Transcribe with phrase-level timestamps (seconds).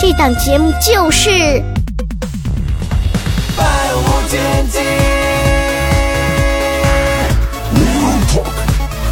[0.00, 1.28] 这档节目就是
[3.54, 4.40] 《百无禁
[4.70, 4.78] 忌。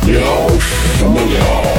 [0.06, 0.48] 聊
[0.96, 1.77] 什么聊？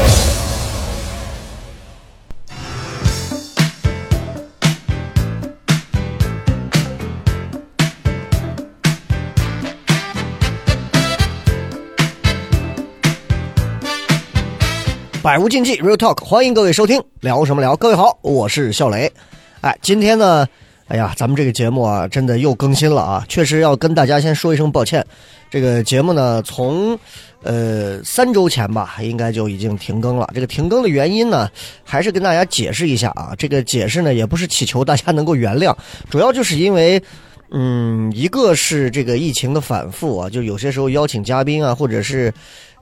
[15.30, 17.76] 百无禁忌，Real Talk，欢迎各位收听，聊什么聊？
[17.76, 19.12] 各位好，我是笑雷。
[19.62, 20.48] 哎，今天呢，
[20.88, 25.06] 哎呀，咱们这个节目啊，真的又更新了啊，确实要跟大家先说一声抱歉。
[25.52, 26.98] 这个节目呢，从
[27.44, 30.28] 呃三周前吧，应该就已经停更了。
[30.34, 31.48] 这个停更的原因呢，
[31.84, 33.36] 还是跟大家解释一下啊。
[33.38, 35.76] 这个解释呢，也不是祈求大家能够原谅，
[36.10, 37.00] 主要就是因为。
[37.52, 42.32] 嗯，一个是这个疫情的反复啊，就有些时候邀请嘉宾啊，或者是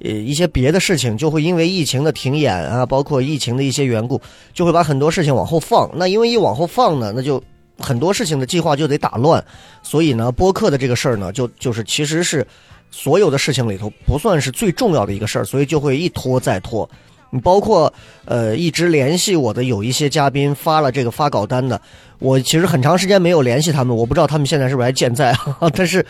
[0.02, 4.22] 呃一些别的事情，就会因为疫情的停演啊，包括疫情的一些缘故，
[4.54, 5.90] 就会把很多事情往后放。
[5.96, 7.42] 那因为一往后放呢，那就
[7.80, 9.42] 很多事情的计划就得打乱。
[9.84, 12.46] 所以呢，播客的这个事儿呢，就就是其实是
[12.92, 16.90] 所有的事情里头不算是最重要的一个事儿，所以就会一拖再拖。
[17.30, 17.94] 你包括
[18.26, 21.80] 呃一直联系我的有一些嘉宾发了这个发稿单的，
[22.20, 25.36] 我其实很长时间没有联系他们，我不知道他们现在是不是还健在，
[25.76, 26.06] 但是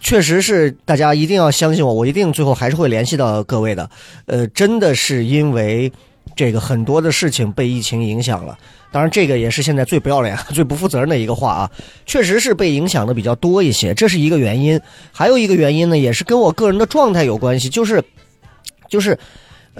[0.00, 3.88] 确实是大家一定要相信我，我一定最后还是会联系到各位的。
[4.26, 5.90] 呃，真的是因为
[6.36, 8.56] 这个很多的事情被疫情影响了，
[8.92, 11.70] 当然这个也是现在最不要脸、 最不负责任的一个话啊，
[12.04, 14.78] 确实是被影响的比较多一些，这是一个原因。
[15.10, 18.04] 还有一个原因呢，也是跟我个人的状态有关系，就是
[18.90, 19.18] 就是。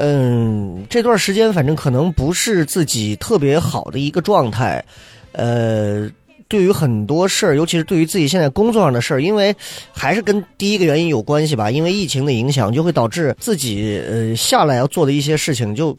[0.00, 4.84] 嗯，这段时间反正可能不是自己特别好的一个状态，
[5.32, 6.08] 呃，
[6.46, 9.52] 对于很多事儿，尤其是对于自己现在工作上的事儿，因为
[9.90, 15.98] 还是跟第一个原因有关系吧，因为疫情的影响，就会导致自己呃下来要做的一些事情就，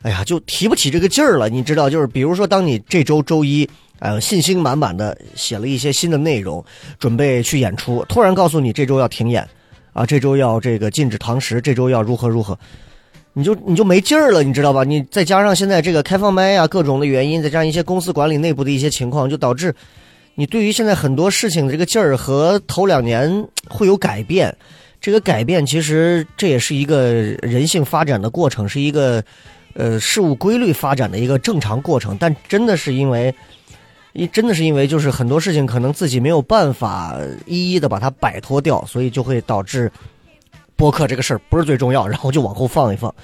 [0.00, 1.50] 哎呀，就提不起这个劲儿了。
[1.50, 3.68] 你知道，就是比如说，当你这周周一，
[3.98, 6.64] 呃，信心满满的写了一些新的内容，
[6.98, 9.46] 准备去演出，突然告诉你这周要停演，
[9.92, 12.58] 啊，这周要这个禁止堂食，这周要如何如何。
[13.36, 14.84] 你就你就没劲儿了，你知道吧？
[14.84, 19.74] 你再加上现在这个开放麦呀，各种的原因，再加上一些公司管理内部的一些情况，就导致
[20.36, 24.56] 你对于现在很多事情的这个劲儿和头两年会有改变。
[25.00, 27.12] 这个改变其实这也是一个
[27.42, 29.20] 人性发展的过程，是一个
[29.74, 32.16] 呃事物规律发展的一个正常过程。
[32.16, 33.34] 但真的是因为，
[34.12, 39.90] 一真的是因为就是很多事情可能自己没有办法一一的把它摆脱掉，所以就会导致。
[40.76, 43.14] 播客这个事儿不是最重要， 然后就往后放一放。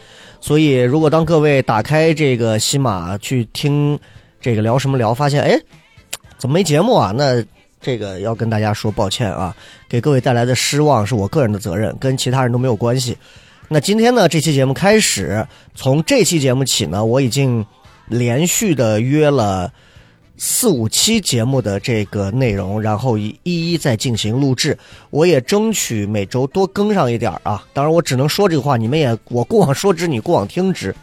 [0.40, 3.98] 所以，如果当各位打开这个喜马去听
[4.40, 5.58] 这个聊什么聊，发现哎，
[6.38, 7.12] 怎么没节目啊？
[7.14, 7.44] 那
[7.80, 9.54] 这个要跟大家说抱歉啊，
[9.88, 13.16] 给各位带来的失望是我个人的责任，跟其他人都没有关系。
[13.68, 17.64] 那今天呢，这期节目开始，从这期节目起呢，我已经
[18.06, 19.72] 连续的约了。
[20.42, 24.78] 四五期节目的这个内容，然后一一一再进行录制。
[25.10, 27.62] 我也争取每周多更上一点啊。
[27.74, 30.96] 当然，我只能说这个话，你们也我过往说之，你过往听之。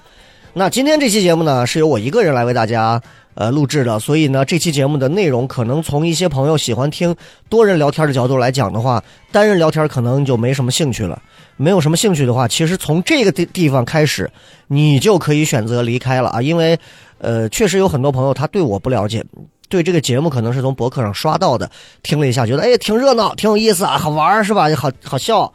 [0.53, 2.99] 那今天这期节目呢，是由我一个人来为大家
[3.35, 7.15] 呃录制的，所以呢，这期节目的内容可能从一些朋友喜欢听
[7.47, 11.21] 多人聊天的角度来讲的话，单人聊天可能就没什么兴趣了。
[11.57, 14.27] 没有什么兴趣的话，其实从这个地地方开始，
[14.65, 16.79] 你就可以选择离开了啊，因为。
[17.19, 19.23] 呃，确实有很多朋友他对我不了解，
[19.69, 21.69] 对这个节目可能是从博客上刷到的，
[22.03, 24.67] 听了一下觉得哎挺热闹，挺有意思啊，好玩是吧？
[24.75, 25.51] 好好笑，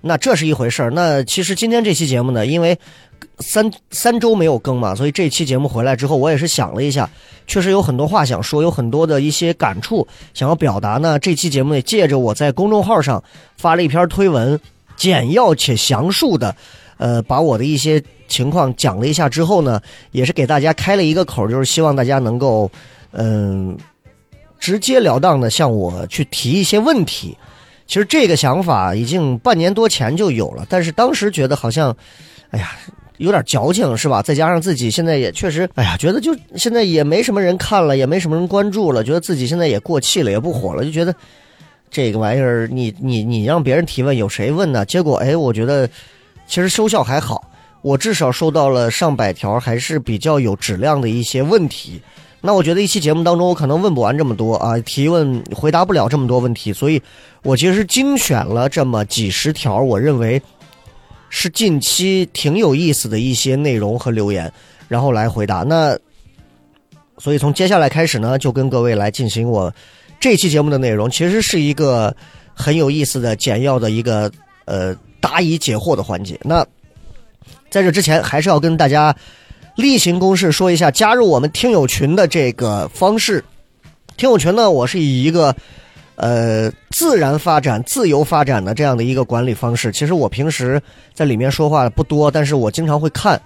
[0.00, 0.90] 那这是一回事儿。
[0.90, 2.78] 那其实今天这期节目呢，因为
[3.38, 7.08] 三三周没有更嘛，所以这期节目回来之后，我也是想了一下，
[7.46, 11.18] 确实有很多话想说，有很多的一些感触想要表达呢。
[11.18, 13.22] 这期节目也借着我在公众号上
[13.56, 14.58] 发了一篇推文，
[14.96, 16.54] 简要且详述的。
[16.96, 18.00] 呃，把我的一些
[18.34, 22.68] 情况讲了一下之后呢，也是给大家开了一个口，就是希望大家能够，
[23.12, 23.78] 嗯，
[24.58, 27.38] 直截了当的向我去提一些问题。
[27.86, 31.96] 其实这个想法已经半年多前就有了，但是当时觉得好像，
[32.50, 32.72] 哎呀，
[33.18, 34.20] 有点矫情，是吧？
[34.20, 41.14] 再加上自己现在也确实，哎呀，觉得就现在也没什么人看了，也没什么人关注了，觉得自己现在也过气了，也不火了，就觉得
[41.88, 44.84] 这个玩意儿，你你你让别人提问，有谁问呢？
[44.84, 45.88] 结果，哎，我觉得。
[46.46, 47.50] 其实收效还好，
[47.84, 52.00] 我至少收到了上百条还是比较有质量的一些问题。
[52.40, 57.00] 那我觉得一期节目当中，我可能问不完这么多啊，提问回答不了这么多问题，所以
[57.42, 60.40] 我其实精选了这么几十条，我认为
[61.28, 64.50] 是近期挺有意思的一些内容和留言，
[64.88, 65.56] 然后来回答。
[65.58, 65.94] 那
[67.18, 69.70] 所以从接下来开始呢，就跟各位来进行我
[70.18, 72.16] 这期节目的内容，其实是一个
[72.54, 74.32] 很有意思的、简要的一个
[74.64, 76.40] 呃答疑解惑的环节。
[76.42, 76.66] 那
[77.70, 79.14] 在这之前，还是要跟大家
[79.76, 83.44] 例行公事说一下加入我们听友群的这个方式。
[84.16, 85.54] 听友群呢，我是以一个
[86.14, 89.90] 呃自然发展、自由发展的这样的一个管理方式。
[89.90, 90.80] 其实我平时
[91.12, 93.40] 在里面说话不多，但是我经常会看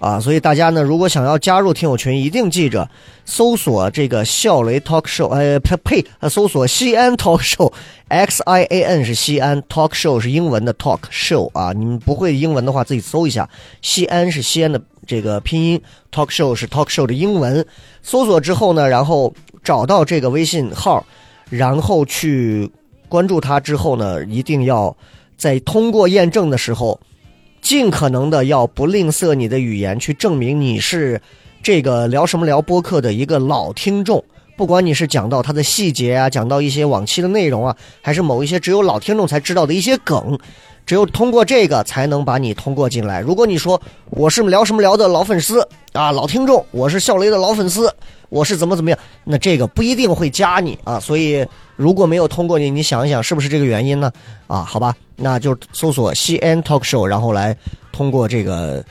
[0.00, 2.88] 啊，所以大家呢，如果想要加入听友群，一定记着
[3.26, 13.46] 搜索这个笑雷 talk show，呃呸呸，呃搜索西安 talk show，X I A N 是西安，talk show 是英文的 talk show 啊，你们不会英文的话自己搜一下，
[13.82, 15.78] 西安是西安的这个拼音
[16.10, 17.62] ，talk show 是 talk show 的英文，
[18.02, 19.30] 搜索之后呢，然后
[19.62, 21.04] 找到这个微信号，
[21.50, 22.70] 然后去
[23.06, 24.96] 关注它之后呢，一定要
[25.36, 26.98] 在通过验证的时候。
[27.60, 31.20] 尽可能的要不吝啬你的语言，去证明你是
[31.62, 34.24] 这个聊什么聊播客的一个老听众。
[34.56, 40.38] 不管你是讲到它的细节啊，讲到一些往期的内容啊，还是某一些只有老听众才知道的一些梗，
[40.84, 43.20] 只有通过这个才能把你通过进来。
[43.20, 43.80] 如果你说
[44.10, 47.90] 我是聊什么聊的老粉丝啊，老听众，我是笑雷的老粉丝，
[48.28, 51.00] 我是怎么怎么样，那这个不一定会加你啊。
[51.00, 51.46] 所以
[51.80, 54.12] 如果没有通过你，你想一想是不是这个原因呢？
[54.46, 57.56] 啊，好吧，那就搜索西安 Talk Show，然后来
[57.90, 58.84] 通过这个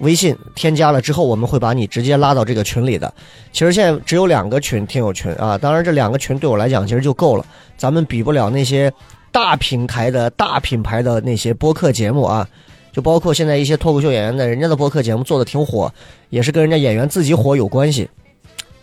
[0.00, 3.10] 微信添加了之后，我们会把你直接拉到这个群里的。
[3.50, 7.46] 其实现在只有两个群，听友群啊，当然这两个群对我来讲其实就够了，
[7.78, 8.92] 咱们比不了那些
[9.32, 12.46] 大平台的大品牌的那些播客节目啊。
[12.92, 15.90] 就包括现在一些脱口秀演员的，人家的播客节目做的挺火，
[16.28, 18.06] 也是跟人家演员自己火有关系。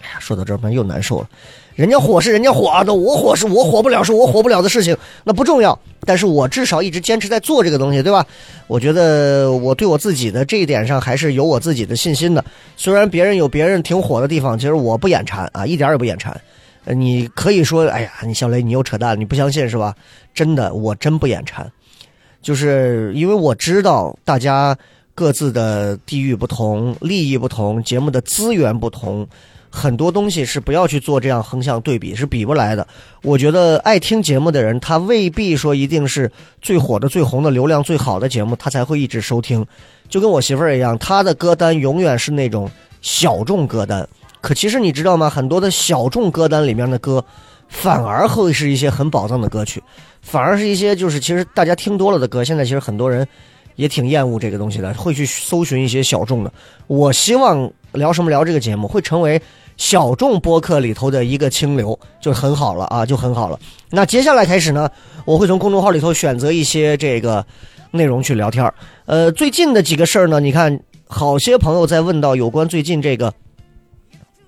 [0.01, 1.29] 哎呀，说到这儿，又难受了。
[1.75, 5.77] 人家火是人家火啊，那我火是我火不了，是我火不了的事情，那不重要。
[6.05, 8.25] 但是我至少一直坚持在做这个东西，对吧？
[8.67, 12.43] 我觉得我对我自己的这一点上还是有我自己的信心的。
[12.75, 16.39] 虽然别人有别人挺火的地方，其实我不眼馋啊，一点也不眼馋。
[16.85, 19.95] 你可以说，哎呀，你小雷你又扯淡，你不相信是吧？
[20.33, 21.71] 真的，我真不眼馋。
[22.41, 24.75] 就是因为我知道大家
[25.13, 29.27] 各自的地域不同、利益不同、节目的资源不同，
[29.71, 32.85] 很多东西是不要去做这样横向对比，是比不来的。
[33.23, 36.29] 我觉得爱听节目的人，他未必说一定是
[36.61, 39.65] 最火的、最红的、流量最好的节目，他才会一直收听。
[40.09, 42.69] 就跟我媳妇儿一样，她的歌单永远是那种
[43.01, 44.05] 小众歌单。
[44.41, 45.29] 可其实你知道吗？
[45.29, 47.23] 很多的小众歌单里面的歌，
[47.69, 49.81] 反而会是一些很宝藏的歌曲。
[50.21, 53.25] 反而是一些就是其实大家听多了的歌，现在其实很多人
[53.75, 56.51] 也挺厌恶这个东西的，会去搜寻一些小众的。
[56.87, 59.41] 我希望聊什么聊这个节目会成为
[59.77, 63.59] 小众播客里头的一个清流，就很好了啊，就很好了。
[63.89, 64.89] 那接下来开始呢，
[65.25, 67.45] 我会从公众号里头选择一些这个
[67.91, 68.73] 内容去聊天儿。
[69.05, 73.33] 呃，最近的几个事儿呢，你看，好些朋友在问到有关最近这个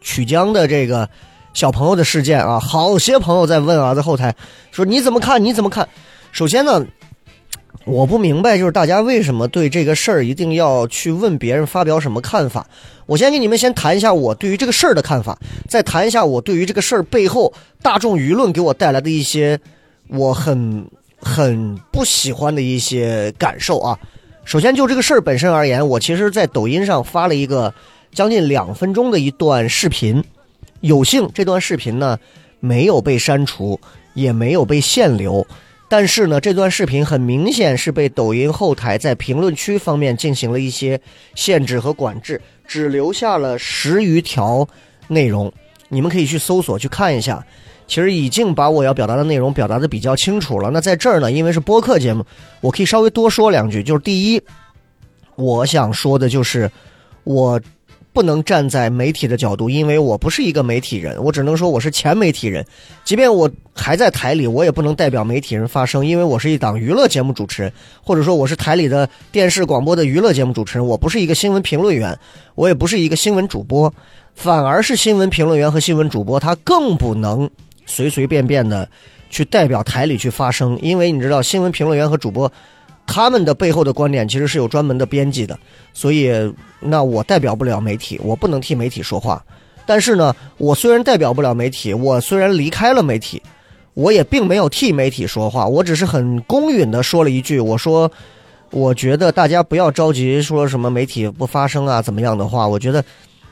[0.02, 1.10] 曲江的这个。
[1.54, 4.36] 小朋友的事件啊，好些朋友在问啊，在后台
[4.72, 5.46] 说你怎么看？
[5.46, 5.88] 你怎么看？
[6.32, 6.84] 首先呢，
[7.86, 12.66] 我不明白，就是大家为什么对这个事儿一定要去问别人发表什么看法？
[13.06, 15.38] 我先给你们先谈一下我对于这个事儿的看法，
[15.68, 19.60] 再谈一下我对于这个事儿背后大众舆论给我带来的一些
[20.08, 20.86] 我很
[21.20, 24.00] 很不喜欢的一些感受啊。
[24.46, 27.74] 首先就这个事儿本身而言，我其实在抖音上发了一个
[28.14, 30.24] 将近两分钟的一段视频。
[30.80, 32.18] 有幸这段视频呢
[32.60, 33.80] 没有被删除，
[34.14, 35.46] 也没有被限流，
[35.88, 41.00] 但是呢，这段视频很明显是被抖音后台在评论区方面进行了一些
[41.36, 44.68] 限制和管制，只留下了十余条
[45.08, 45.52] 内容。
[45.90, 47.46] 你们可以去搜索去看一下，
[47.88, 50.72] 其实已经把我要表达的内容表达的比较清楚了。
[50.72, 52.26] 那在这儿呢，因为是播客节目，
[52.62, 53.84] 我可以稍微多说两句。
[53.84, 54.42] 就是第一，
[55.36, 56.72] 我想说的就是
[57.24, 57.62] 我。
[58.14, 62.64] 不能站在媒体的角度，因为我不是一个媒体人，我只能说我是前媒体人。
[63.04, 72.18] 即便我还在台里，我也不能代表媒体人发声，因为我是一档娱乐节目主持人，或者说我是台里的电视广播的娱乐节目主持人，我不是一个新闻评论员，
[72.54, 73.92] 我也不是一个新闻主播，
[74.36, 77.50] 反而是新闻评论员和新闻主播，他更不能
[77.88, 78.88] 随随便便的
[79.32, 82.52] 去代表台里去发声，因为你知道，新闻评论员和主播。
[83.06, 85.58] 他们的背后的观点其实是有专门的编辑的，
[85.94, 86.32] 所以
[86.80, 89.44] 那我代表不了媒体，我不能替媒体说话。
[89.86, 93.42] 但是呢，我虽然代表不了媒体，我虽然离开了媒体，
[93.94, 98.10] 我也并没有替媒体说话，我只是很公允的说了一句，我说，
[98.72, 103.04] 我觉得大家不要着急说什么媒体不发声啊怎么样的话，我觉得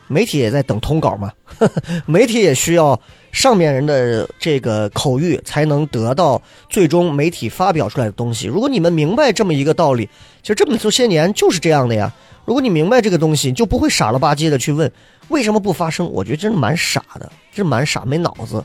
[0.08, 1.32] 媒体也在等通稿嘛，
[2.08, 2.98] 媒体也需要
[3.32, 8.48] 上面人的这个口谕才能得到最终媒体发表出来的东西。
[8.48, 10.10] 如果你们明白这么一个道理，
[10.42, 12.12] 其实这么多些年就是这样的呀。
[12.44, 14.92] 如果你明白这个东西，就不会傻了吧唧的去问
[15.30, 16.12] 为什么不发生。
[16.12, 18.64] 我觉得真的蛮傻的，真蛮傻，没脑子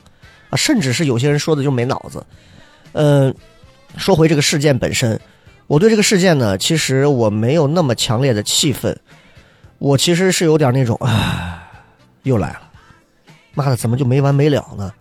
[0.51, 0.57] 啊！
[0.57, 2.25] 甚至是有些人说的就没脑子。
[2.93, 3.33] 嗯，
[3.97, 5.21] 说回这个事件本身，
[5.67, 8.99] 我对这个事件呢，其实我没有那么强烈的气愤，
[9.79, 11.63] 我其实是有点那种啊，
[12.23, 12.66] 又来了，
[13.57, 14.93] 妈的，怎么就没完没了呢？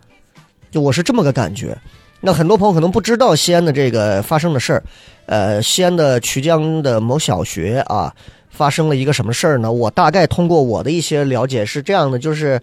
[0.72, 1.78] 就我是这么个感觉。
[2.20, 4.82] 那很多朋友可能不知道西安的这个发生的事儿，
[5.26, 8.12] 呃，西安的曲江的某小学啊。
[8.48, 9.70] 发生了一个什么事儿呢？
[9.70, 12.58] 我大概通过我的一些了解是这样的，就是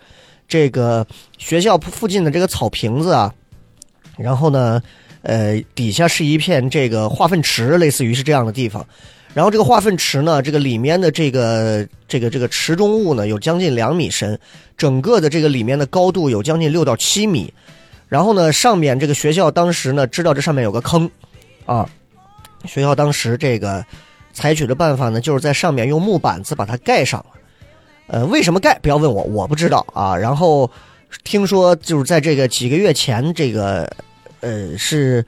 [0.48, 1.06] 这个
[1.38, 3.32] 学校附近的这个草坪子啊，
[4.18, 4.82] 然后呢，
[5.22, 8.84] 呃，底下是一片这个化粪池，类似于是这样的地方。
[9.34, 14.40] 然后这个化粪池呢，这个里面的这个这个这个池中物呢，有将近两米深，
[14.78, 17.54] 整个的这个里面的高度有将近六到七米。
[18.08, 21.10] 然后呢，上面这个学校当时呢知道这上面有个坑，
[21.66, 21.90] 啊，
[22.66, 23.86] 学校当时这个。
[24.36, 27.26] 采取的办法呢，就是在上面用木板子把它盖上了。
[28.08, 28.80] 呃，为什么盖？
[28.80, 30.18] 不要问我，我不知道啊。
[30.18, 30.68] 然后
[31.24, 33.88] 听说就是在这个几个月前，这个
[34.40, 35.24] 呃是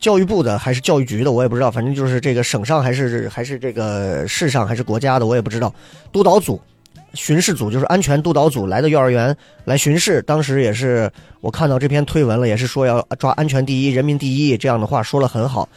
[0.00, 1.70] 教育部的还是教育局的，我也不知道。
[1.70, 5.72] 反正就是这个省上还是还是这个市上还是国家的，我也不知道。
[6.10, 6.58] 督导组、
[7.12, 11.10] 巡视组就是安全督导组来的幼儿园来巡视，当时也是
[11.42, 15.68] 我看到这篇推文了，也是说要抓安全第一、人民第一这样的话说了很好。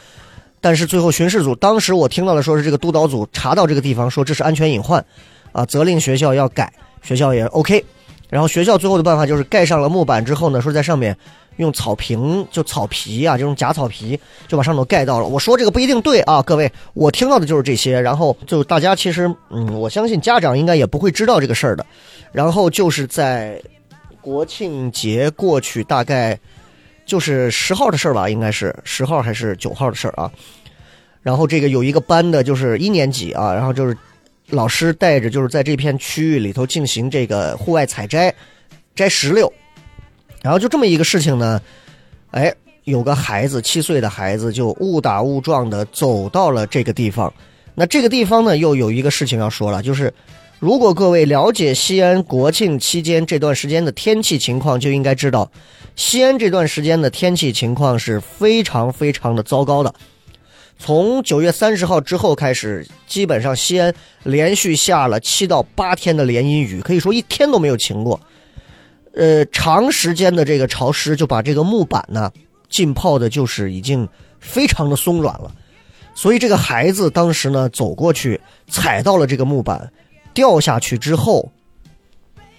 [0.60, 5.04] 但是最后巡视组当时我听到的说是这个督导组查到这个地方说这是安全隐患，
[5.52, 7.84] 啊，责令学校要改，学校也 OK，
[8.30, 11.14] 然后学校最后的办法就是盖上了木板之后呢，说在上面
[11.56, 14.18] 用草坪就草皮啊这种假草皮
[14.48, 15.26] 就把上头盖到了。
[15.26, 18.00] 我说这个不一定对啊，各位，我听到的就是这些。
[18.00, 21.84] 然后就大家其实嗯，我相信家长应该也不会知道这个事儿的。
[22.32, 23.60] 然后就是在
[24.20, 26.38] 国庆节过去大概。
[27.06, 30.32] 就是十号的事儿吧，应该是十号还是九号的事儿啊。
[31.20, 33.94] 然后这个有一个班的，就是一年级啊，然后就是
[34.48, 38.34] 老师带着，就是在这片区域里头进行这个户外采摘，
[38.94, 39.52] 摘石榴。
[40.44, 41.58] 然后就这么一个事情呢，
[42.32, 47.32] 哎，有个孩子七岁的孩子就误打误撞的走到了这个地方。
[47.74, 50.12] 那这个地方呢，又有一个事情要说了，就是
[50.58, 55.50] 如果各位了解西安国庆期间这段时间的天气情况，就应该知道。
[55.96, 59.94] 西安这段时间的天气情况是非常非常的糟糕的，
[60.78, 68.20] 从九月三十号之后开始，基本上西安连续下了七到八天的连阴雨，可以说一天都没有晴过。
[69.14, 72.32] 呃，长时间的这个潮湿就把这个木板呢
[72.68, 74.08] 浸泡的，就是已经
[74.40, 75.50] 非常的松软了。
[76.14, 79.92] 所以这个孩子当时呢走过去踩到了这个木板，
[80.32, 81.50] 掉下去之后，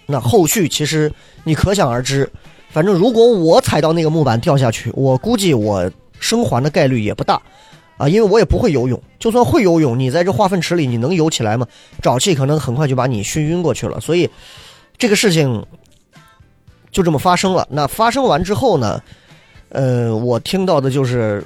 [0.06, 1.12] 那后续其实
[1.44, 2.30] 你可想而知。
[2.70, 7.40] 反正如果我踩到那个木板掉下去，我估计我生还的概率也不大，
[7.96, 9.02] 啊，因为我也不会游泳。
[9.18, 11.66] 就算会游泳，你在这化粪池里，你能游起来吗？
[12.02, 13.98] 沼气可能很快就把你熏晕过去了。
[14.00, 14.28] 所以，
[14.98, 15.64] 这个事情
[16.96, 17.68] 就这么发生了。
[17.70, 19.02] 那发生完之后呢？
[19.68, 21.44] 呃，我听到的就是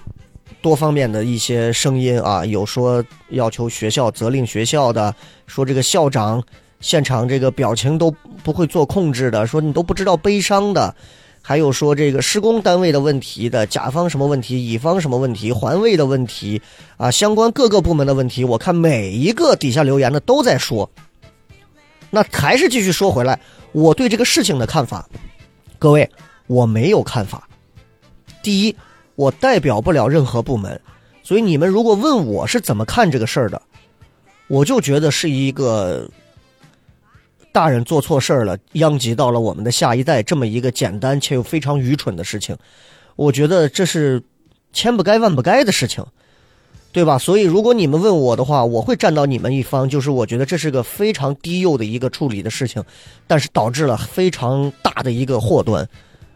[0.63, 5.13] 多方面的一些声音啊，有说要求学校责令学校的，
[5.49, 6.41] 说这个校长
[6.79, 8.15] 现场这个表情都
[8.45, 10.95] 不会做控制的，说你都不知道悲伤的。
[11.43, 16.63] 还有说这个施工单位的问题的，甲方什么问题，乙方什么问题，环卫的问题，
[16.97, 20.89] 啊，相关各个部门的问题，我看每一个底下留言的都在说。
[22.11, 23.41] 那还是继续说回来，
[23.73, 25.09] 我对这个事情的看法，
[25.81, 26.09] 各位，
[26.47, 27.49] 我没有看法。
[28.43, 28.77] 第一，
[29.15, 30.79] 我代表不了任何部门，
[31.23, 33.61] 所以你们如果问我是怎么看这个事儿的，
[34.47, 36.09] 我就觉得是一个。
[37.53, 42.57] 大人做错事儿了，殃及到了我们的下一代，这么一个简单且又非常愚蠢的事情，
[43.17, 44.23] 我觉得这是
[44.73, 46.07] 千不该万不该的事情，
[46.93, 47.17] 对吧？
[47.17, 52.83] 所以如果你们问我的话，我会站到你们一方，就是我觉得这是个非常低幼的一个处理的事情，
[53.27, 55.89] 但是导致了非常大的一个祸端，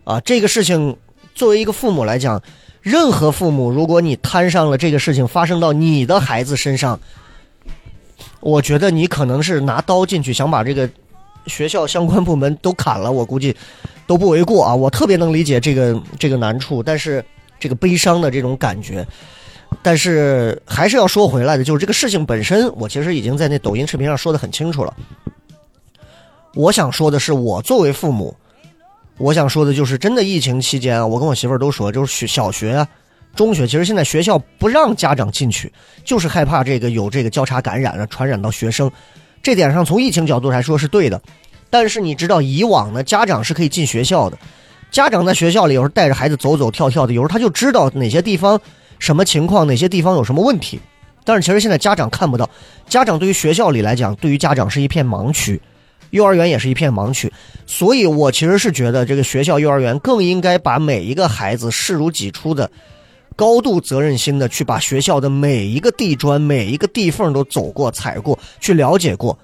[0.05, 0.97] 啊，这个事情
[1.35, 2.41] 作为一个父母来讲，
[2.81, 6.99] 任何父母，如果你摊上了这个事情发生到你的孩子身上，
[8.41, 10.89] 我觉得你可能是拿刀进去想把这个。
[11.47, 13.55] 学校相关部门都砍了，我估计
[14.07, 14.75] 都不为过啊！
[14.75, 17.23] 我特别能理解这个这个难处，但是
[17.61, 19.07] 这个悲伤的这种感觉，
[19.85, 24.95] 但是还是要说回来的，就是这个事情本身，我其实已经在那抖音视频上说的很清楚了。
[26.55, 28.35] 我想说的是，我作为父母，
[29.19, 32.89] 我想说的就是，真的疫情期间啊，我跟我媳妇儿都说，就是学小学啊、
[33.37, 35.71] 中学，其实现在学校不让家长进去，
[36.03, 38.91] 就是害怕这个有这个交叉感染啊，传染到学生。
[39.43, 41.21] 这点上，从疫情角度来说是对的，
[41.69, 44.39] 但是你知道，以往呢，家长是可以进学校的，
[44.91, 48.59] 家长在学校里有时候带着孩子走走跳跳的，有时候他就知道哪些地方
[49.05, 50.81] 什么情况，哪些地方有什么问题。
[51.25, 52.49] 但是其实现在家长看不到，
[52.89, 55.61] 家长对于学校里来讲，对于家长是一片盲区，
[56.09, 57.31] 幼儿园也是一片盲区。
[57.67, 62.71] 所以我其实是觉得，这个学校、幼儿园更应该把每一个孩子视如己出的。
[63.37, 69.37] 高度责任心的去把学校的每一个地砖、每一个地缝都走过、踩过去了解过，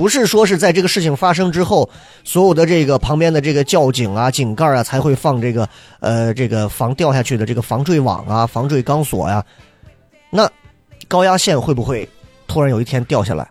[0.00, 1.86] 不是说是在这个事情发生之后，
[2.24, 9.44] 所有的这个旁边的这个窖井啊、井盖啊才会放这个呃这个防掉下去的这个防坠网啊、防坠钢索呀。
[10.30, 10.50] 那
[11.06, 12.08] 高压线会不会
[12.48, 13.46] 突然有一天掉下来？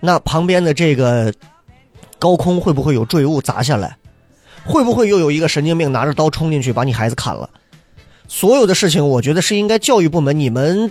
[0.00, 1.30] 那旁边的这个
[2.18, 3.98] 高空会不会有坠物砸下来？
[4.64, 7.50] 会不会又有一个神经病拿着刀冲进去把你孩子砍了？
[8.28, 10.90] 所有的事情，我觉得是应该教育部门，你们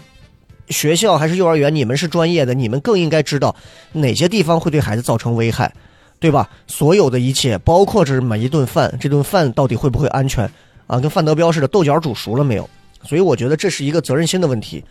[0.69, 3.55] 学校还是幼儿园，你们是专业的，你们更应该知道
[3.91, 5.73] 哪些地方会对孩子造成危害，
[6.19, 6.49] 对吧？
[6.67, 10.49] 所有的一切，包括这每一顿饭，这顿饭到底会不会安全
[10.87, 10.99] 啊？
[10.99, 12.69] 跟范德彪似的，豆角煮熟了没有？
[13.03, 14.83] 所以我觉得这是一个责任心的问题，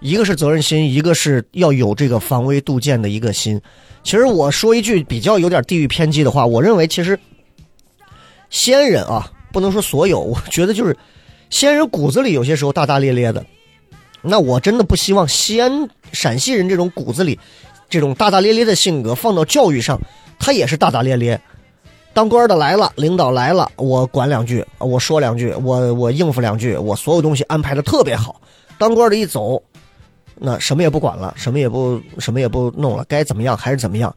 [0.00, 3.60] 一个是责任心，一个是要有这个防微杜渐的一个心。
[4.02, 7.18] 其实我说一句比较有点地域偏激的话，我认为其实
[8.50, 10.96] 先人啊，不能说所有，我觉得就是。
[11.50, 13.44] 先人骨子里有些时候大大咧咧的，
[14.24, 17.38] 那我真的不希望西安陕西人这种骨子里
[17.88, 20.00] 这种大大咧咧的性格放到教育上，
[20.38, 21.40] 他也是大大咧咧。
[22.12, 28.40] 当官的来了，领导来了，我管两句，我说两句，我我应付两句，我所有东西安排的特别好。
[28.78, 29.60] 当官的一走，
[30.36, 34.14] 那什么也不管了，什么也不什么也不弄了，该怎么样还是怎么样。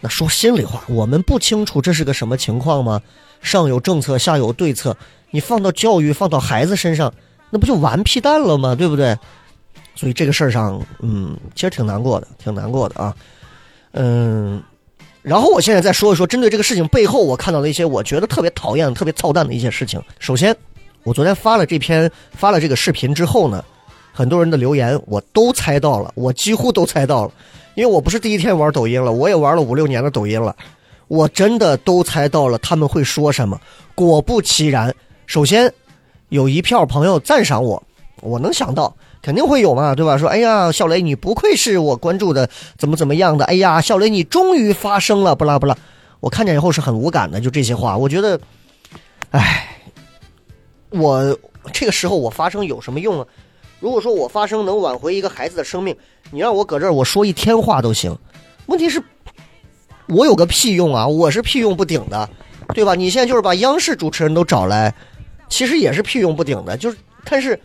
[0.00, 3.00] 那说心里话，我们不清楚这是个什么情况吗？
[3.40, 4.96] 上有政策，下有对策。
[5.30, 7.12] 你放到教育，放到孩子身上，
[7.50, 8.74] 那不就完屁蛋了吗？
[8.74, 9.16] 对不对？
[10.00, 13.14] 所以这个事儿上，嗯，其实挺难过的，挺难过的啊。
[13.92, 14.62] 嗯，
[15.20, 20.02] 然后我现在再说一说，针对这个事情背后，我看到的一些我觉得特别讨厌、特别操蛋的一些事情。
[20.18, 20.56] 首先，
[21.02, 23.62] 我昨天发了这篇、发了这个视频之后呢，
[24.10, 27.32] 很多人的留言我都猜到了，我几乎都猜到了，
[27.74, 30.56] 因为我不是第一天玩抖音了，我也玩了五六年的抖音了，
[31.08, 33.60] 我真的都猜到了他们会说什么。
[33.94, 34.94] 果不其然。
[35.26, 35.70] 首先，
[36.30, 37.82] 有一票朋友赞赏我，
[38.22, 40.16] 我能想到肯定会有嘛，对吧？
[40.16, 43.44] 说，哎呀，小雷，你不愧是我关注的，怎么怎么样的？
[43.44, 45.76] 哎呀，小雷，你终于发声了，不啦不啦。
[46.20, 48.40] 我看见以后是很无感的，就这些话，我觉得，
[49.30, 49.76] 哎，
[50.90, 51.38] 我
[51.72, 53.26] 这个时候我发声有什么用啊？
[53.78, 55.96] 如果说我发声能挽回一个孩子的生命，
[56.30, 58.16] 你让我搁这儿我说一天话都行。
[58.66, 59.02] 问题是，
[60.08, 61.06] 我有个屁用啊？
[61.06, 62.28] 我是屁用不顶的，
[62.74, 62.94] 对吧？
[62.94, 64.94] 你现在就是把央视主持人都找来。
[65.48, 67.58] 其实也是屁用不顶的，就是，但是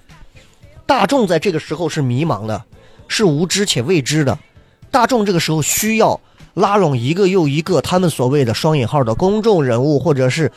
[0.86, 2.64] 大众在这个时候是迷茫的，
[3.08, 4.38] 是无知且未知的。
[4.92, 6.20] 大众这个时候需要
[6.54, 10.52] 拉拢一个又一个他们所谓的双引号的公众人物，或者是，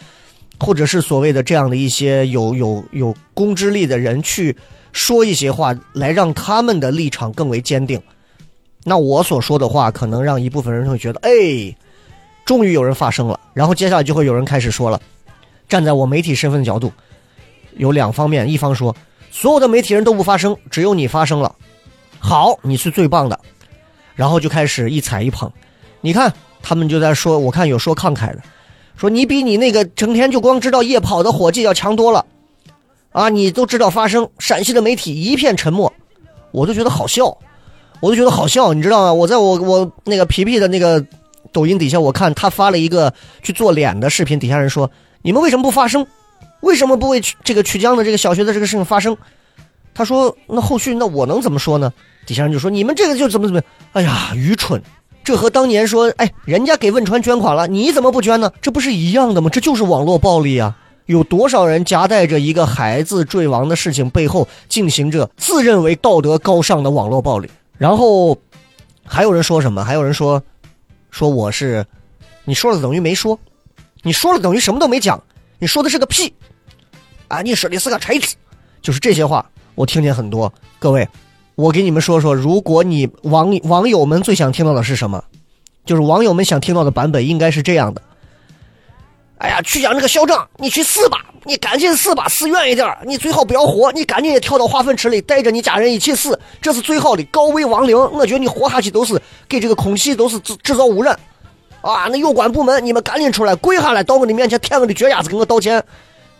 [0.61, 4.57] 或者是所谓的这样的一些有有有公知力的人去
[4.93, 8.01] 说一些话，来让他们的立场更为坚定。
[8.85, 11.75] 那我所说的话，可能让一部分人会觉得，哎，
[12.45, 13.39] 终于有人发声了。
[13.55, 15.01] 然后接下来就会有人开始说了，
[15.69, 16.93] 站在我媒体身份的角度。
[17.77, 18.95] 有两方面，一方说
[19.31, 21.55] 所有的媒体人都不发声，只有你发声了，
[22.19, 23.39] 好，你是最棒的，
[24.15, 25.51] 然后就开始一踩一捧，
[26.01, 28.43] 你看他们就在说，我看有说慷慨的，
[28.97, 32.27] 说你比你那个成天就光知道夜跑的伙计要强多了，
[33.13, 35.93] 啊，你都知道发声，陕西的媒体一片沉默，
[36.51, 37.39] 我都觉得好笑，
[38.01, 39.13] 我都觉得好笑，你知道吗？
[39.13, 41.05] 我在我我那个皮皮的那个
[41.53, 43.13] 抖音底下，我看他发了一个
[43.43, 44.91] 去做脸的视频，底下人说
[45.23, 46.07] 你们为什么不发声？
[46.61, 49.17] 为什么不为曲这个曲江的这个小学的这个事情发生？
[49.95, 51.93] 他说：“那后续那我能怎么说呢？”
[52.25, 53.61] 底下人就说：“你们这个就怎么怎么？
[53.93, 54.81] 哎呀，愚蠢！
[55.25, 58.53] 这和当年说，哎，人家给汶川捐款了，你怎么不捐呢？
[58.63, 59.51] 这不是一样的吗？
[59.51, 60.77] 这就是网络暴力啊！
[61.07, 67.51] 有多少人夹带着一个孩子坠亡的事情背后进行着自认为道德高尚的网络暴力？
[67.77, 68.39] 然后
[69.05, 69.85] 还有人说什么？
[69.85, 70.43] 还有人说
[71.11, 71.85] 说我是
[72.45, 73.39] 你说了等于没说，
[74.03, 75.23] 你说了等于什么都没讲，
[75.59, 76.33] 你说的是个屁！”
[77.29, 77.41] 啊！
[77.43, 78.35] 你说的是个锤子，
[78.83, 80.53] 就是这些话，我听见很多。
[80.79, 81.09] 各位，
[81.55, 85.23] 我给你们说说，如果你网网友们最想听到的是什么，
[85.85, 88.03] 就是网友们想听到的版本应该是这样的。
[89.39, 91.19] 哎呀，曲江这个校长，你去死吧！
[91.45, 97.97] 你赶紧死吧，死远一点你最好不要活，你赶紧也跳到化粪池里，带着你家人一起死，这是最好的，高危亡灵。
[97.97, 101.19] 我觉得你活下去都是给这个空气都是制制造污染。
[101.81, 105.83] 啊，那有关部门，你们赶紧出来，跪下来到我的面前舔我的脚丫子，给我道歉。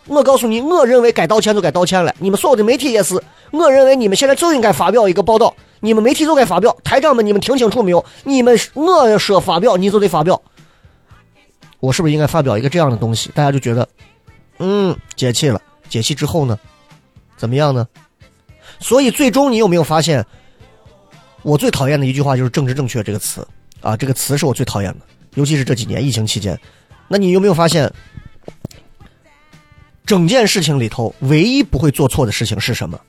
[0.09, 2.13] 我告诉你，我认为该道歉就该道歉了。
[2.19, 5.55] 你们所有的媒体也是，我认为你们现在就应该发表一个报道。
[5.81, 8.03] 你们媒体就该发表，台长们，你们听清楚没有？
[8.23, 10.41] 你们我说发表，你就得发表。
[11.79, 13.31] 我是不是应该发表一个这样的东西？
[13.33, 13.87] 大家就觉得，
[14.57, 15.61] 嗯，解气了。
[15.87, 16.59] 解气之后呢，
[17.37, 17.87] 怎么样呢？
[18.79, 20.25] 所以最终你有没有发现，
[21.41, 23.47] 我最讨厌的一句话就是“政治正确”这个词
[23.81, 24.99] 啊，这个词是我最讨厌的，
[25.35, 26.59] 尤其是这几年疫情期间。
[27.07, 27.91] 那你有没有发现，
[30.09, 32.99] 整件事情里头唯一不会做错的事情是什么？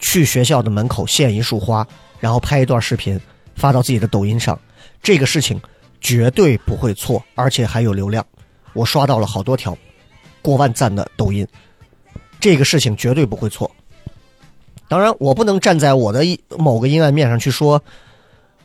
[0.00, 1.86] 去学校的门口献一束花，
[2.18, 3.18] 然后拍一段视频
[3.54, 4.60] 发到自己的抖音上，
[5.02, 5.58] 这个事情
[5.98, 8.22] 绝对不会错，而且还有流量。
[8.74, 9.74] 我刷到了好多条
[10.42, 11.48] 过万赞的抖音，
[12.38, 13.70] 这个事情绝对不会错。
[14.88, 16.22] 当然，我不能站在我的
[16.58, 17.82] 某个阴暗面上去说，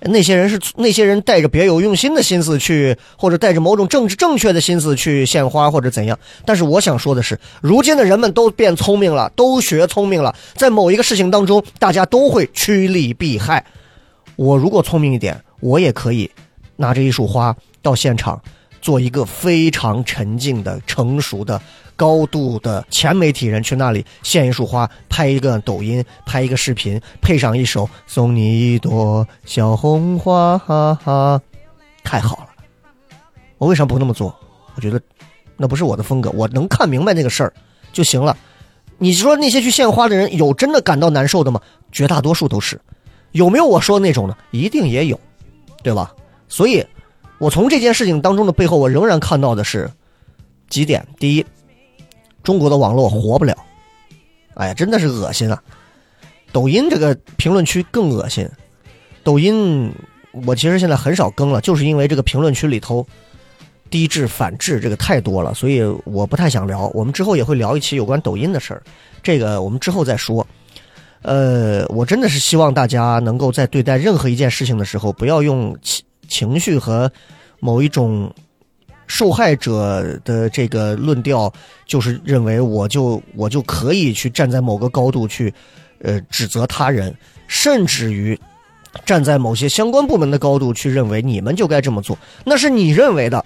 [0.08, 6.18] 那些人是那些人带着别有用心的心思去，或者带着某种政治正确的心思去献花或者怎样。
[6.46, 13.66] 但是我想说的是，如今的人们都变聪明了，都学聪明了，在某一个事情当中，大家都会趋利避害。
[14.36, 16.30] 我如果聪明一点，我也可以
[16.76, 18.40] 拿着一束花到现场，
[18.82, 21.60] 做一个非常沉静的、成熟的。
[21.96, 31.42] 高度的前媒体人去那里献一束花，拍一个抖音，拍一个视频，配上一首《送你一朵小红花》，哈哈，
[32.04, 32.48] 太好了！
[33.58, 34.36] 我为啥不那么做？
[34.76, 35.02] 我觉得
[35.58, 37.54] 那不是我的风格，我能看明白那个事儿
[37.94, 38.36] 就行了。
[38.98, 41.62] 你说那些去献花的人有真的感到难受的吗？
[41.92, 42.80] 绝大多数都是。
[43.32, 44.38] 有没有我说的那种呢？
[44.52, 45.20] 一定也有，
[45.84, 46.14] 对吧？
[46.48, 46.86] 所以，
[47.38, 49.90] 我从这件事情当中的背后，我仍然看到的是
[50.70, 51.46] 几点：第一。
[52.46, 53.58] 中国的网络活不了，
[54.54, 55.62] 哎呀，真的是恶心啊！
[56.54, 58.48] 抖音这个评论区更恶心。
[59.24, 59.92] 抖音
[60.46, 63.06] 我其实现在很少更了，就是因为这个评论区里头
[63.90, 66.88] 低质反质这个太多了，所以我不太想聊。
[66.94, 68.84] 我们之后也会聊一期有关抖音的事儿，
[69.24, 70.46] 这个我们之后再说。
[71.24, 77.12] 呃，我真的是希望大家能够在对待任何一件事情的时候，不要用情情绪和
[77.60, 78.32] 某一种。
[79.08, 81.52] 受害者的这个论调
[81.86, 85.54] 就是认为我就我就可以去站在某个高度去，
[86.02, 87.16] 呃指责他人，
[87.48, 88.40] 甚至于
[89.06, 93.46] 站在某些相关部门的高度去认为你们就该这么做，那是你认为的，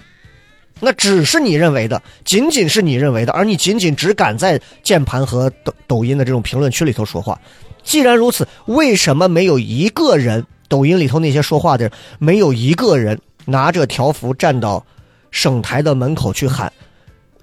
[0.79, 7.39] 那只是你认为的，仅仅是你认为的，而你仅仅只敢在键盘和抖抖音的这种评论区里头说话。
[7.83, 14.85] 既然如此，为什么没有一个人抖音里头那些说话的没有一个人拿着条幅站到？
[15.31, 16.71] 省台的门口去喊，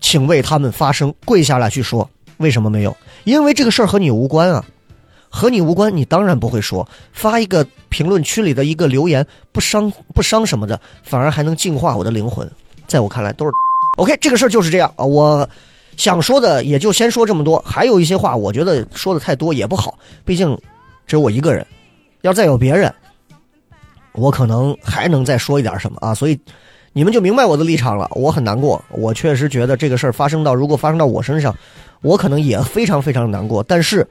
[0.01, 2.97] 请为他们发声，跪下来去说，为什么没有？
[3.25, 4.65] 因为这个事儿和你无关啊，
[5.29, 6.87] 和你无关，你当然不会说。
[7.13, 12.51] 发一个评论区里的一个留言，不伤 不伤什么的，反而还能净化我的灵魂。
[12.87, 13.53] 在我看来，都是
[13.97, 14.17] OK。
[14.21, 15.05] 这个事儿就是这样啊。
[15.05, 15.49] 我
[15.97, 20.57] 想说的也就先说这么多，还有一些话，我觉得说的太多也不好，毕竟
[21.07, 21.67] 只有我一个人。
[22.23, 22.93] 要再有别人，
[24.13, 26.15] 我可能还能再说一点什么啊。
[26.15, 26.39] 所以。
[26.97, 28.11] 你们就明白我的立场了。
[28.15, 31.55] 我很难过，我确实觉得这个事儿发生到，如果发生到我身上，
[32.01, 33.63] 我可能也非常非常难过。
[33.63, 34.09] 但是，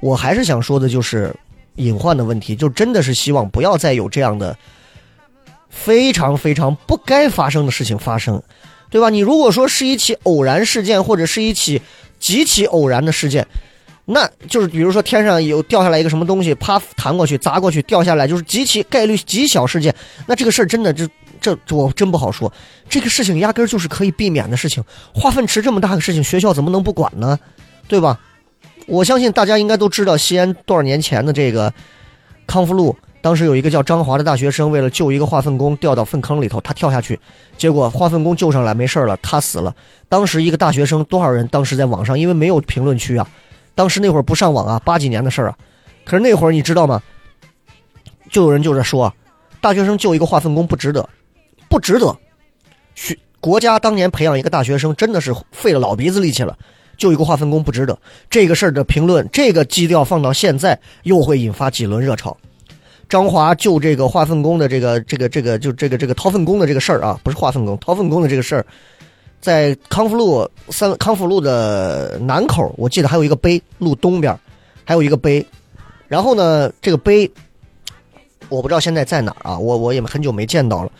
[0.00, 1.36] 我还是想说的，就是
[1.74, 4.56] 隐患的问题，就真的是希望不要再有这样的
[5.68, 8.42] 非常非常不该发生的事情发生，
[8.88, 9.10] 对吧？
[9.10, 11.82] 你如果说是一起偶然事件，或者是一起
[12.18, 13.46] 极其偶然的事件，
[14.06, 19.94] 那就是比如说天上有掉下来一个什么东西，啪弹过去砸过去掉下来，就是极其概率极小事件，
[20.26, 21.06] 那这个事儿真的就。
[21.44, 22.50] 这我真不好说，
[22.88, 24.82] 这个事情压根儿就是可以避免的事情。
[25.12, 27.38] 化粪池这么大个事情，学校怎么能不管呢？
[27.86, 28.18] 对吧？
[28.86, 31.70] 我相信大家应该都知道，西安多少年前的这个
[32.46, 37.20] 康复路，当时有一个叫张华的大学生，为了救一个化粪工，掉到粪坑里头，他跳下去，
[37.58, 39.74] 结果化粪工救上来没事了，他死了。
[40.08, 43.28] 当时一个大学生，多少人当时在网上，因为没有评论区啊，
[43.74, 45.56] 当时那会儿不上网啊，八几年的事儿啊。
[46.04, 47.02] 可是那会儿你知道吗？
[48.30, 49.14] 就有人就在说，
[49.60, 51.08] 大学生救一个化粪工不值得。
[51.74, 52.16] 不值得，
[52.94, 56.56] 学国家当年培养一个大学生真的是费了老鼻子力气了，
[56.96, 57.98] 就一个化粪工不值得。
[58.30, 62.36] 这个事儿的评论，这个基调放到现在又会引发几轮热潮。
[63.08, 68.64] 张华就这个化粪工的这个这个这个就这个这个掏粪工的这个事儿啊，不是化粪工，掏粪工的这个事儿，
[69.40, 74.38] 在康复路三康复路的南口，我记得还有一个碑，路东边
[74.84, 75.44] 还有一个碑。
[76.06, 77.28] 然后呢，这个碑
[78.48, 80.92] 我不知道现在在哪儿啊，我我也很久没见到了。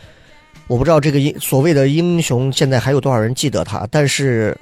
[0.67, 4.57] 我不知道这个英所谓的英雄现在还有多少人记得他，但是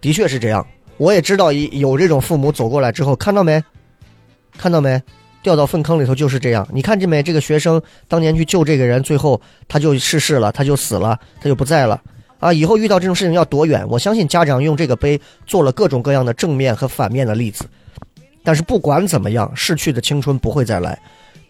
[0.00, 0.66] 的确是这样。
[0.96, 3.62] 我也知道有这种父母走过来之后，看到没？
[4.58, 5.00] 看到没？
[5.42, 6.66] 掉到粪坑里头就是这样。
[6.72, 7.22] 你看见没？
[7.22, 12.00] 这个学生当年去救这个人，最后他就逝世了，他就死了，他就不在了。
[12.38, 13.86] 啊，以后遇到这种事情要躲远。
[13.88, 17.64] 我相信家长用这个碑做了各种各样的正面和反面的例子。
[18.42, 20.98] 但是不管怎么样，逝去的青春不会再来。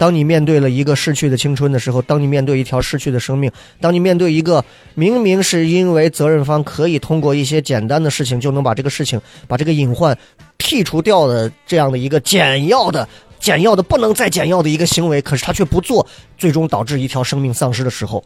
[0.00, 10.16] 当你面对了一个逝去的青春的时候，当你面对一条逝去的生命，当你面对一个明明是因为责任方可以通过一些简单的事情就能把这个事情、把这个隐患
[10.58, 13.06] 剔除掉的这样的一个简要的、
[13.38, 16.06] 简要的不能再简要的一个行为，可是他却不做，
[16.38, 18.24] 最终导致一条生命丧失的时候，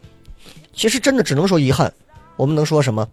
[0.73, 1.91] 其实真的只能说遗憾。
[2.37, 3.05] 我们能说什么？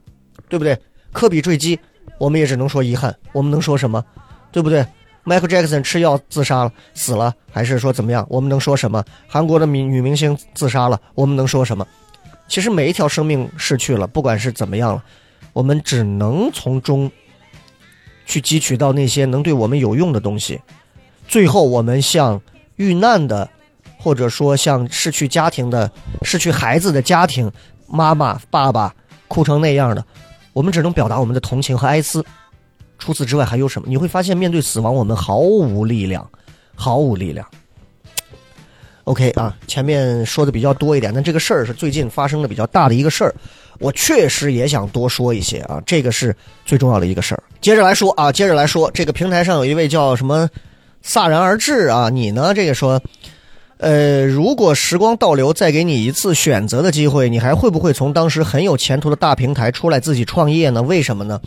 [0.49, 0.79] 对不对？
[1.13, 1.77] 科比坠机，
[2.17, 3.13] 我们也只能说遗憾。
[3.33, 4.05] 我们能说什么？
[4.53, 4.87] 对不对
[5.25, 8.27] ？Michael Jackson 吃药自杀了，死了，还是说怎么样？
[8.29, 9.05] 我们能说什么？
[9.29, 11.87] 韩国的女女明星自杀了，我们能说什么？
[12.49, 15.03] 其实每一条生命逝去了，不管是怎么样了，
[15.53, 17.11] 我们只能从中
[18.27, 20.61] 去汲取到那些能对我们有用的东西。
[21.27, 22.41] 最后，我们向
[22.77, 23.49] 遇难的，
[23.99, 25.91] 或者说像失去家庭的、
[26.23, 27.51] 失去孩子的家庭，
[27.87, 28.95] 妈妈、爸爸
[29.29, 30.05] 哭成那样的，
[30.53, 32.23] 我们只能表达我们的同情和哀思。
[33.03, 33.89] 除此之外还有什么？
[33.89, 36.25] 你会发现，面对死亡，我们毫无力量，
[36.77, 37.45] 毫无力量。
[39.03, 43.35] OK 啊，前面说的比较多一点，但这个事儿是最近发生的比较大的一个事儿，
[43.81, 46.33] 我确实也想多说一些啊，这个是
[46.65, 47.43] 最重要的一个事儿。
[47.61, 50.49] 接着来说啊，接着来说，这个平台上有一位叫什么
[51.05, 52.55] 飒然而至啊，你呢？
[52.55, 53.03] 这个说，
[53.79, 60.81] 呃，如果时光倒流，再给你一次选择的机会，你还会不会从当时很有前途的大平台出来自己创业呢？
[60.81, 61.41] 为什么呢？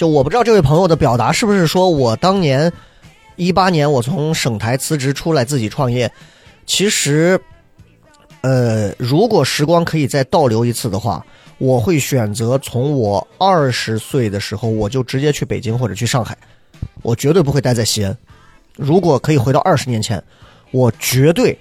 [0.00, 2.72] 就我不知道这位朋友的表达是不是说我当年
[3.36, 6.10] 一八年我从省台辞职出来自己创业，
[6.64, 7.38] 其实，
[8.40, 11.22] 呃，如果时光可以再倒流一次的话，
[11.58, 16.34] 我会选择从我二十岁的时候我就直接去北京或者去上海，
[17.02, 18.16] 我绝对不会待在西安。
[18.76, 20.22] 如果可以回到二十年前，
[20.70, 21.54] 我绝对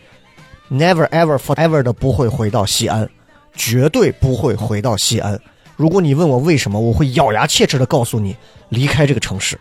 [0.71, 3.09] never ever forever 的不会回到西安，
[3.53, 5.37] 绝对不会回到西安。
[5.79, 8.35] 如果你问我为什么，我会咬牙切齿的告诉你
[8.67, 9.57] 离开这个城市。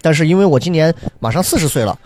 [0.00, 1.98] 但是因为我今年马上四十岁了，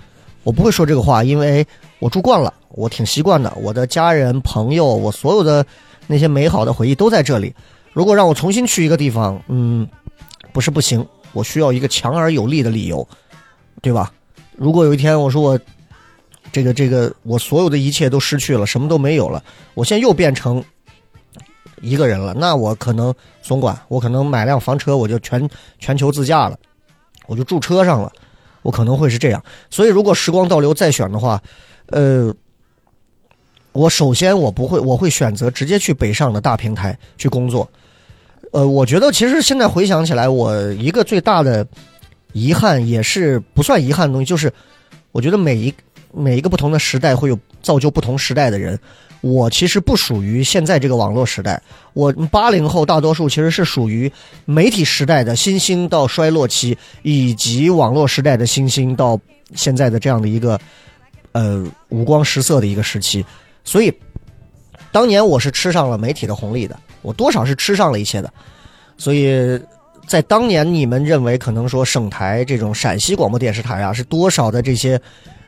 [0.43, 1.65] 我不会说这个话，因为
[2.01, 3.57] 我住惯了，我挺习惯的。
[3.63, 5.65] 我的家人、朋友，我所有的
[6.09, 7.55] 那些美好的回忆都在这里。
[7.93, 9.87] 如果让我重新去一个地方，嗯，
[10.53, 13.07] 不是不行，我需要一个强而有力的理由，
[13.81, 14.13] 对吧？
[14.57, 15.57] 如果有一天我说我
[16.51, 19.41] 这个这个我所有的一切都失去了，什么都没有了，
[19.75, 20.61] 我现在又变成。
[21.85, 26.59] 一个人了，那我可能总管，我可能买辆房车，我就全全球自驾了，
[27.27, 28.11] 我就住车上了，
[28.63, 29.45] 我可能会是这样。
[29.71, 31.41] 所以，如果时光倒流再选的话，
[31.89, 32.35] 呃，
[33.73, 37.69] 我首先我不会，我会选择直接去北上的大平台去工作。
[38.53, 41.67] 呃，我觉得其实现在回想起来，我一个最大的
[42.33, 44.53] 遗憾也是不算遗憾的东西，就是
[45.13, 45.75] 我觉得每一
[46.13, 48.79] 每一个不同的时代会有造就不同时代的人。
[49.25, 51.59] 我其实不属于现在这个网络时代，
[51.95, 54.13] 我八零后大多数其实是属于
[54.45, 59.19] 媒体时代的新兴到衰落期，以及网络时代的新兴到
[59.55, 60.61] 现在的这样的一个
[61.33, 63.25] 呃五光十色的一个时期。
[63.65, 63.91] 所以
[64.93, 68.31] 当年我是吃上了媒体的红利的，我多少是吃上了一些的。
[68.99, 69.59] 所以
[70.07, 75.01] 在当年你们认为可能说省台这种陕西广播电视台啊，是多少的这些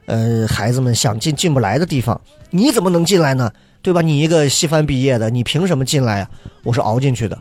[0.06, 3.52] 呃孩子们想进进不来的地方，你怎么能进来呢？
[3.86, 4.02] 对吧？
[4.02, 6.28] 你一个西番毕业的，你凭什么进来呀？
[6.64, 7.38] 我是熬进去的，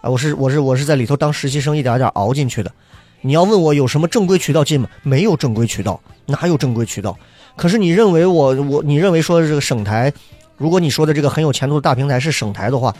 [0.00, 2.72] 啊，我是我是我是在里头当实习生，一点点熬进去的。
[3.20, 4.88] 你要问我有什么正规渠道进吗？
[5.02, 7.14] 没有正规渠道，哪有正规渠道？
[7.56, 10.10] 可是你认为我我你认为说这个省台，
[10.56, 12.96] 如果你说的这个很有前途的大平台是省台的话，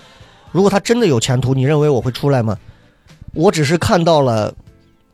[0.51, 2.59] 如果它真的有前途，你认为我会出来吗？
[3.33, 4.55] 我只是看到了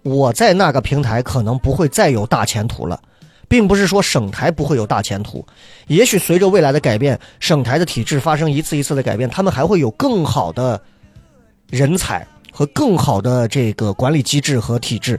[0.02, 3.00] 我在那个平台可能不会再有大前途了。
[3.48, 5.44] 并不是说省台不会有大前途，
[5.86, 10.80] 也许随着未来的改变，省台的体制发生一次一次的改变，他们还会有更好的
[11.70, 15.18] 人才和更好的这个管理机制和体制。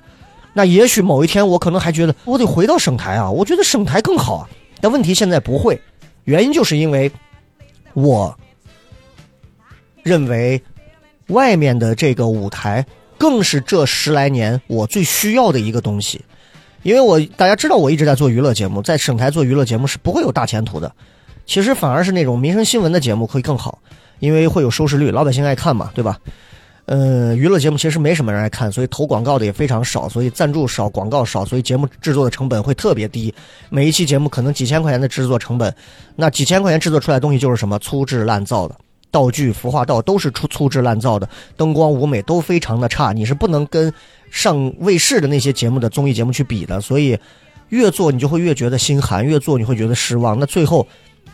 [0.53, 4.49] 那也许某一天我可能还觉得我得回到省台啊，我觉得省台更好啊。
[4.79, 5.79] 但问题现在不会，
[6.25, 7.11] 原因就是因为
[7.93, 8.37] 我
[10.03, 10.61] 认为
[11.27, 12.85] 外面的这个舞台
[13.17, 16.21] 更是这十来年我最需要的一个东西。
[16.83, 20.91] 因为我大家知道，我一直在做娱乐节目，在省台做娱乐节目是不会有大前途的。
[21.45, 23.79] 其实反而是那种民生新闻的节目会更好，
[24.19, 26.17] 因为会有收视率，老百姓爱看嘛，对吧？
[26.85, 33.33] 呃，娱乐节目其实没什么人爱看，所以投广告的也非常少，所以赞助少，广告少，所以节目制作的成本会特别低。
[33.69, 35.73] 每一期节目可能几千块钱的制作成本，
[36.15, 38.75] 那几千块钱制作出来的东西就是什么粗制滥造的。
[39.11, 43.91] 道具、服化道都是粗粗制滥造的，灯光、舞美都非常的差，你是不能跟
[44.31, 46.79] 上卫视的那些节目的综艺节目去比的。
[46.81, 47.17] 所以，
[47.69, 50.39] 越做你就会越觉得心寒，越做你会觉得失望。
[50.39, 50.87] 那最后，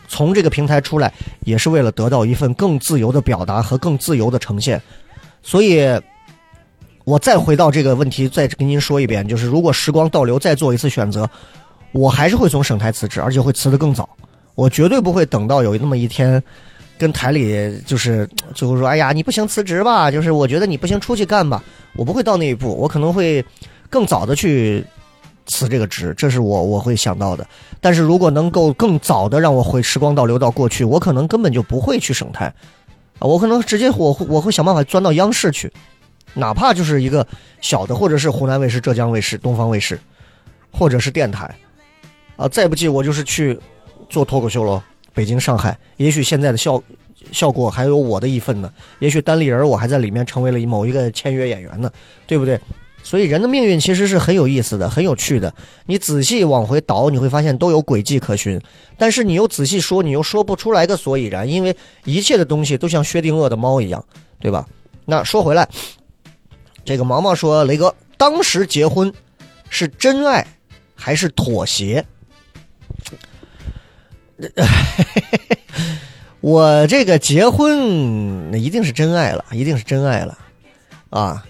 [0.08, 1.12] 从这个平台出来，
[1.44, 4.80] 也是为了得到一份更自由的表达和更自由的呈现。
[5.42, 5.86] 所以，
[7.04, 11.28] 我再回到这个问题，再跟您说一遍，就是如果时光倒流，再做一次选择，
[11.92, 14.08] 我还是会从省台辞职，而且会辞得更早。
[14.54, 16.42] 我绝对不会等到有那么一天，
[16.98, 21.62] 跟台里就是最后说，哎呀，你不行辞职吧，就是我觉得你不行出去干吧。
[21.94, 23.44] 我不会到那一步，我可能会
[23.88, 24.84] 更早的去
[25.46, 27.46] 辞这个职，这是我我会想到的。
[27.80, 32.52] 但是如果能够更早的让我回时光倒流到过去，我可能根本就不会去省台，
[33.18, 35.72] 我可能直接我会我会想办法钻到央视去，
[36.34, 37.26] 哪怕就是一个
[37.60, 39.98] 小的，或者是湖南卫视、浙江卫视、东方卫视，
[40.70, 41.54] 或者是电台，
[42.36, 43.58] 啊，再不济我就是去
[44.10, 44.82] 做脱口秀喽。
[45.16, 46.82] 北京、上海，也许现在的效
[47.32, 48.70] 效果还有我的一份呢。
[48.98, 51.90] 也许单立人我还在里面成为了某一个签约演员呢，
[52.26, 52.60] 对不对？
[53.02, 55.54] 所以人的命运其实是很有意思的，很有趣的。
[55.86, 58.60] 你仔细往回倒，你会发现都有轨迹可循。
[58.98, 61.74] 但是你又仔细说，你又说不出来个所以然，因为
[62.04, 64.04] 一切的东西都像薛定谔的猫一样，
[64.38, 64.66] 对吧？
[65.06, 65.66] 那说回来，
[66.84, 69.10] 这个毛毛说，雷哥当时结婚
[69.70, 70.46] 是真爱
[70.94, 72.04] 还是妥协？
[76.40, 80.38] 我这个结婚那一定是真爱了，一定是真爱了，
[81.10, 81.44] 啊，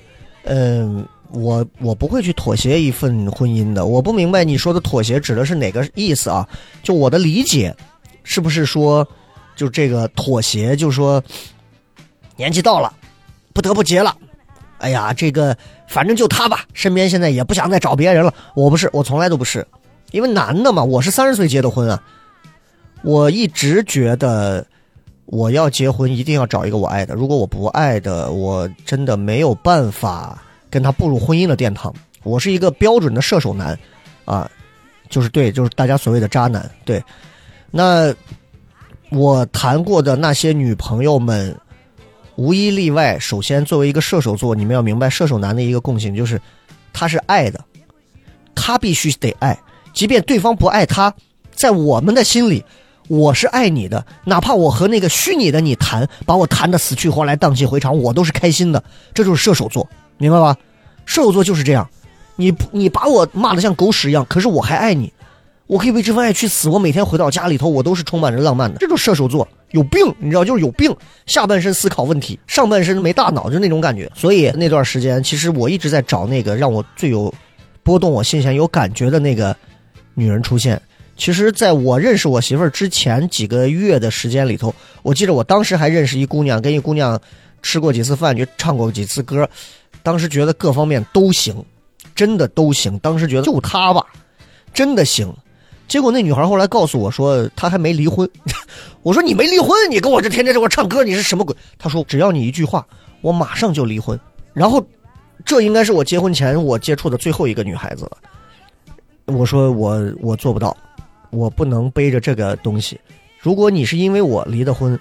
[0.45, 3.85] 嗯，我我不会去妥协一份婚姻的。
[3.85, 6.49] 我不明白你说的妥协指的是哪个意思啊？
[6.83, 7.75] 就我的理解，
[8.23, 9.07] 是不是说，
[9.55, 11.23] 就这个妥协，就说
[12.37, 12.93] 年纪到了，
[13.53, 14.17] 不得不结了。
[14.79, 15.57] 哎呀，这个
[15.89, 18.33] 反正就他吧，身边现在也不想再找别人了。
[18.55, 19.67] 我不是，我从来都不是，
[20.13, 22.03] 因为男的嘛，我是三十岁结的婚啊。
[23.03, 24.67] 我一直觉得，
[25.27, 27.15] 我要结婚一定要找一个我爱的。
[27.15, 31.95] 如果我不爱的，我真的没有办法跟他步入婚姻的殿堂。
[32.25, 33.79] 我是一个标准的射手男，
[34.25, 34.51] 啊，
[35.09, 36.69] 就是对，就是大家所谓的渣男。
[36.85, 37.01] 对，
[37.71, 38.13] 那
[39.11, 41.57] 我谈过的那些女朋友们，
[42.35, 46.41] 无一例外，首先作为一个射手座，你们要明白射手男的一个共性，就是
[46.93, 47.65] 他是爱的，
[48.57, 49.57] 他必须得爱，
[49.93, 51.15] 即便对方不爱他，
[51.53, 52.65] 在我们的心里。
[53.09, 58.83] 我是爱你的，哪怕我和那个虚拟的你谈，把我谈的死去活来、荡气回肠，我都是开心的。
[59.15, 59.89] 这就是射手座，
[60.19, 60.57] 明白吧？
[61.05, 61.89] 射手座就是这样，
[62.35, 65.13] 你你把我骂的像狗屎一样，可是我还爱你，
[65.67, 66.69] 我可以为这份爱去死。
[66.69, 68.79] 我每天回到家里头，我都是充满着浪漫的。
[68.79, 70.95] 这就是射手座有病，你知道，就是有病，
[71.27, 74.11] 下半身思考问题，上半身没大脑，就那种感觉。
[74.15, 77.33] 所以那段时间，其实我一直在找那个让我最有
[77.85, 79.57] 波动我心弦、有感觉的那个
[80.15, 80.81] 女人出现。
[81.17, 87.19] 其实，在我认识我媳妇儿之前几个月的时间里头，我记得我当时还认识一姑娘，跟一姑娘
[87.63, 89.49] 吃过几次饭，就唱过几次歌，
[90.03, 91.65] 当时觉得各方面都行，
[92.15, 92.99] 真的都行。
[92.99, 94.05] 当时觉得就她吧，
[94.75, 95.35] 真的行。
[95.89, 98.29] 结果那女孩后来告诉我说，她还没离婚。
[99.03, 101.57] 我说你没离婚，你跟我这天天这块唱歌，你是什么鬼？
[101.79, 102.87] 她说只要你一句话，
[103.23, 104.19] 我马上就离婚。
[104.53, 104.87] 然后，
[105.45, 108.19] 这应该是我结婚前我接触的最后一个女孩子了。
[109.27, 110.77] 我说我我做不到。
[111.31, 112.99] 我不能背着这个东西。
[113.39, 114.99] 如果你是因为我离的婚，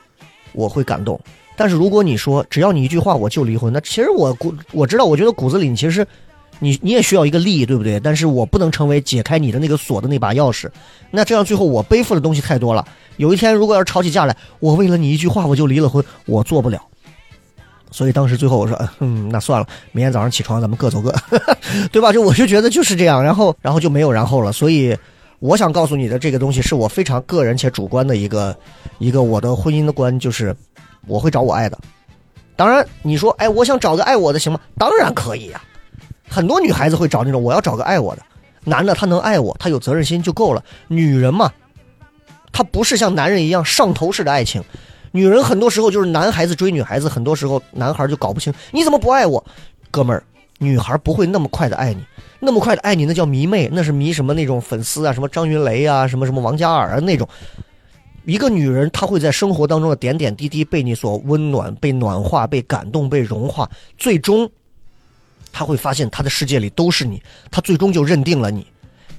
[0.53, 1.19] 我会感动。
[1.57, 6.05] 但是如果你说只要你一句话我就离婚，那其实我骨我知道，我觉得骨子里你其实
[6.59, 7.97] 你你也需要一个利益，对不对？
[7.99, 10.69] 但是我不能成为解开你的那个锁的那把钥匙。
[11.09, 12.85] 那这样最后我背负的东西太多了。
[13.15, 16.81] 有一天如果要是吵起架来，我为了你一句话我就离了婚，我做不了。
[17.89, 21.15] 所以当时最后我说，嗯，那算了，明天早上起床咱们各走各，
[21.89, 22.11] 对吧？
[22.11, 24.51] 就我就觉得就是这样，然后然后就没有然后了。
[24.51, 24.95] 所以。
[25.45, 28.57] 我想告诉你的这个东西，是我非常个人且主观的一个
[28.97, 30.55] 一个我的婚姻的观，就是
[31.05, 31.77] 我会找我爱的。
[32.55, 34.59] 当然，你说，哎，我想找个爱我的，行吗？
[34.75, 35.61] 当然可以呀。
[36.27, 38.23] 很多女孩子会找那种，我要找个爱我的
[38.63, 40.63] 男的，他能爱我，他有责任心就够了。
[40.87, 41.53] 女人嘛，
[42.51, 44.63] 她不是像男人一样上头式的爱情。
[45.11, 49.45] 女人很多时候就是男孩子追女孩子，很多时候男孩就搞不清你怎么不爱我，
[49.91, 50.23] 哥们儿。
[50.57, 52.01] 女孩不会那么快的爱你，
[52.45, 57.27] 那么快的爱你，那叫迷妹，那是迷什么那种粉丝啊，什么张云雷啊，什么什么王嘉尔啊那种。
[58.25, 64.49] 一个女人，她会在生活当中的点点滴滴被你所温暖、被暖化、被感动、被融化，最终，
[65.51, 68.65] 她会发现她的世界里都是你，她最终就认定了你。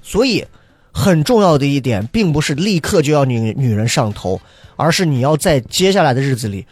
[0.02, 0.44] 所以，
[0.92, 4.40] 很重要的一点，并不是立刻就要女女人上头，
[4.76, 6.66] 而是你要在接下来的日子里。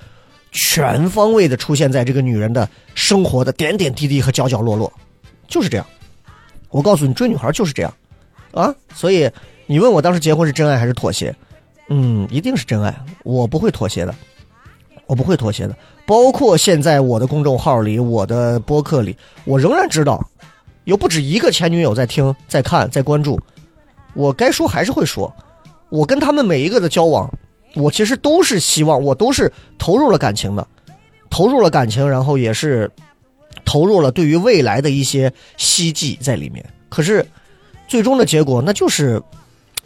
[0.57, 4.93] 全方位的出现在这个女人的生活的点点滴滴和角角落落，
[5.49, 5.85] 就是这样。
[6.75, 7.95] 我告诉你，追女孩就是这样，
[8.51, 8.75] 啊！
[8.93, 9.31] 所以
[9.66, 11.33] 你问我当时结婚是真爱还是妥协？
[11.89, 14.12] 嗯，一定是真爱，我不会妥协的，
[15.07, 15.77] 我不会妥协的。
[16.05, 20.20] 包括现在我的公众号里，我的播客里，我仍然知道
[20.83, 23.39] 有不止一个前女友在听、在看、在关注。
[24.14, 25.33] 我该说还是会说，
[25.91, 27.33] 我跟他们每一个的交往。
[27.77, 30.66] 我其实都是希望，我都是投入了感情的，
[31.31, 32.91] 投入了感情，然后也是
[33.64, 36.64] 投入了对于未来的一些希冀在里面。
[36.88, 37.26] 可是，
[37.88, 39.20] 最终的结果那就是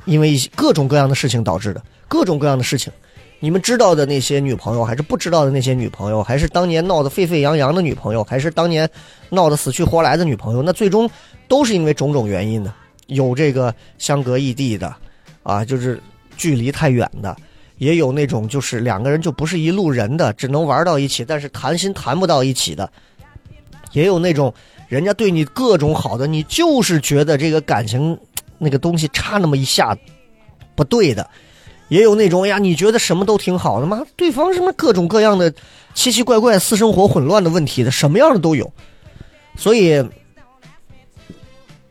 [0.05, 2.93] 因为各种各样的事情导致的，各种各样的事情。
[3.41, 8.89] 你们知道的那些女朋友，还是不知道的那些女朋友，还是当年闹得沸沸扬扬的女朋友，还是当年
[9.31, 11.09] 闹得死去活来的女朋友，那最终
[11.47, 12.75] 都是因为种种原因的。
[13.07, 14.93] 有这个相隔异地的，
[15.45, 16.03] 啊，就是
[16.37, 17.37] 距离太远的，
[17.77, 22.91] 也有那种就是两个人就不是一路人的，只能玩到一起，但是谈心谈不到一起的，
[23.93, 24.53] 也有那种
[24.89, 28.19] 人家对你各种好的，你就是觉得这个感情
[28.59, 29.97] 那个东西差那么一下
[30.75, 31.29] 不对的。
[31.89, 34.03] 也有那种哎呀，你觉得什么都挺好的吗？
[34.15, 35.51] 对方什么各种各样的
[35.95, 38.71] 奇奇怪怪、私生活混乱的问题的，什么样的都有。
[39.57, 40.07] 所以，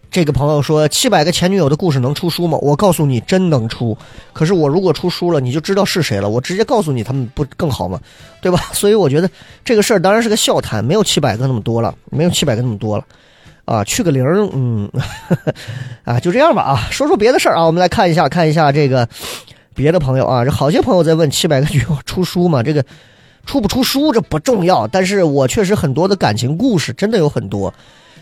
[0.09, 2.57] 这个朋友说七百个前女友的故事能出书吗？
[2.61, 3.97] 我告诉你，真能出。
[4.33, 6.29] 可是我如果出书了，你就知道是谁了。
[6.29, 7.99] 我直接告诉你，他们不更好吗？
[8.41, 8.59] 对吧？
[8.73, 9.29] 所以我觉得
[9.63, 13.05] 这个事儿当然是个笑谈，没有七百个那么多了，没有七百个那么多了。
[13.65, 14.89] 啊，去个零，嗯，
[16.05, 16.61] 啊，就这样吧。
[16.61, 19.07] 啊，说说别的事儿啊，我们来看一下，看一下这个。
[19.75, 22.63] 别的朋友啊，这好些朋友在问七百个女友出书吗？
[22.63, 22.83] 这个
[23.45, 27.71] 出不出书这不重要，但是我确实很多的感情故事真的有很多。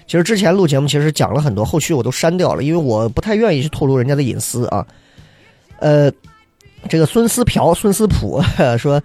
[0.08, 4.86] 其实之前录节目其实讲了很多，后续我都删掉了，因为我不太愿意去透露人家的隐私啊。
[5.80, 6.12] 呃，
[6.88, 8.42] 这个孙思朴、孙思普
[8.78, 9.02] 说，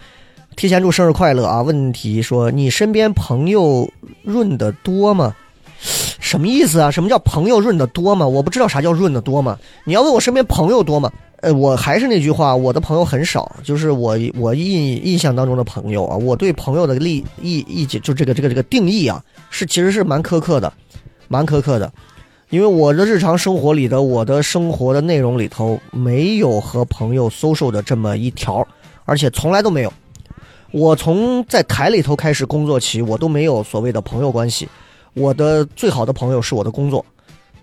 [0.57, 1.63] 提前祝生日快乐啊。
[1.63, 3.91] 问题说你身边朋友
[4.23, 5.35] 润的多吗？
[6.21, 6.91] 什么意思啊？
[6.91, 8.27] 什么叫朋友润的多吗？
[8.27, 9.59] 我不知道啥叫润的多吗？
[9.85, 11.11] 你要问我身边朋友多吗？
[11.43, 20.71] 呃，我还是那句话，我的朋友很少，就是我我印印象当中的朋友啊，我对朋友的立意意见就这个这个这个定义啊，是其实是蛮苛刻的，
[21.29, 21.91] 蛮苛刻的，
[22.51, 28.67] 因为我的日常生活里的我的生活的内容里头没有和朋友 social 的这么一条，
[29.07, 29.91] 而且从来都没有，
[30.73, 34.69] 我从在台里头开始工作起，我都没有所谓的朋友关系，
[35.15, 37.03] 我的最好的朋友是我的工作。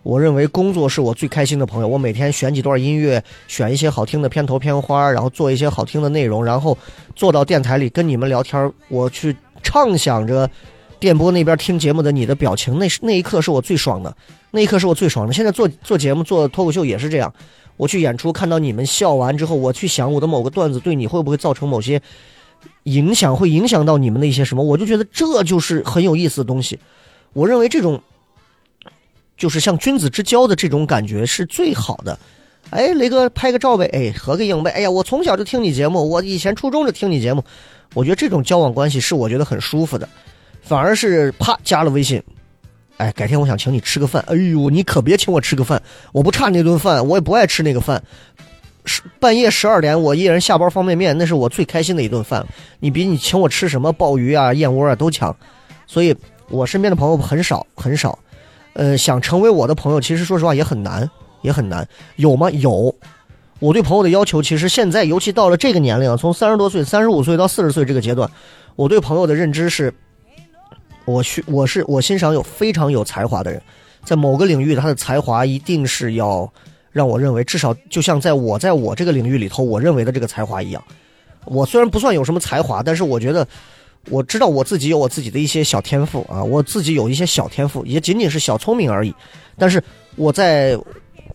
[0.08, 1.88] 我认为工作是我最开心的朋友。
[1.88, 6.78] 我每天选几段音乐，选一些好听的片头片花，然后做一些好听的内容，然后
[7.14, 8.72] 坐到电台里跟你们聊天。
[8.88, 10.50] 我去畅想着
[10.98, 14.16] 电波那边听节目的你的表情，那是那一刻是我最爽的，
[14.52, 15.34] 那一刻是我最爽的。
[15.34, 17.34] 现在做做节目做脱口秀也是这样。
[17.76, 22.02] 我去演出看到你们笑完之后，我去想我的某个段子对你会不会造成某些
[22.84, 26.80] 影响，会影响到你们的一些什么，我就觉得这就是很有意思的东西。
[27.34, 28.02] 我认为这种。
[29.38, 32.18] 就是像君子之交的这种感觉是最好的，
[32.72, 37.44] 哎，雷哥拍个照呗，哎，合个影呗，哎呀，我从小就听你节目，我以前初中就听你节目，
[37.94, 40.10] 我觉得这种交往关系是我觉得很舒服的，
[40.62, 42.22] 反而是啪加了微信，
[42.98, 45.80] 哎，改天我想请你吃个饭，哎呦，你可别请我吃个饭，
[46.12, 48.02] 我不差那顿饭，我也不爱吃那个饭，
[48.86, 52.44] 十半夜十二点我一人下包方便面，那是我最开心的一顿饭，
[52.80, 55.36] 你比你请我吃什么鲍鱼啊、燕窝啊都强，
[55.86, 56.16] 所以
[56.50, 58.18] 我身边的朋友很少很少。
[58.78, 61.10] 呃，想成为我的朋友，其实说实话也很难，
[61.42, 61.86] 也很难。
[62.18, 62.48] 有吗？
[62.52, 62.94] 有。
[63.58, 68.30] 我对朋友的要求，其实现在尤其到了这个年龄，从三十多岁、三十五岁到四十岁这个阶段，
[68.76, 69.92] 我对朋友的认知是，
[71.06, 73.60] 我需我是我欣赏有非常有才华的人，
[74.04, 76.48] 在某个领域他的才华一定是要
[76.92, 80.84] 让我认为，至少就像在我在我这个领域里头，我认为的这个才华一样。
[81.46, 83.48] 我虽然不算有什么才华，但是我觉得。
[84.10, 89.14] 我知道我自己有我自己的一些小天赋啊，我自己有一些小天赋，也仅仅是小聪明而已。
[89.58, 89.84] 但是
[90.16, 90.78] 我在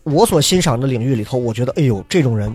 [0.03, 2.53] 我所欣赏的领域里头，我觉得，哎呦，这种人，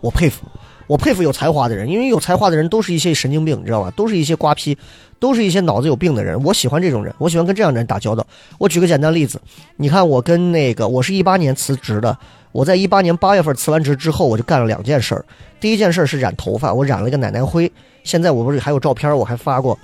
[0.00, 0.46] 我佩服，
[0.86, 3.90] 我佩服有才华的人，因为有才华的人都是一些神经病，你知道吧？
[3.96, 4.76] 都是一些瓜批，
[5.18, 6.40] 都是一些脑子有病的人。
[6.44, 8.26] 我喜欢这种人，我喜欢跟这样的人打交道。
[8.58, 9.40] 我举个简单例子，
[9.76, 12.16] 你看我跟那个，我是一八年辞职的，
[12.52, 15.24] 我在一八年八月份辞完职之后，我就干了两件事儿。
[15.58, 17.70] 第一件事是染头发，我染了一个奶奶灰。
[18.06, 19.76] 现在我不是还有照片，我还发过，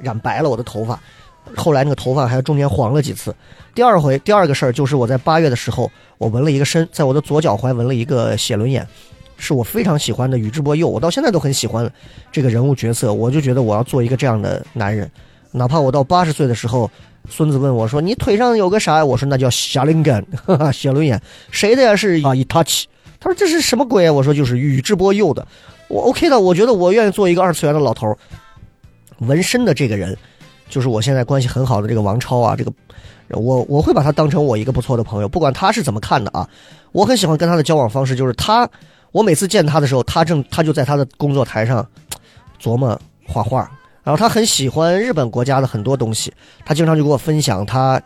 [0.00, 0.98] 染白了我的头发，
[1.56, 3.32] 后来那个头发还中间黄了几次。
[3.72, 8.84] 第二回第二个事儿就是我在八月的时候，我纹了一个身，在我的左脚踝纹了一个写轮眼，
[9.36, 11.88] 是我非常喜欢的宇智波鼬，我到现在都很喜欢
[12.32, 15.08] 这个人物角色，我就觉得我要做一个这样的男人，
[15.52, 16.90] 哪怕我到八十岁的时候，
[17.30, 19.04] 孙子问我说你腿上有个啥？
[19.04, 20.26] 我说那叫侠灵根，
[20.74, 21.22] 写轮眼，
[21.52, 21.94] 谁的呀？
[21.94, 22.86] 是啊，一 touch，
[23.20, 24.10] 他说这是什么鬼？
[24.10, 25.46] 我说就是宇智波鼬的。
[25.88, 28.16] 我 OK 的，我觉得我愿意做一个二次元的老头
[29.20, 30.16] 纹身的这个人，
[30.68, 32.72] 就是我现在关系很好的这个王超啊，这个
[33.30, 36.48] 我我会把他当成我一个不错的朋友，不管他是怎么看的啊。
[36.92, 38.68] 我很喜欢跟他的交往方式，就是他，
[39.12, 41.86] 我每次见他的时候，他正他就在他的工作台上
[42.60, 43.70] 琢磨画画，
[44.02, 46.32] 然后他很喜欢日本国家的很多东西，
[46.64, 48.00] 他经常就给我分享他。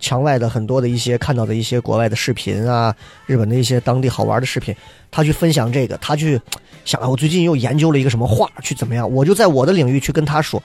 [0.00, 2.94] 墙外的很多的一些看到的一些国外的视频啊，
[3.26, 4.74] 日本的一些当地好玩的视频，
[5.10, 6.40] 他去分享这个，他去
[6.84, 9.08] 想啊，我最近又研究了一个什么画，去怎么样？
[9.12, 10.60] 我就在我的领域去跟他说，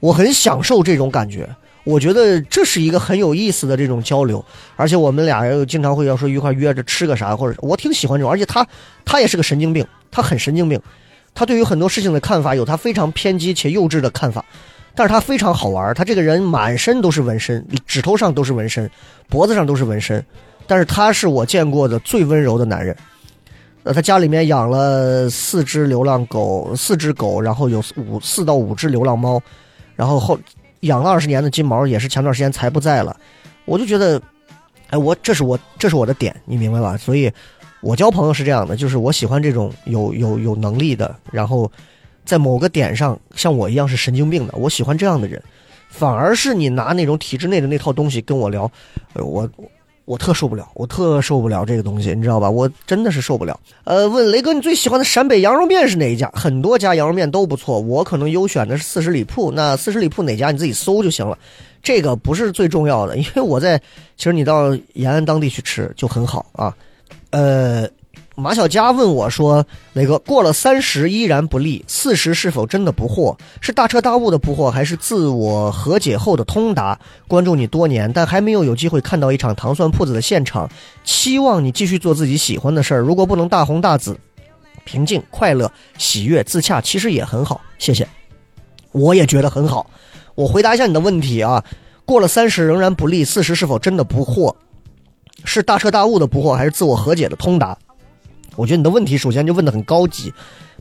[0.00, 1.48] 我很享受这种感觉，
[1.84, 4.44] 我觉得这是一个很有意思的这种交流，
[4.76, 8.66] 而且我们俩又经常会要说一块约着吃个啥，或者我挺喜欢这种，而且他
[9.04, 10.80] 他也是个神经病，他很神经病，
[11.34, 14.44] 他对于很多事情的看法有他非常偏激且幼稚的看法，
[14.96, 18.90] 但是他非常好玩，他这个人满身都是纹身，指头上都是纹身，
[19.28, 20.24] 脖子上都是纹身，
[20.66, 22.96] 但是他是我见过的最温柔的男人。
[23.84, 29.40] 呃，他家里面养了四只流浪狗，四只狗，然后有五四到五只流浪猫，
[29.94, 30.36] 然后后
[30.80, 33.16] 养了二十年的金毛也是前段时间才不在了，
[33.64, 34.20] 我就觉得，
[34.88, 36.96] 哎，我这是我这是我的点，你明白吧？
[36.96, 37.30] 所以，
[37.80, 41.70] 我交朋友是这样的，就是我喜欢这种有有有能力的，然后
[42.26, 45.42] 在某个点上像我一样是神经病的，我喜欢这样的人，
[45.88, 48.70] 反而是你拿那种体制内的那套东西跟我聊，
[49.14, 49.48] 呃，我。
[50.06, 52.48] 我特受不了，我特受不了这个东西，你知道吧？
[52.48, 53.58] 我真的是受不了。
[53.82, 56.30] 呃，问雷哥，你最喜欢的陕北羊肉面是哪一家？
[56.32, 59.50] 很多家羊肉面都不错，我可能优选的是四十里铺。
[59.50, 61.36] 那四十里铺哪家你自己搜就行了，
[61.82, 63.76] 这个不是最重要的，因为我在，
[64.16, 66.72] 其实你到延安当地去吃就很好啊。
[67.30, 67.88] 呃。
[68.38, 69.64] 马小佳问我说
[69.94, 73.34] ：“磊哥，过了三十依然不利，四十是否真的不惑？
[73.62, 77.00] 是大彻大悟的不惑，还是自我和解后的通达？
[77.26, 80.68] 关注你多年，但还没有有机会看到一场糖蒜铺子的现场，
[81.02, 83.00] 期望你继续做自己喜欢的事儿。
[83.00, 84.14] 如果不能大红大紫，
[84.84, 87.62] 平静、快乐、喜悦、自洽，其实也很好。
[87.78, 88.06] 谢谢，
[88.92, 89.88] 我也觉得很好。
[90.34, 91.64] 我回答一下你的问题啊，
[92.04, 94.54] 过了三十仍然不利，四十是否真的不惑？
[95.46, 97.74] 是大彻大悟的不惑，还是自我和解的通达？”
[98.56, 100.32] 我觉得你的问题首先就问的很高级，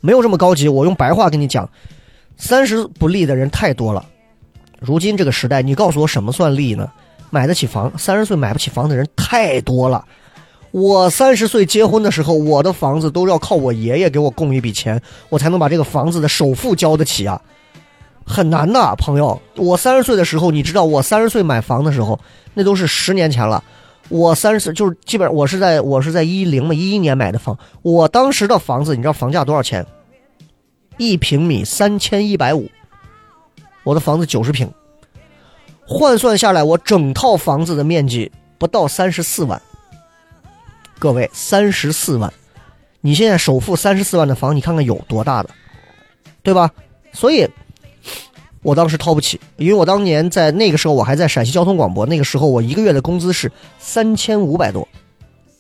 [0.02, 0.68] 没有这么高级。
[0.68, 1.70] 我用白话跟你讲，
[2.38, 4.06] 三十不立的人太多了。
[4.80, 6.90] 如今这个时代，你告诉我什么算立呢？
[7.30, 10.06] 买得起房，三十岁买不起房的人太多了。
[10.72, 17.42] 我三十岁结婚的时候，我的房子都要靠我爷爷给我供一笔钱，我才能把这个房子的首付交得起啊，
[18.26, 19.42] 很难的，朋友。
[19.56, 22.20] 我三十岁的时候，你知道我三十岁买房的时候，
[22.54, 23.64] 那都是十年前了。
[24.10, 29.86] 我三十就是基本上我是在我是在一零嘛一一年买的房，我当时的房子你知道房价多少钱？
[30.98, 32.70] 一平米三千一百五，
[33.84, 34.72] 我的房子九十平，
[35.88, 39.62] 换算下来我整套房子的面积不到三十四万。
[41.00, 42.32] 各位三十四万，
[43.02, 45.50] 你现在首付三十四万的房，你看看有多大的，
[46.44, 46.72] 对吧？
[47.12, 47.50] 所以。
[48.66, 54.88] 我当时掏不起，因为我当年在那个时候我还在陕西交通广播，那个时候我一个月的工资是三千五百多，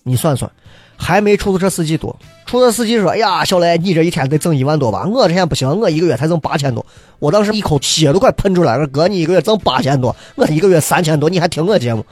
[0.01, 0.51] 你算算，
[0.97, 2.17] 还没出租车司机多。
[2.47, 5.05] 出租车司机说：“哎呀，小雷，你这一天得挣一万多吧？
[5.05, 6.83] 我这天不行，我一个月才挣八千多。”
[7.19, 8.87] 我当时一口血都快喷出来了。
[8.87, 12.03] 哥，你一个月挣八千多，我一个月三千多，你还听我节目？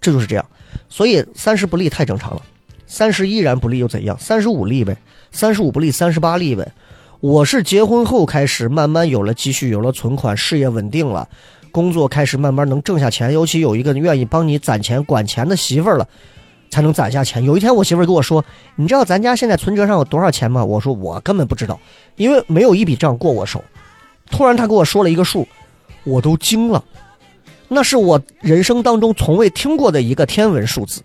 [0.00, 0.44] 这就是这样。
[0.88, 2.42] 所以三十不利太正常了，
[2.86, 4.16] 三十依然不利又怎样？
[4.20, 4.96] 三十五利呗，
[5.32, 6.70] 三十五不利，三十八利呗。
[7.20, 11.28] 我是结婚后开始慢慢有了积蓄，有了存款，事业稳定了，
[11.72, 16.06] 工作开始慢慢能挣下钱，尤其有一个愿意帮你攒钱、管钱的媳妇儿了，
[16.70, 17.42] 才能攒下钱。
[17.42, 18.44] 有一天我媳妇儿跟我说
[18.76, 21.80] ：“你知道咱家现在存折上有多少钱吗？”我说：“我根本不知道，
[22.14, 23.64] 因为没有一笔账过我手。”
[24.30, 25.48] 突然她跟我说了一个数，
[26.04, 26.84] 我都惊了，
[27.66, 31.02] 那是我人生当中从未听过的一个天文数字。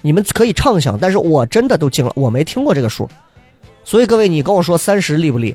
[0.00, 3.06] 你们可以畅想，但是我真的都惊了，我没听过这个数。
[3.84, 5.54] 所以各位，你跟我说三十立不立，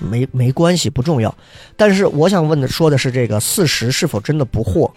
[0.00, 1.32] 没没关系，不重要。
[1.76, 4.90] 但是我想问的说的是这个四十是否真的不惑？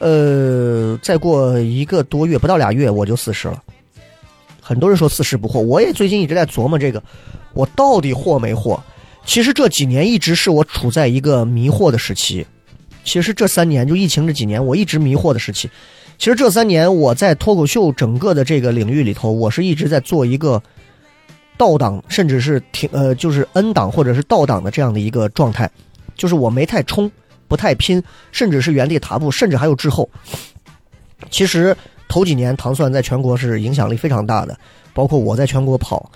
[0.00, 3.62] 呃，再过一个多月，不到俩月我就四十了。
[4.60, 7.00] 很多人说四十不惑，我也最近一直在琢磨这个，
[7.52, 8.80] 我到底惑没惑？
[9.24, 12.44] 其实这几年一直是我处在一个迷惑的时期。
[13.04, 15.70] 其实这三年就疫情这几年，我一直迷惑的时期。
[16.18, 20.60] 其实这三年我在脱口秀整个的这个领域里头，我是一直在做一个。
[21.56, 25.70] 倒档，甚至是停呃，就是 N 档或者是倒档的这样的一个状态，
[26.16, 27.10] 就是我没太冲，
[27.46, 28.02] 不太拼，
[28.32, 30.08] 甚至是原地踏步，甚至还有滞后。
[31.30, 31.76] 其实
[32.08, 34.58] 头几年糖蒜在全国是影响力非常大的，
[34.92, 36.10] 包括我在全国跑，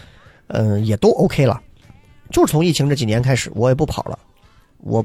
[0.49, 1.61] 嗯，也都 OK 了。
[2.30, 4.18] 就是从疫情这几年开始，我也不跑了。
[4.78, 5.05] 我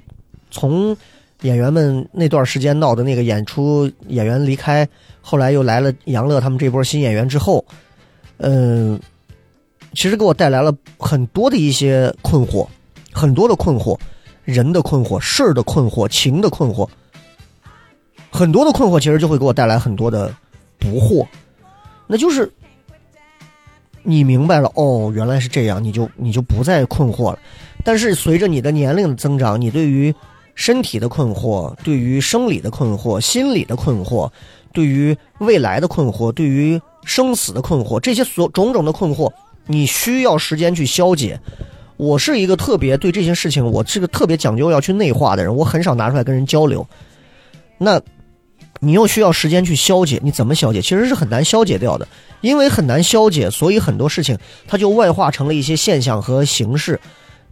[0.50, 0.98] 从
[1.42, 4.88] 演员们那段时间闹的那个演出演员离开，
[5.22, 7.64] 后来又来了杨乐他们这波新演员之后，
[8.38, 9.00] 嗯。
[9.94, 12.68] 其实给我带来了很多的一些困惑，
[13.12, 13.98] 很多的困惑，
[14.44, 16.88] 人的困惑，事儿的困惑，情的困惑，
[18.32, 20.34] 很多的困惑，其实就会给我带来很多的
[20.80, 21.26] 不惑。
[22.08, 22.52] 那就是
[24.02, 27.40] 你明白了哦，原来是这样，你就你就不再困惑了。
[27.84, 30.14] 但是随着你的年龄的增长，你对于
[30.56, 34.30] 身体的困惑，对于生理的困惑，心理的困惑，
[34.74, 39.32] 对于未来的困惑，对于生死的困惑，这些所种种的困惑。
[39.66, 41.40] 你需要时间去消解。
[41.98, 45.56] 我是一个特别对这些事情，我是个特别讲究要去内化的人。
[45.56, 46.86] 我很少拿出来跟人交流。
[47.78, 48.02] 那
[48.80, 50.82] 你又需要时间去消解，你怎么消解？
[50.82, 52.08] 其实是很难消解掉的，
[52.42, 54.38] 因为很难消解，所以很多事情
[54.68, 57.00] 它就外化成了一些现象和形式。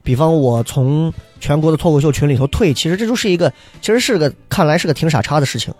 [0.03, 5.71] 比方我从全国的脱口秀群里头退，其实这就是一个，其实是个看来是个挺傻叉的事情，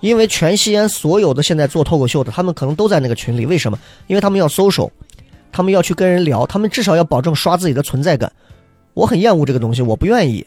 [0.00, 3.78] 因为全西安所有的现在做脱口秀的，他们可能都在那个群里，为什么？
[4.06, 4.92] 因为他们要搜手
[5.52, 8.32] 他们要去跟人聊，他们至少要保证刷自己的存在感。
[8.94, 10.44] 我很厌恶这个东西，我不愿意。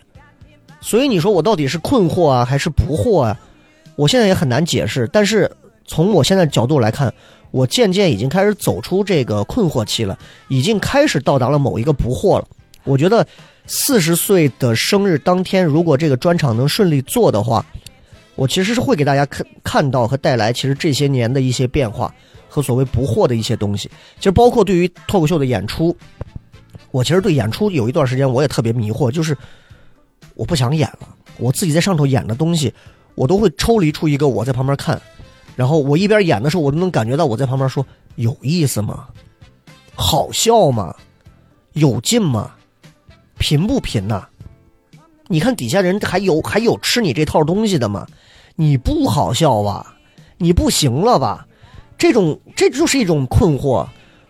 [0.82, 3.40] 所以你说我到底是困惑啊，还是不惑啊？
[3.96, 5.10] 我现在也很难解释。
[5.14, 5.50] 但是
[5.86, 7.14] 从我现在角度来看，
[7.52, 12.46] 我渐渐已经开始走出这个困惑期了，已经开始到达了某一个不惑了。
[12.84, 13.26] 我觉得
[13.66, 17.66] 四十岁的生日当天，如果这个专场能顺利做的话，
[18.36, 22.14] 我其实是会给大家看看到和带来其实这些年的一些变化
[22.56, 23.90] 和所谓不惑的一些东西。
[24.18, 25.96] 其实包括对于脱口秀的演出，
[26.92, 29.38] 我其实对演出有一段时间我也特别迷惑，就是
[30.36, 32.74] 我不想演了，我自己在上头演的东西，
[33.16, 35.02] 我都会抽离出一个我在旁边看，
[35.56, 37.86] 然后我一边演的时候，我都能感觉到我在旁边说
[38.16, 39.08] 有意思吗？
[39.96, 40.96] 好笑吗？
[41.74, 42.52] 有劲吗？
[43.38, 44.26] 贫不贫呐？
[45.28, 48.08] 你看底下人还有还有吃你这套东西的吗？
[48.56, 49.98] 你不好笑吧？
[50.38, 51.48] 你不行了吧？
[51.98, 53.88] 这种这就是一种困惑。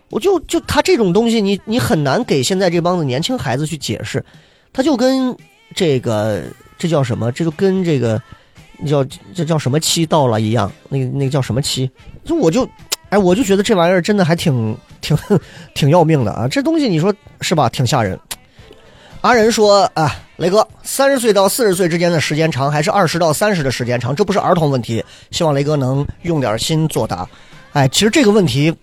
[0.08, 4.24] 我就就他这种东西，你你很难给现在这帮子年轻孩子去解释。
[4.72, 5.36] 他就跟
[5.74, 6.44] 这个
[6.78, 7.32] 这叫什么？
[7.32, 8.20] 这就跟这个
[8.86, 9.04] 叫
[9.34, 10.70] 这叫什么期到了一样？
[10.88, 11.90] 那个那个叫什么期？
[12.24, 12.68] 就我就
[13.08, 15.16] 哎，我就觉得这玩意儿真的还挺挺
[15.74, 16.46] 挺要命的啊！
[16.46, 17.68] 这东西你说是吧？
[17.68, 18.18] 挺吓人。
[19.22, 24.14] 阿仁说：“啊，雷哥，三十岁到四十岁之间的时间长，还是二十到三十的时间长？
[24.14, 27.28] 这不是儿童问题，希望雷哥能用点心作答。
[27.76, 28.74] 哎，其实这个问题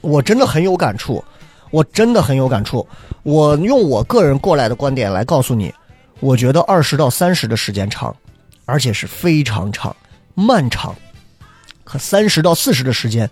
[0.00, 1.22] 我真的很有感触，
[1.70, 2.88] 我真的很有感触。
[3.22, 5.70] 我用我个人过来的观点来告诉你，
[6.18, 8.16] 我觉得二十到三十的时间长，
[8.64, 9.94] 而且是非常长、
[10.34, 10.94] 漫长；
[11.84, 13.28] 可三十到四十的时间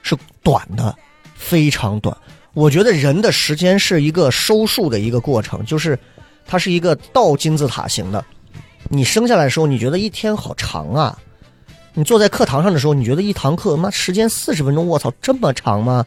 [0.00, 0.96] 是短的，
[1.34, 2.16] 非常短。”
[2.54, 5.98] 我觉得人的时间是一个收束的一个过程，就是
[6.46, 8.24] 它是一个倒金字塔型的。
[8.88, 11.18] 你生下来的时候，你觉得一天好长啊；
[11.94, 16.04] 你坐在课堂上的时候，你觉得一堂课妈时间四十分钟，我操，这么长吗？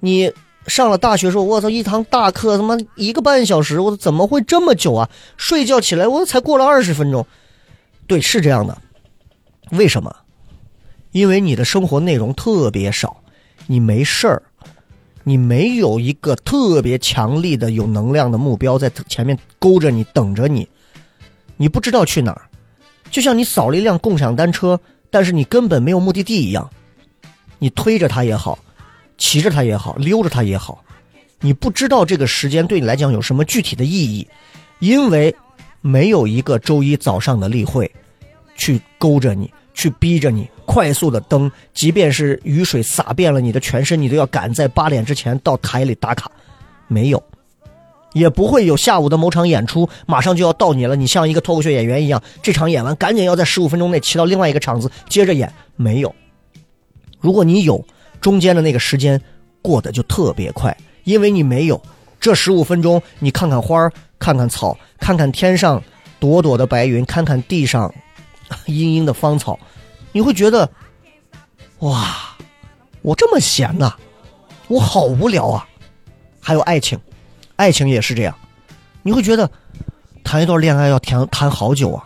[0.00, 0.32] 你
[0.66, 5.08] 上了大学时候，我操，一堂大课他妈一个半小时，我怎么会这么久啊？
[5.36, 7.26] 睡觉起来我才过了二十分钟。
[8.06, 8.76] 对，是这样的。
[9.70, 10.14] 为什么？
[11.12, 13.22] 因为你的生活内容特别少，
[13.66, 14.42] 你没事儿。
[15.28, 20.68] 你没有一个特别强力的、有能量的目标在前面勾着你、等着你，
[21.56, 22.45] 你不知道去哪儿，
[23.16, 26.68] 就像你扫了一辆共享单车，但是你根本没有目的地一样。
[27.58, 28.58] 你推着它也好，
[29.16, 30.84] 骑着它也好，溜着它也好，
[31.40, 34.28] 你不知道这个时间对你来讲有什么具体的意义，
[34.80, 35.34] 因为
[35.80, 37.90] 没有一个周一早上的例会
[38.54, 39.50] 去勾着你。
[39.72, 46.30] 去逼着你快速的登，即便是雨水洒遍了你的全身，你都要赶在八点之前到台里打卡。
[46.86, 47.22] 没有，
[48.12, 55.52] 也不会有下午的某场演出马上就要到你了，你像一个脱口秀演员一样，这场演完赶紧要在十五分钟内骑到另外一个场子接着演。
[55.76, 56.14] 没有，
[57.20, 57.84] 如果你有，
[58.20, 59.20] 中间的那个时间
[59.60, 61.80] 过得就特别快，因为你没有
[62.20, 65.82] 这十五分钟，你看看花看看草，看看天上
[66.18, 67.92] 朵朵的白云，看看地上。
[68.66, 69.58] 阴阴的芳草，
[70.12, 70.70] 你会觉得，
[71.80, 72.36] 哇，
[73.02, 73.92] 我这么闲呐，
[74.68, 75.66] 我好无聊啊。
[76.38, 76.96] 还有爱情，
[77.56, 78.34] 爱情也是这样，
[79.02, 79.50] 你会觉得
[80.22, 82.04] 谈一段恋爱要谈谈好久啊。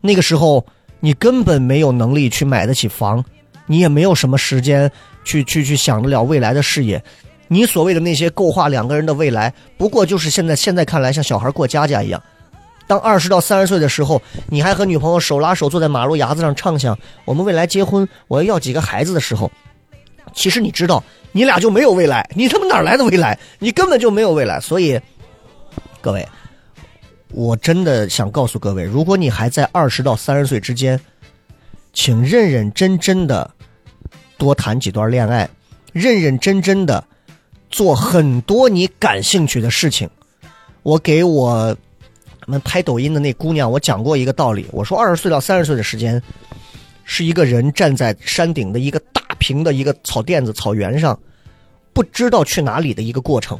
[0.00, 0.64] 那个时候
[1.00, 3.24] 你根本没有能力去买得起房，
[3.66, 4.90] 你也没有什么时间
[5.24, 7.02] 去去去想得了未来的事业。
[7.48, 12.22] 你所谓的那些构画两个人的未来，不过就是现在现在看来像小孩过家家一样。
[12.86, 19.50] 当二十到三十岁的时候，你还和女朋友手拉手坐在马路牙子上畅想我们未来结婚，我要要几个孩子的时候，
[20.32, 23.38] 其实你知道，你俩就没有未来，你他妈哪来的未来？
[23.58, 24.58] 你根本就没有未来。
[24.60, 25.00] 所以，
[26.00, 26.26] 各位，
[27.32, 31.00] 我真的想告诉各位，如果你还在二十到三十岁之间，
[31.92, 33.50] 请认认真真的
[34.38, 35.48] 多谈几段恋爱，
[35.92, 37.04] 认认真真的
[37.70, 40.08] 做很多你感兴趣的事情。
[40.82, 41.76] 我给我。
[42.46, 46.20] 们拍抖音的那姑娘，我讲过一个道理，我说二十岁到三十岁的时间，
[47.04, 51.18] 是一个人站在山顶的一个大平的一个草垫子草原上，
[51.92, 53.58] 不知道去哪里的一个过程。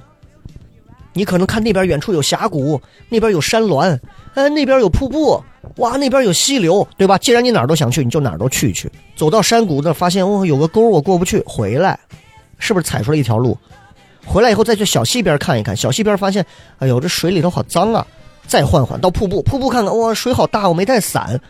[1.12, 3.99] 你可能看那边远处有峡谷，那边有山峦，
[4.35, 5.43] 哎，那边有瀑布，
[5.78, 7.18] 哇，那边有溪流，对吧？
[7.18, 8.89] 既然你哪儿都想去，你就哪儿都去一去。
[9.16, 11.99] 走到山谷那，发现哦，有个沟我过不去，回来，
[12.61, 13.59] 是不是踩出了一条路？
[14.24, 16.47] 回来以后再去小溪边看一看，小溪边发现，
[16.78, 18.07] 哎呦，这水里头好脏啊。
[18.47, 21.41] 再换换到瀑布，瀑布看看，哇，水好大，我没带伞。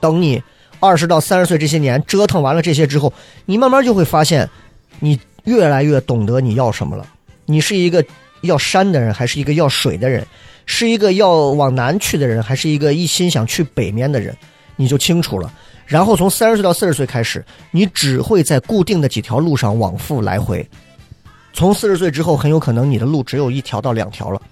[0.00, 0.42] 等你
[0.82, 3.12] 二十到三十岁这些年折腾完了这些之后，
[3.46, 4.50] 你慢慢就会发现，
[4.98, 7.06] 你越来越懂得你要什么了。
[7.46, 8.04] 你是一个
[8.40, 10.26] 要山的人，还是一个要水的人？
[10.66, 14.36] 是一个要往南去的人，还是一个一心想去北面的人？
[14.74, 15.52] 你就清楚了。
[15.86, 20.68] 然后从三十岁到四十岁开始，你只会在固定的几条路上往复来回。
[21.52, 24.42] 从四十岁之后，很有可能你的路只有一条到两条了，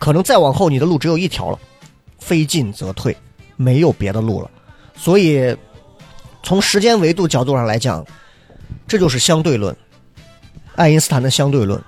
[0.00, 1.58] 可能再往后你的路只有一条了，
[2.18, 3.16] 非进则退，
[3.54, 4.50] 没有别的路了。
[4.94, 5.56] 所以，
[6.42, 8.04] 从时间维度角度上来讲，
[8.86, 9.74] 这就是相对论，
[10.74, 11.80] 爱因斯坦的相对论。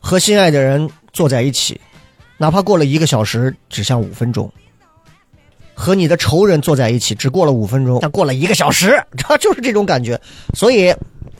[0.00, 1.80] 和心爱的人坐在一起，
[2.36, 4.48] 哪怕过了一个小时，只像五分钟；
[5.74, 10.20] 和你的仇人坐在一起，只过了五分钟，但过了一个小时， 这就是这种感觉。
[10.54, 10.92] 所以，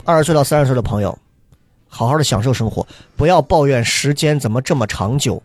[0.05, 1.17] 二十岁到三十岁的朋友，
[1.89, 2.87] 好好的享受生活，
[3.17, 5.43] 不要抱怨时间怎么这么长久，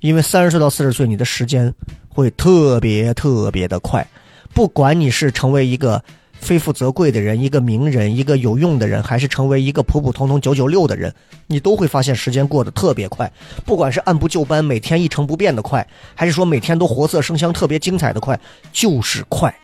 [0.00, 1.72] 因为三十岁到四十岁，你的时间
[2.10, 4.06] 会特别特别的快。
[4.52, 11.14] 不管你是成为一个非富则贵的人，一个名人，一个有用的人，还是成为一个普普通通九九六的人，
[11.46, 13.30] 你都会发现时间过得特别快。
[13.64, 18.38] 不管是按部就班，每天一成不变的快，还是说每天都活色生香、特别精彩的快，
[18.72, 19.54] 就是快。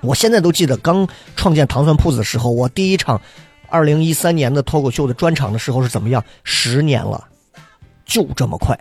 [0.00, 3.20] 我现在都记得刚创建糖蒜铺子的时候，我第一场
[3.68, 6.24] 二零一三年的脱口秀的专场的时候是怎么样？
[6.42, 7.22] 十年了，
[8.06, 8.78] 就这么快，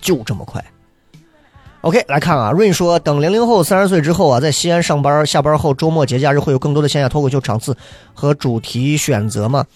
[0.00, 0.64] 就这么快。
[1.82, 7.76] OK，来看啊，，Rain 说，等零零后三十岁之后啊，在西安上班，下班后周末节假日会有更多的线下脱口秀场次
[8.14, 9.66] 和主题选择吗？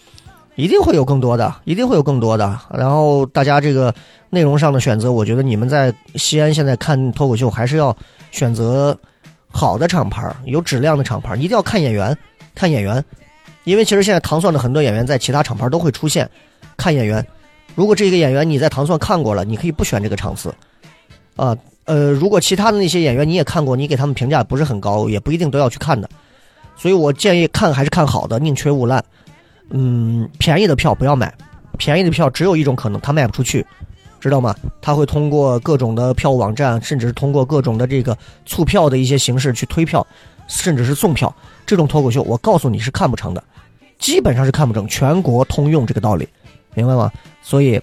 [0.54, 2.60] 一定会有更多的，一定会有更多的。
[2.72, 3.92] 然后大家这个
[4.30, 7.94] 内容上的选择，我觉得你们在西安现在看脱口秀还是要
[8.30, 8.96] 选择
[9.50, 12.16] 好的厂牌，有质量的厂牌，一定要看演员，
[12.54, 13.04] 看演员，
[13.64, 16.30] 因为其实现在糖蒜的很多演员在其他厂牌都会出现，
[16.76, 17.26] 看演员。
[17.74, 20.54] 如果这个演员你在糖蒜看过了，你可以不选这个场次，
[21.34, 21.56] 啊。
[21.86, 26.08] 呃如果其他的那些演员你也看过，你给他们评价不是很高，也不一定都要去看的。
[26.76, 29.02] 所以我建议看还是看好的，宁缺毋滥。
[29.70, 31.32] 嗯，便宜的票不要买，
[31.78, 33.64] 便宜的票只有一种可能，它卖不出去，
[34.20, 34.54] 知道吗？
[34.80, 40.06] 他会通过各种的票务网站，甚至是通过各种的这个促票的一些形式去推票，
[40.46, 41.34] 甚至是送票。
[41.64, 43.42] 这种脱口秀，我告诉你是看不成的，
[43.98, 46.28] 基本上是看不成，全国通用这个道理，
[46.74, 47.10] 明白吗？
[47.42, 47.80] 所以，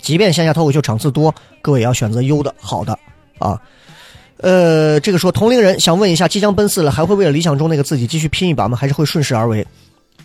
[0.00, 2.96] 即便线下脱口秀场次多，各位也要选择优的好的。
[3.42, 3.60] 啊，
[4.38, 8.76] 呃，这个说同龄人想问一下，即将奔四了，还会为了理想中那个自己继续拼一把吗？
[8.76, 9.66] 还是会顺势而为？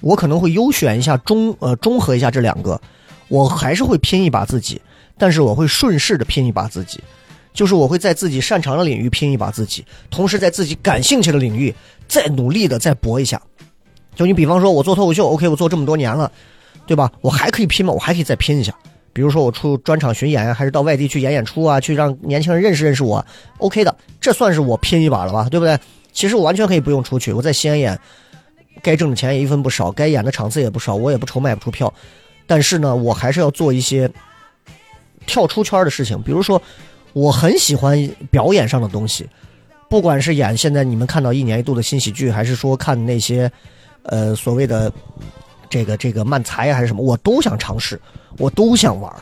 [0.01, 2.79] 我可能会优选一下中，呃，中和一下这两个，
[3.27, 4.79] 我还是会拼一把自己，
[5.17, 6.99] 但是我会顺势的拼一把自己，
[7.53, 11.73] 就是我会在自己擅长的领域拼一把自己，同时在自己感兴趣的领域
[12.07, 13.41] 再努力的再搏一下。
[14.15, 16.31] 就你比方说，我做脱口秀，OK，我做这么多年了，
[16.85, 17.11] 对吧？
[17.21, 17.91] 我还可以拼吗？
[17.93, 18.73] 我还可以再拼一下。
[19.17, 23.25] 比如说我出专场巡演还是到外地去演演出啊，去让年轻人认识认识我
[23.57, 25.75] ，OK 的，这算是我拼一把了吧，对不对？
[26.13, 27.99] 其实我完全可以不用出去，我在西安演，
[28.83, 31.91] 该挣的钱也一分不少，该演的场次也不少，我也不愁卖不出票。
[32.45, 34.07] 但是呢，我还是要做一些
[35.25, 36.61] 跳出圈的事情，比如说
[37.13, 39.27] 我很喜欢表演上的东西，
[39.89, 43.51] 不管是演现在你们看到一年一度的新喜剧，还是说看那些
[44.03, 44.93] 呃所谓的
[45.71, 47.99] 这个这个漫才还是什么，我都想尝试。
[48.37, 49.13] 我都想玩，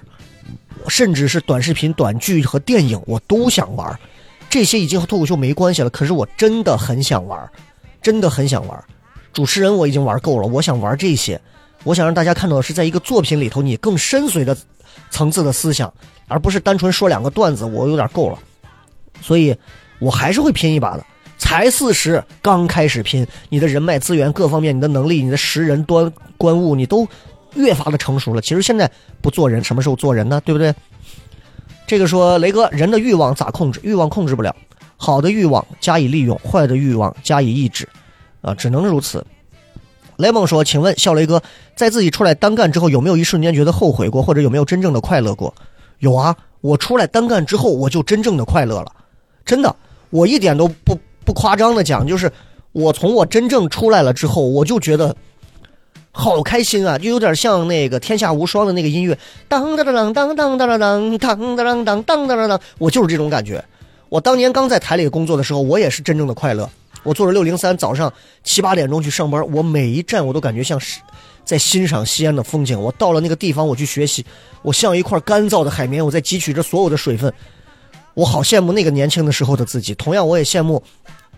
[0.88, 4.00] 甚至是短视频、短剧和电影，我都想玩。
[4.50, 7.50] 这些已经和脱口秀没关系了，可是我真的很想玩，
[8.02, 8.84] 真的很想玩。
[9.34, 11.40] 主持人我已经玩够了，我想玩这些。
[11.84, 14.58] 我想让大家看到的是，在一个作品里头，你更深邃的
[15.10, 15.94] 层次的思想，
[16.28, 18.40] 而不是单纯说两个段子，我有点够了。
[19.22, 19.56] 所以，
[20.00, 21.06] 我还是会拼一把的。
[21.38, 27.08] 才四十，刚开始拼，你的人脉资源各方面，你的能力，你的识人端观物，你都。
[27.56, 28.42] 越发的成熟了。
[28.42, 28.90] 其实现在
[29.22, 30.42] 不做人，什么时候做人呢？
[30.46, 30.74] 对不对？
[31.88, 33.80] 这个说雷哥，人的欲望咋控制？
[33.84, 34.56] 欲望控制不了。
[34.98, 37.88] 好的欲望加以利用，坏的欲望加以抑制，
[38.42, 39.24] 啊，只能如此。
[40.18, 41.42] 雷蒙说，请问笑雷哥，
[41.76, 45.54] 在自己出来单干之后，有没有一瞬间觉得后悔过，或者有没有真正的快乐过？
[46.00, 48.92] 有啊，我出来单干之后，我就真正的快乐了。
[49.46, 49.76] 真的，
[50.10, 52.32] 我一点都不不夸张的讲，就是
[52.72, 55.16] 我从我真正出来了之后，我就觉得。
[56.18, 59.18] 好开心啊，就有点像那个《天下无双》的那个音乐，
[59.50, 63.64] 当当当当当当当当当当当当当当当，我就是这种感觉。
[64.08, 66.70] 我当年刚在台里工作的时候，我也是真正的快乐。
[67.04, 68.12] 我坐着六零三，早上
[68.46, 71.02] 七八点钟去上班，我每一站我都感觉像是
[71.44, 72.80] 在欣赏西安的风景。
[72.82, 74.26] 我到了那个地方，我去学习，
[74.62, 77.32] 我像一块干燥的海绵，我在汲取着所有的水分。
[78.14, 80.82] 我好羡慕那个年轻的时候的自己，同样我也羡慕。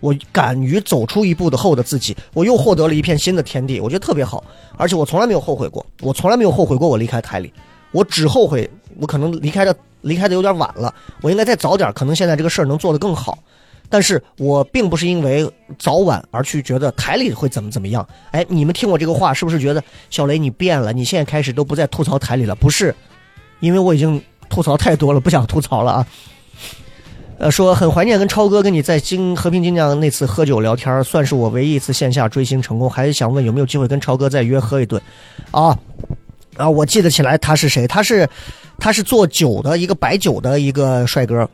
[0.00, 4.42] 我敢于走出一步的后的自己，我又获得了一片新的天地，我觉得特别好，
[4.76, 7.52] 而且我从来没有后悔过，我从来没有后悔过我离开台里，
[7.92, 8.68] 我只后悔
[8.98, 13.38] 我可能离开的离开的有点晚了，我应该再早点，可能现在这个事儿能做得更好，
[13.88, 18.06] 但是我并不是因为早晚而去觉得台里会怎么怎么样。
[18.30, 20.92] 哎，你们听我这个话，是不是觉得小雷你变了？
[20.92, 22.54] 你现在开始都不再吐槽台里了？
[22.54, 22.94] 不是，
[23.60, 26.06] 因为我已经吐槽太多了，不想吐槽了啊。
[27.38, 32.90] 呃，说很怀念跟超哥跟你在金和平金江那次喝酒聊天，算是我唯一一次线下追星成功。
[32.90, 35.00] 还想问有没有机会跟超哥再约喝一顿？
[35.52, 35.78] 啊
[36.56, 37.86] 啊，我记得起来他是谁？
[37.86, 38.28] 他是
[38.76, 41.48] 他是做酒的一个白酒的一个帅哥，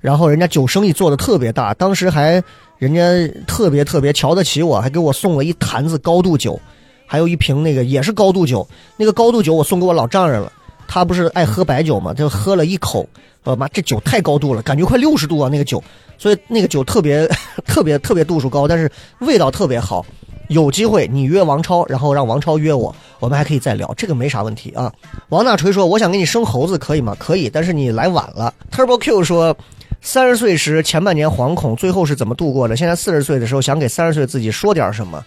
[0.00, 2.40] 然后人家酒生意做的特别大，当时还
[2.78, 3.02] 人家
[3.48, 6.60] 特别特别瞧得起我，还给我送了一坛子高度酒，
[7.04, 8.64] 还有一瓶那个也是高度酒，
[8.96, 10.52] 那个高度酒我送给我老丈人了。
[10.86, 13.08] 他不是爱喝白酒嘛，就喝了一口，
[13.44, 15.82] 呃妈，这酒太高度了，感觉快六十度啊那个酒，
[16.18, 17.28] 所以那个酒特别
[17.66, 20.04] 特别特别度数高，但是味道特别好。
[20.48, 24.92] 有机会你约王超，然后让王超约我，我们还可以再聊，这个没啥问题啊。
[25.30, 28.54] 王大锤说：“我想给你生猴子，可以吗？”可以，但是你来晚了。
[28.70, 29.56] Turbo Q 说
[30.00, 32.76] ：“三十岁时前半年惶恐，最后是怎么度过的？
[32.76, 35.20] 现在四十岁的时候，想给三十岁自己说点什么？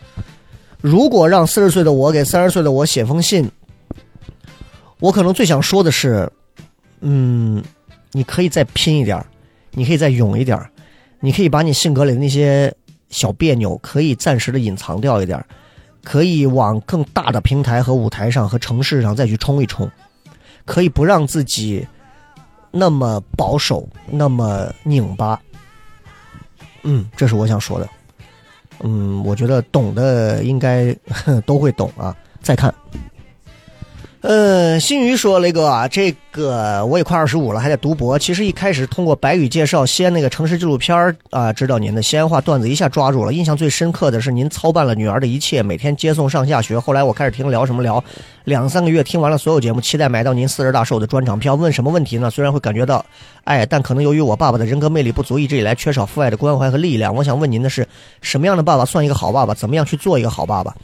[0.79, 3.51] 如果让四十岁的我给三十岁的我写封信。”
[4.99, 6.29] 我可能最想说的是，
[6.99, 7.63] 嗯，
[8.11, 9.25] 你可以再拼一点，
[9.71, 10.59] 你可以再勇一点，
[11.19, 12.73] 你可以把你性格里的那些
[13.09, 15.43] 小别扭可以暂时的隐藏掉一点，
[16.03, 19.89] 可以往更大的平台和舞台上和城市上再去冲一冲，
[20.65, 21.87] 可以不让自己
[22.71, 25.39] 那么保守，那么拧巴。
[26.83, 27.89] 嗯，这是我想说的。
[28.81, 30.95] 嗯，我觉得懂的应该
[31.45, 32.15] 都会懂啊。
[32.41, 32.73] 再看。
[34.21, 38.19] 呃，新宇说雷哥啊，这个我也快二十五了，还在读博。
[38.19, 43.31] 其实一开始通过白宇介绍西安那个城市纪录片儿啊，知道您的西安话段子，一下抓住了。
[43.31, 46.77] 印象最深刻的是您操办了女儿的一切，每天接送上下学。
[46.77, 48.03] 后来我开始听聊什么聊，
[48.43, 51.55] 两三个月听完了所有节目，期待买到您四十大寿的专场票。
[51.55, 52.29] 问什么问题呢？
[52.29, 53.05] 虽然会感觉到
[53.45, 57.15] 爱，但可能由于我爸爸的人格魅力不足，一直以来缺少父爱的关怀和力量。
[57.15, 57.87] 我想问您的是，
[58.21, 59.53] 什么样的爸爸算一个好爸爸？
[59.53, 60.75] 怎么样去做一个好爸爸？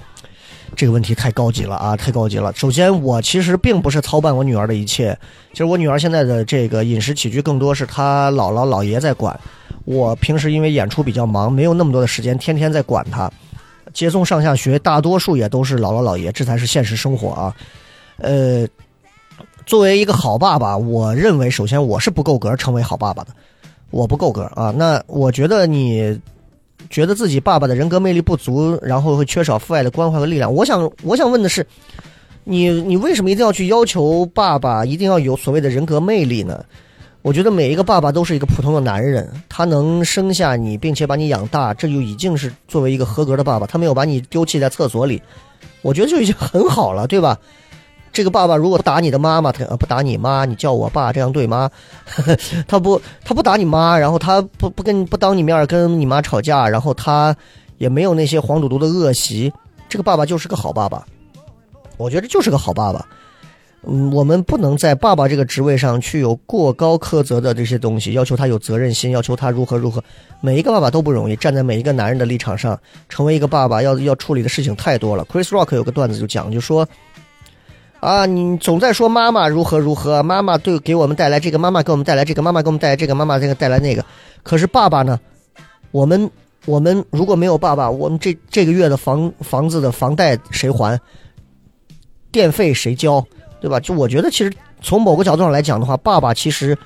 [0.75, 2.53] 这个问题太高级了啊，太高级了。
[2.55, 5.17] 首先，我其实并不是操办我女儿的一切，
[5.51, 9.39] 其实我女儿现在的这个饮食起居更多是她姥姥姥爷在管。
[9.85, 13.31] 我平时因为演出比较忙，没有那么多的时间，天天在管她，
[13.93, 17.55] 接送上下学，大多数也都是姥姥姥爷，这才是现实生活啊。
[18.17, 18.67] 呃，
[19.65, 23.31] 作为一个好爸爸，我认为首先我是不够格成为好爸爸的，
[23.91, 24.71] 我不够格啊。
[24.75, 26.19] 那我觉得你。
[26.89, 30.53] 觉得自己爸爸的人格魅力不足，然后会缺少父爱的关怀和力量。
[30.53, 31.65] 我想，我想问的是，
[32.43, 36.63] 你你为什么一定要去要求爸爸一定要有所谓的人格魅力呢？
[37.21, 43.65] 我觉得每一个爸爸都是一个普通的男人，他能生下你并且把你养大，这就已经是作为一个合格的爸爸。
[43.65, 45.19] 他没有把你丢弃在厕所里，
[45.81, 47.39] 我觉得就已经很好了，对吧？
[48.15, 51.69] 这个爸爸如果不打你的妈妈，他不打你妈，你叫我爸，这样对吗？
[52.65, 57.35] 他不，他不打你妈，然后他不不跟不当你面跟你妈吵架，然后他
[57.77, 59.51] 也没有那些黄赌毒的恶习，
[59.89, 61.05] 这个爸爸就是个好爸爸。
[61.97, 63.05] 我觉得就是个好爸爸。
[63.83, 70.01] 嗯，我们不能在爸爸这个职位上去有过高苛责的这些东西，要求他有责任心，要求他如何如何。
[70.39, 75.25] 每一个爸爸都不容易，站在每一个男人的立场上，成为一个爸爸要要处理的事情太多了。
[75.25, 76.87] Chris Rock 有个段子就讲，就说。
[78.05, 84.05] 啊，你总在说妈妈如何如何，妈妈对给我们带来这个，妈妈给我们带来这个，妈妈给我们带来这个，妈妈这个带来那个。
[84.43, 85.19] 可是爸爸呢？
[85.89, 86.29] 我们
[86.67, 91.01] 我们如果没有爸爸，我们这这个月的房房子的房贷谁还？
[92.31, 93.25] 电费谁交？
[93.59, 93.79] 对吧？
[93.79, 94.53] 就我觉得，其实
[94.83, 96.77] 从某个角度上来讲的话，爸爸其实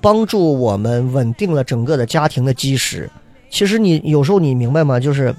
[0.00, 3.08] 帮助我们稳定了整个的家庭的基石。
[3.50, 4.98] 其实你有时候你明白吗？
[4.98, 5.32] 就是，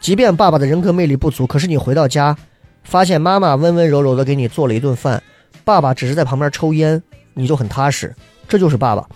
[0.00, 2.36] 即便爸爸的人格魅力不足，可是你回到家。
[2.82, 5.22] 发现妈妈温温柔柔的给你做了一顿饭，
[5.64, 7.02] 爸爸只是在旁边抽烟，
[7.34, 8.14] 你就很踏实，
[8.48, 9.08] 这就是爸爸，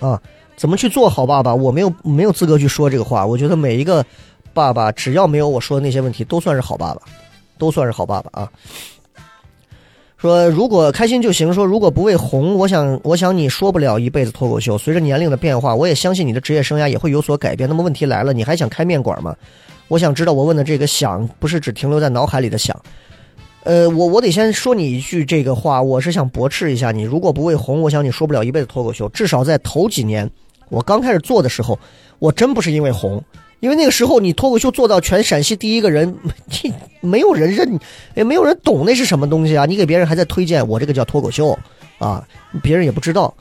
[0.00, 0.20] 啊，
[0.56, 1.54] 怎么去做好爸爸？
[1.54, 3.26] 我没有没有资格去说这个话。
[3.26, 4.04] 我觉得每一个
[4.54, 7.02] 爸爸，只要没有我说的那些问题，都算是好爸爸，
[7.58, 8.50] 都算是好爸爸啊。
[10.18, 11.52] 说如果开心就行。
[11.52, 14.78] 说如果不为红，我想我想你说不了一辈子脱口秀。
[14.78, 17.68] 随着年龄的变化，我也相信你的职业生涯也会有所改变。
[17.68, 19.36] 那么问题来了，你还想开面馆吗？
[19.88, 22.76] 我想知道，我问的这个“想”不是只停留在脑海里的“想”。
[23.64, 27.02] 呃，我我得先说你一句这个话，我是想驳斥一下你。
[27.02, 29.08] 如果不为红，我想你说不了一辈子脱口秀。
[29.08, 30.30] 至少在头几年，
[30.68, 31.76] 我刚开始做的时候，
[32.20, 33.20] 我真不是因为红，
[33.58, 36.16] 因为那个时候你脱口秀做到全陕西第一个人，
[37.00, 37.78] 没有人认，
[38.14, 39.66] 也没有人懂那是什么东西啊！
[39.66, 41.58] 你给别人还在推荐我这个叫脱口秀
[41.98, 42.24] 啊，
[42.62, 43.34] 别人也不知道。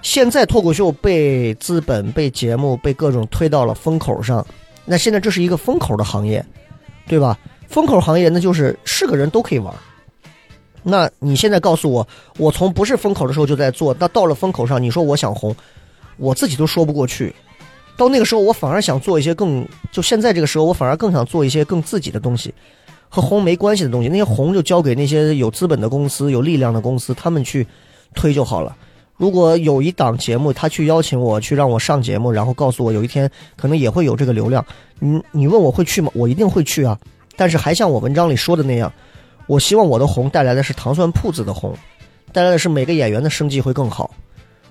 [0.00, 4.46] 现在脱口秀被资本、被节目、被各种推到了风口上。
[4.84, 6.44] 那现在这是一个风口的行业，
[7.06, 7.38] 对吧？
[7.68, 9.74] 风口行业那就是是个人都可以玩。
[10.82, 12.06] 那你现在告诉我，
[12.36, 15.54] 我从不是风口的时候就在做，那到了风口上，你说我想红，
[16.18, 17.34] 我自己都说不过去。
[17.96, 22.52] 到那个时候，我反而想做一些更就现在这个时候，我反而更想做一些更自己的东西，
[23.08, 24.08] 和红没关系的东西。
[24.08, 27.66] 那些红就交给那些有资本的公司、有力量的公司，他们去
[28.14, 28.76] 推就好了。
[29.16, 34.64] 如果有一档节目，他去邀请我去让我上节目，然后告诉我有一天可能也会有这个流量，
[34.98, 36.10] 你你问我会去吗？
[36.14, 36.98] 我一定会去啊。
[37.36, 38.92] 但是还像我文章里说的那样，
[39.46, 41.72] 我希望我的红带来的是糖蒜铺子的红，
[42.32, 44.14] 带来的是每个演员的生计会更好。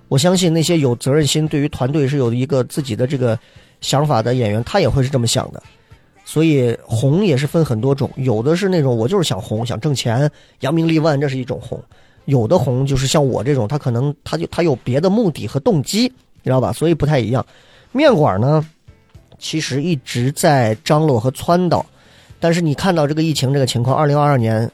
[0.09, 3.39] 我相信那些有责任心、对于团队是有一个自己的这个
[3.81, 5.63] 想法的演员，他也会是这么想的。
[6.25, 10.29] 所以红也是分很多种，有的是那种我就是想红、想挣钱、
[10.59, 11.79] 扬名立万，这是一种红；
[12.25, 16.71] 有的红就是像我这种，他可能他就他有别的目的和动机，你知道吧？
[16.71, 17.45] 所以不太一样。
[17.91, 18.65] 面馆呢，
[19.37, 21.83] 其实一直在张罗和撺掇，
[22.39, 24.71] 但是你看到这个疫情这个情况，二零二二年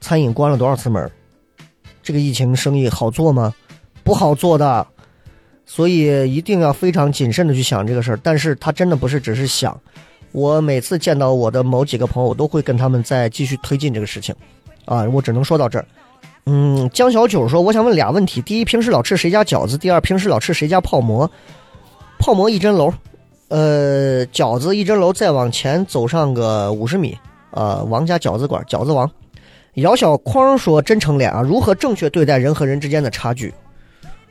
[0.00, 1.10] 餐饮关了多少次门？
[2.02, 3.54] 这个疫情生意好做吗？
[4.02, 4.86] 不好做的，
[5.66, 8.18] 所以一定要非常谨慎的去想这个事儿。
[8.22, 9.78] 但是他真的不是只是想，
[10.32, 14.34] 我每次见到我的某几个朋友，我都会跟他们再继续推进这个事情。
[14.86, 15.84] 啊，我只能说到这儿。
[16.46, 19.78] 嗯，江小九说，我想问俩问题：第一，平时老吃谁家饺子？
[19.78, 21.30] 第二，平时老吃谁家泡馍？
[22.18, 22.92] 泡馍一针楼，
[23.48, 27.16] 呃，饺子一针楼，再往前走上个五十米，
[27.50, 29.10] 呃，王家饺子馆，饺子王。
[29.74, 33.54] 姚小匡说：“真诚脸啊，如何正确对待人和人之间的差距？”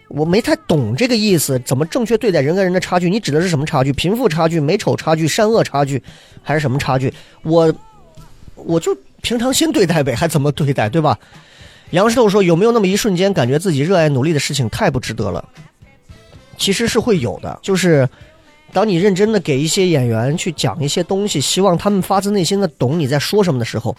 [0.10, 3.10] 我没太懂这个意思，怎么正确对待人跟人的差距？
[3.10, 3.94] 你指的是什么差距？
[3.94, 6.02] 贫富差距、美丑差距、善恶差距，
[6.42, 7.14] 还是什么差距？
[7.44, 7.74] 我
[8.56, 11.18] 我就平常心对待呗，还怎么对待，对吧？
[11.92, 15.44] 杨石头说：“有没有那么一瞬间，感觉自己热爱努力的事情太不值得了？”
[16.58, 18.08] 其实是会有的，就是
[18.74, 23.96] 当你认真的给一些演员去讲一些东西，希望他们发自内心的懂你在说什么的时候。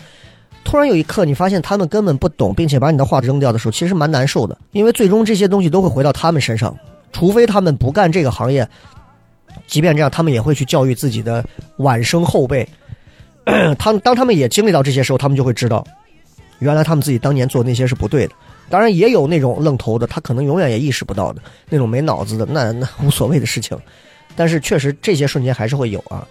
[0.63, 4.57] 突然有一刻，你发现他们根本不懂，并且把你的话扔掉的时候，其实蛮难受的。
[4.73, 6.77] 因为最终这些东西都会回到他们身上，
[7.13, 8.69] 除非他们不干这个行业。
[9.67, 11.43] 即便这样，他们也会去教育自己的
[11.79, 12.69] 晚生后辈。
[13.79, 15.83] 他当他们也经历到这些时候，他们就会知道，
[16.61, 18.35] 原来他们自己当年做那些是不对的。
[18.69, 23.77] 当然，也有那种愣头的，他可能永远也意识不到的那种没脑子的，那 那无所谓的事情。
[24.37, 26.27] 但是确实，这些瞬间还是会有啊。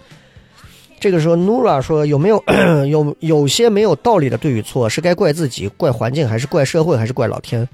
[0.98, 2.42] 这个时候，Nura 说：“有没有
[2.88, 4.88] 有有些没有道理的对与错？
[4.88, 7.66] 是该怪自己、怪环境，还是怪社会，还是怪老天？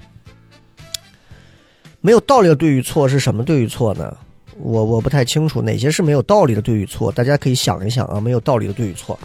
[1.99, 4.15] 没有道理的对与错是什么对与错呢？
[4.59, 7.11] 我我不太清楚哪些是没有道理的对与错。
[7.11, 9.19] 大家可以想一想啊，没有道理的对与错，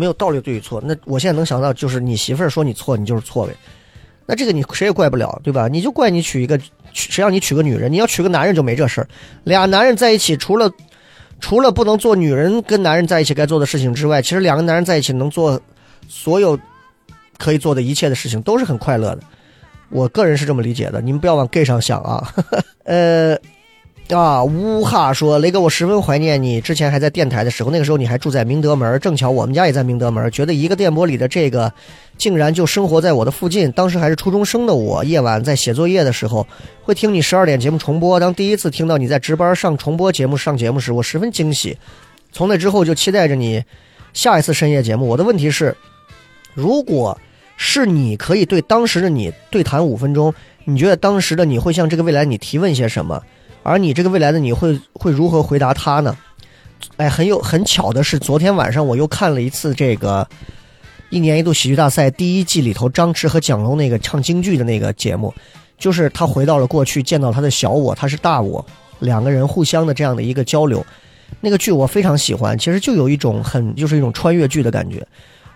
[0.00, 0.82] 没有道理对与错。
[0.84, 3.54] 那我现在能想到就是你媳妇儿说你错，你就是错呗。
[4.24, 5.68] 那这个你谁也怪不了，对吧？
[5.68, 6.58] 你就怪你娶一个，
[6.92, 7.92] 谁让你娶个女人？
[7.92, 9.08] 你要娶个男人就没这事儿。
[9.44, 10.72] 俩男人在一起，除了……
[11.40, 15.58] 除了不能做女人跟男人在一起该做的事情之外，其实两个男人在一起能做
[16.06, 16.58] 所有
[17.38, 19.20] 可以做的一切的事情，都是很快乐的。
[19.88, 22.34] 我个人是这么理解的，你们不要往 gay 上想啊。
[22.84, 23.34] 呃，
[24.18, 31.72] 啊，乌哈说雷哥，我十分怀念你之前还在电台的时候，那个时候你还住在明德门，正巧我们家也在明德门，觉得一个电波里的这个
[32.18, 33.70] 竟然就生活在我的附近。
[33.72, 36.46] 当时还是初中生的我，夜晚在写作业的时候
[36.82, 38.18] 会听你十二点节目重播。
[38.18, 41.78] 当第一次听到你在值班上重播节目上节目时，我十分惊喜。
[42.32, 43.62] 从那之后就期待着你
[44.12, 45.06] 下一次深夜节目。
[45.06, 45.76] 我的问题是，
[46.54, 47.18] 如果。
[47.62, 50.32] 是你可以对当时的你对谈五分钟，
[50.64, 53.22] 你觉得当时的你会向这个未来你提问些什么？
[53.62, 56.16] 而你这个未来的你会会如何回答他呢？
[56.96, 60.26] 哎，很有很巧的是，昨天晚上我又看了一次这个
[61.10, 65.32] 一年一度喜剧大赛第一季里头张弛和蒋龙那个唱京剧的那个节目，
[65.78, 68.64] 就是他回到了过去，见到他的小我，他是大我，
[68.98, 70.84] 两个人互相的这样的一个交流。
[71.40, 75.06] 那个剧我非常喜欢，其实就有一种很就是一种穿越剧的感觉。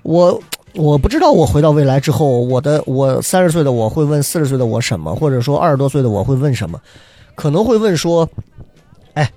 [0.02, 0.40] 我。
[0.76, 6.80] 我不知道我回到未来之后，我的我三十岁的我会问四十岁的我什么，或者说二十多岁的我会问什么？
[7.34, 8.28] 可能会问说
[9.14, 9.30] ：“哎，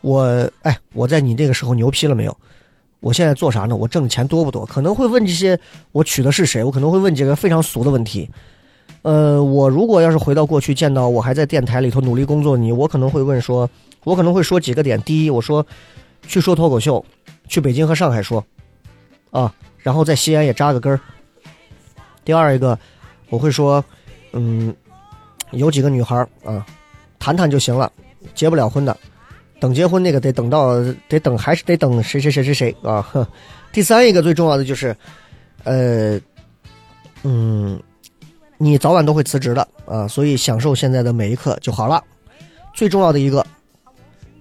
[0.00, 2.36] 我哎我在你那个时候牛批了没有？
[3.00, 3.74] 我现在做啥呢？
[3.74, 5.58] 我挣的钱多不多？”可能会问这些。
[5.92, 6.62] 我娶的是谁？
[6.62, 8.28] 我可能会问几个非常俗的问题。
[9.02, 13.68] 呃，我如果要是回到过去，见到我还在电台里头努力工作你，我可能会问说：
[14.04, 15.00] 我可能会说几个点。
[15.02, 15.66] 第一，我说
[16.26, 17.02] 去说脱口秀，
[17.48, 18.44] 去北京和上海说
[19.30, 19.54] 啊。
[19.78, 21.00] 然后在西安也扎个根儿。
[22.22, 22.78] 第二一个，
[23.30, 23.82] 我会说，
[24.34, 24.74] 嗯，
[25.52, 26.14] 有几个女孩
[26.44, 26.66] 啊，
[27.20, 27.92] 谈谈就行了，
[28.34, 28.96] 结不了婚的，
[29.60, 30.74] 等结婚那个得等到
[31.08, 33.06] 得等还是得等谁谁谁谁谁啊。
[33.72, 34.96] 第三一个最重要的就是，
[35.62, 36.18] 呃，
[37.22, 37.80] 嗯，
[38.58, 42.02] 你早晚都会辞职的啊，所以享受现在的每一刻就好了。
[42.74, 43.46] 最重要的一个，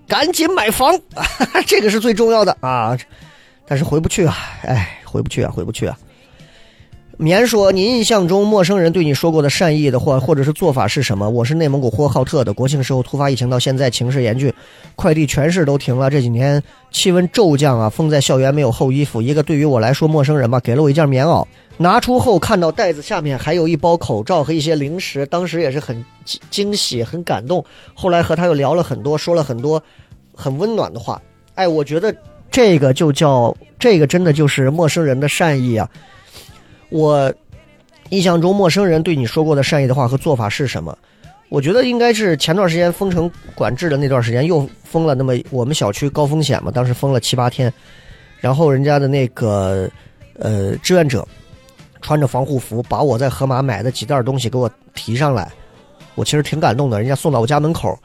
[0.08, 1.00] 赶紧买房，
[1.68, 2.98] 这个是最重要的啊。
[3.68, 4.96] 但是回不去啊，哎。
[5.10, 5.98] 回不去啊，回不去啊！
[7.22, 14.54] 棉说：“你印象中陌生人对你说过的善意的或或者是做法是什么？”我是内蒙古呼和浩特的，国庆时候突发疫情到现在情势严峻，
[14.96, 16.10] 快递全市都停了。
[16.10, 19.22] 这几年气温骤降啊，封在校园没有厚衣服。
[19.22, 21.46] 一个对于我来说陌生人吧，给了我一件棉袄，
[21.76, 26.02] 拿出后看到袋子下面还有一包口罩和一些零食，当时也是很
[26.50, 27.62] 惊喜、很感动。
[27.94, 29.84] 后来和他又聊了很多，说了很多
[30.34, 31.22] 很温暖的话。
[31.56, 32.16] 哎，我觉得
[32.50, 35.90] 这个就叫这个真的就是陌生人的善意啊。
[36.90, 37.32] 我
[38.10, 40.98] 印象中，陌生人对你说过的善意的话和做法是什么？
[41.50, 47.74] 我觉得应该是前段时间封城管制的那段时间，又封了那么我们小区高风险嘛，当时封了七八天，
[48.40, 49.90] 然后人家的那个
[50.38, 51.28] 呃志愿者
[52.02, 55.52] 穿着防护服，把我在盒马买的几袋东西给我提上来，
[56.14, 57.00] 我其实挺感动的。
[57.00, 57.98] 人家送到我家门口，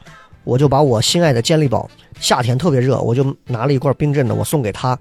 [0.43, 1.87] 我就把我心爱的健力宝，
[2.19, 4.97] 夏天特别热，我就拿了一罐冰镇的，我送给他。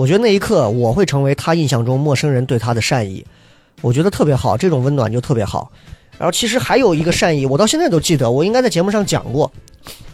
[0.00, 3.22] 我觉得那一刻我会成为他印象中陌生人对他的善意，
[3.82, 5.70] 我觉得特别好，这种温暖就特别好。
[6.16, 9.52] 然后其实还有一个善意，我到现在都记得，我应该在节目上讲过，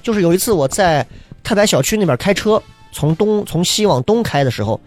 [0.03, 1.07] 就是有一次我在
[1.45, 2.61] 太白小区那边开车，
[2.91, 4.81] 从东从西往东开的时候，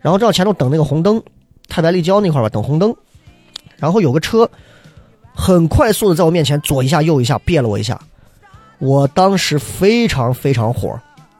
[0.00, 1.22] 然后正好前头等那个红灯，
[1.68, 2.92] 太白立交那块吧等红灯，
[3.76, 4.50] 然后有个车
[5.32, 7.96] 很快速的在我面前左一下右一下别了我一下，
[8.80, 10.98] 我当时非常非常火，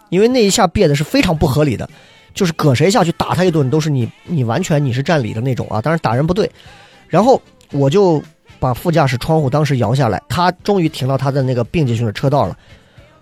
[0.09, 1.91] 因为那一下别的是非常不合理的。
[2.37, 5.81] 就是搁谁下去打他一顿都是你，你完全你是占理的那种啊！
[5.81, 6.49] 当然打人不对，
[7.09, 7.41] 然后
[7.73, 8.23] 我就
[8.61, 12.57] 把副驾驶窗户当时摇下来，他终于停到他的那个并进去的车道了。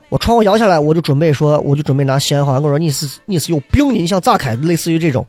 [0.08, 5.24] 我窗户摇下来，我就准备说，我就准备拿西安话跟我说：“你是你是有病，你想咋开？”类似于这种。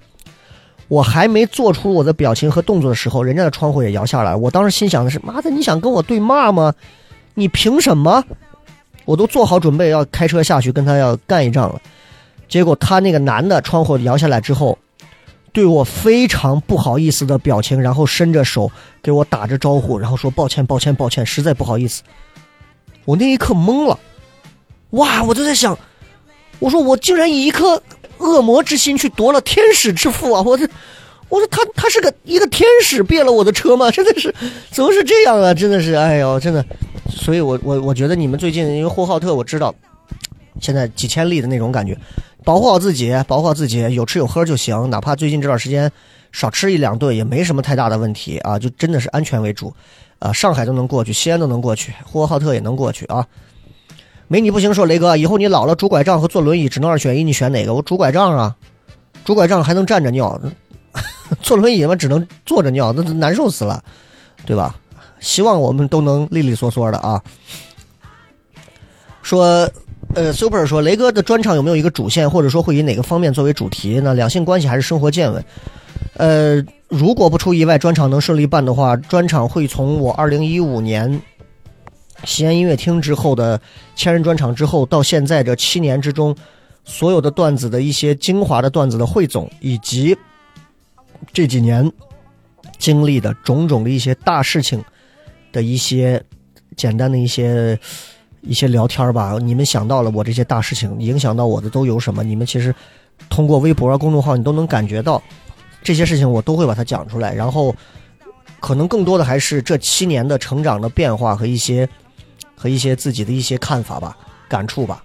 [0.87, 4.35] 我还没做出我的表情和动作的时候，人家的窗户也摇下来。
[4.35, 6.73] 我当时心想的是：“妈的，你想跟我对骂吗？
[7.35, 8.23] 你凭什么？”
[9.05, 11.79] 我都做好准备要开车下去跟他要干一仗了。
[12.47, 14.77] 结果他那个男的窗户摇下来之后，
[15.51, 18.71] 对我非常不好意思的表情，然后伸着手
[19.01, 22.03] 给我打着招呼，然后说抱歉抱歉抱歉，实在不好意思。
[23.05, 23.99] 我那一刻懵了，
[24.91, 25.23] 哇！
[25.23, 25.77] 我就在想，
[26.59, 27.81] 我说我竟然以一颗
[28.17, 30.41] 恶魔之心去夺了天使之腹啊！
[30.41, 30.67] 我这，
[31.29, 33.91] 我说他他是个一个天使别了我的车吗？
[33.91, 34.33] 真的是
[34.71, 35.53] 怎么是这样啊？
[35.53, 36.65] 真的是哎呦，真的。
[37.09, 39.73] 所以我我我觉得你们最近因为呼和浩特我知道，
[40.59, 41.97] 现在几千例的那种感觉。
[42.43, 44.87] 保护好自己，保护好自己，有吃有喝就行。
[44.91, 45.91] 哪怕最近这段时间
[46.31, 48.59] 少吃一两顿，也没什么太大的问题啊！
[48.59, 49.73] 就真的是安全为主，
[50.19, 53.25] 啊，上海都能过去，西安都能过去，呼和浩特也能过去啊。
[54.27, 57.73] 没你不行，说雷哥，以后你老了拄拐杖和坐轮椅只能二选一，你选哪个？
[57.73, 58.55] 我拄拐杖啊，
[59.23, 60.39] 拄拐杖还能站着尿，
[61.41, 63.83] 坐轮椅嘛只能坐着尿，那难受死了，
[64.45, 64.75] 对吧？
[65.19, 67.19] 希望我们都能利利索索的啊。
[69.23, 69.67] 说。
[70.15, 74.13] 呃，Super 说雷哥的专场有没有一个主线，或者说会以哪个方面作为主题呢？
[74.13, 75.43] 两性关系还是生活见闻？
[76.13, 81.21] 呃，如果不出意外，专场能顺利办的话，专场会从我二零一五年
[82.23, 83.59] 西安音乐厅之后的
[83.93, 86.33] 千人专场之后到现在这七年之中，
[86.85, 90.17] 所有的段子的一些精华的段子的汇总，以及
[91.33, 91.91] 这几年
[92.77, 94.81] 经历的种种的一些大事情
[95.51, 96.23] 的一些
[96.77, 97.77] 简单的一些。
[98.45, 102.23] 一些聊天吧，你们想到了我这些大事情影响到我的都有什么？
[102.23, 102.73] 你们其实
[103.29, 105.21] 通过微博啊、公众号，你都能感觉到
[105.83, 107.33] 这些事情，我都会把它讲出来。
[107.33, 107.75] 然后
[108.59, 111.87] 可能更多的还是这七年的成长的变化和一些
[112.55, 114.15] 和一些自己的一些看法吧、
[114.47, 115.03] 感触吧。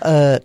[0.00, 0.38] 呃，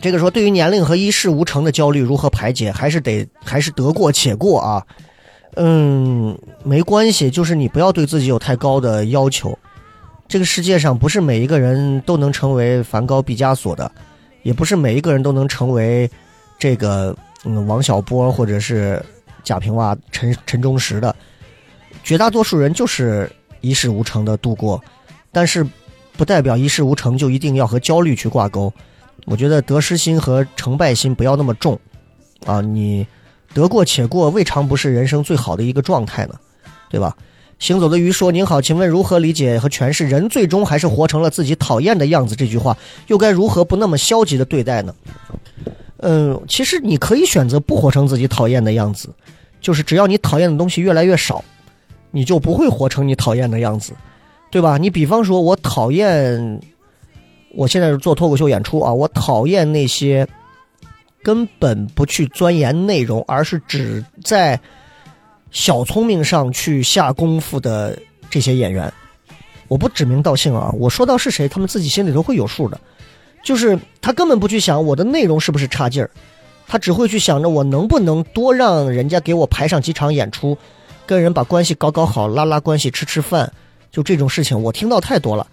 [0.00, 4.86] 这个说对于年龄和一事无成的焦虑如何排解，还是得还是得过且过啊。
[5.56, 9.58] 嗯，没关系，就是你不要对自己有太高的要求。
[10.28, 13.90] 这个世界上不是每一个人都能成为梵高、毕加索的，
[14.42, 16.08] 也不是每一个人都能成为
[16.58, 19.02] 这个嗯王小波或者是
[19.42, 21.16] 贾平凹、陈陈忠实的。
[22.04, 23.30] 绝大多数人就是
[23.62, 24.82] 一事无成的度过，
[25.32, 25.66] 但是
[26.16, 28.72] 不代表一事无成就一定要和焦虑去挂钩。
[29.24, 31.78] 我觉得得失心和成败心不要那么重
[32.46, 32.60] 啊！
[32.60, 33.06] 你
[33.52, 36.34] 得过且过，未尝不是人生最好的一个状态呢，
[36.88, 37.16] 对吧？
[37.58, 42.76] 行走的鱼说：“您好，请问如何理解和诠释‘人最终还是活成了自己讨厌的样子’这句话？
[43.08, 44.94] 又该如何不那么消极的对待呢？”
[45.98, 49.10] 嗯，其实你可以选择不活成自己讨厌的样子，
[49.60, 51.42] 就是只要你讨厌的东西越来越少，
[52.12, 53.92] 你就不会活成你讨厌的样子，
[54.52, 54.78] 对吧？
[54.78, 56.60] 你比方说，我讨厌，
[57.56, 60.24] 我现在是做脱口秀演出啊，我讨厌那些
[61.24, 64.60] 根本不去钻研内容，而是只在。
[65.50, 67.98] 小聪明上去下功夫的
[68.28, 68.92] 这些演员，
[69.66, 72.80] 我不指名道姓啊，我说到是谁，他们自己心里头会有数的。
[73.42, 76.10] 就是他根本不去想我的内容是不是差劲儿，
[76.66, 80.58] 他只会去想着我能不能多让人家给我排上几场演出，
[81.06, 83.50] 跟人把关系搞搞好，拉拉关系，吃吃饭，
[83.90, 85.46] 就这种事情我听到太多了。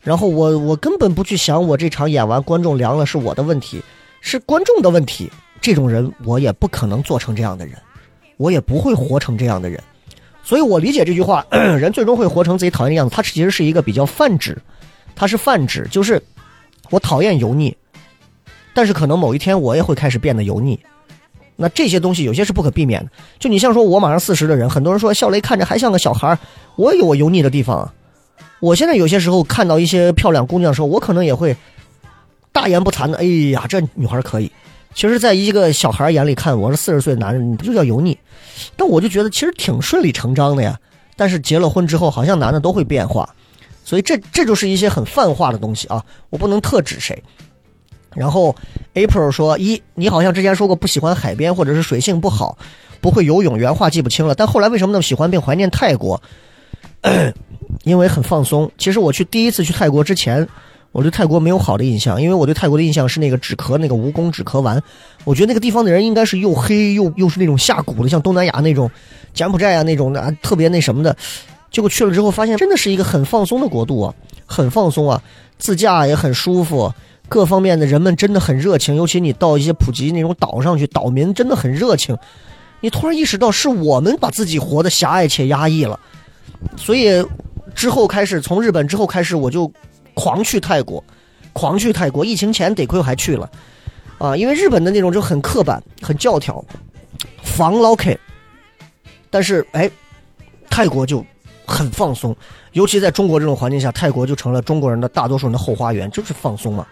[0.00, 3.82] 然后我我根本不去想我这场演完观众凉了是我的问题，
[4.20, 5.30] 是观众的问题。
[5.60, 7.76] 这种人我也不可能做成这样的人，
[8.38, 9.78] 我也不会活成这样的人。
[10.42, 13.14] 所以我理解这句话， 人最终会活成自己讨厌的样子。
[13.14, 14.56] 它其实是一个比较泛指，
[15.14, 16.22] 它是泛指，就是
[16.88, 17.76] 我讨厌油腻，
[18.72, 20.80] 但是可能某一天我也会开始变得油腻。
[21.54, 23.10] 那这些东西有些是不可避免的。
[23.38, 26.38] 就你像说我马上四十的人，很多人说笑雷看着还像个小孩，
[26.76, 27.92] 我有我油腻的地方。
[28.60, 31.54] 我现在有些时候看到一些漂亮姑娘的时候，我可能也会
[32.52, 34.50] 大言不惭的，哎呀，这女孩可以。
[34.94, 38.18] 其实，在一个小孩眼里看，我是四十岁的男人，你就叫油腻？
[38.76, 40.78] 但我就觉得其实挺顺理成章的呀。
[41.14, 43.28] 但是结了婚之后，好像男的都会变化，
[43.84, 47.22] 所以这这就是一些很泛化的东西啊，我不能特指谁。
[48.14, 48.56] 然后
[48.94, 52.58] April 说：“一，你好像之前说过不喜欢海边，或者是水性不好，
[53.00, 54.34] 不会游泳，原话记不清了。
[54.34, 56.20] 但后来为什么那么喜欢并怀念泰国？
[57.84, 58.72] 因为很放松。
[58.78, 60.48] 其实我去第一次去泰国之前。”
[60.90, 64.82] 我对泰国没有好的印象，因为我对泰国的印象是那个止咳那个蜈蚣止咳丸，
[65.24, 68.90] 我觉得那个地方的人应该是又黑又又是那种下蛊的，像东南亚那种
[69.34, 71.14] 柬埔寨啊那种的特别那什么的。
[71.70, 74.14] 结果去了之后发现真的是一个很放松的国度啊，
[74.46, 75.22] 很放松啊，
[75.58, 76.90] 自驾也很舒服，
[77.28, 82.16] 各方面的人们真的很热情，尤其你到一些普吉那种岛上去，岛民真的很热情。
[82.80, 86.00] 你突然意识到是我们把自己活得狭隘且压抑了，
[86.76, 87.22] 所以
[87.74, 89.70] 之后开始从日本之后开始我就。
[90.18, 91.02] 狂去泰国，
[91.52, 92.24] 狂去泰国。
[92.24, 93.48] 疫情前得亏我还去了，
[94.18, 96.64] 啊，因为日本的那种就很刻板、很教条，
[97.44, 98.18] 防老 K。
[99.30, 99.88] 但是哎，
[100.68, 101.24] 泰国就
[101.64, 102.36] 很放松，
[102.72, 106.84] 尤其在中国这种环境下，泰国就成了中国人的大多数人的后花园，就是放松嘛。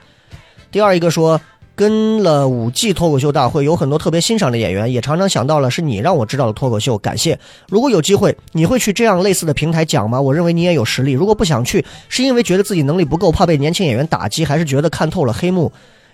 [0.70, 1.40] 第二一个说。
[1.76, 7.38] 跟了五季脱口秀大会，有很多特别欣赏的演员，也常常想到了是你让我知道的脱口秀，感谢。
[7.68, 10.18] 如果有机会，你会去这样类似的平台讲吗？
[10.18, 11.12] 我认为你也有实力。
[11.12, 15.70] 如果不想去，是因为觉得自己能力不够，怕被年轻演员打击，还是觉得看透了黑幕，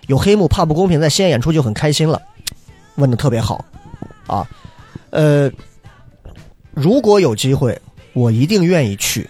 [0.07, 2.21] 有黑幕怕不公平，在西安演出就很开心了？
[2.95, 3.63] 问的特别好，
[4.27, 4.45] 啊，
[5.11, 5.49] 呃，
[6.73, 7.79] 如果有机会，
[8.11, 9.29] 我一定愿意去，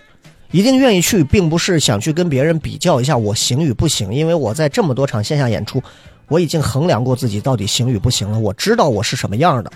[0.49, 5.79] 一定愿意去，并不是想去跟别人比较一下我行与不行，因为我在这么多场线下演出。
[6.27, 9.71] 我已经衡量过自己到底行与不行了，我知道我是什么样的。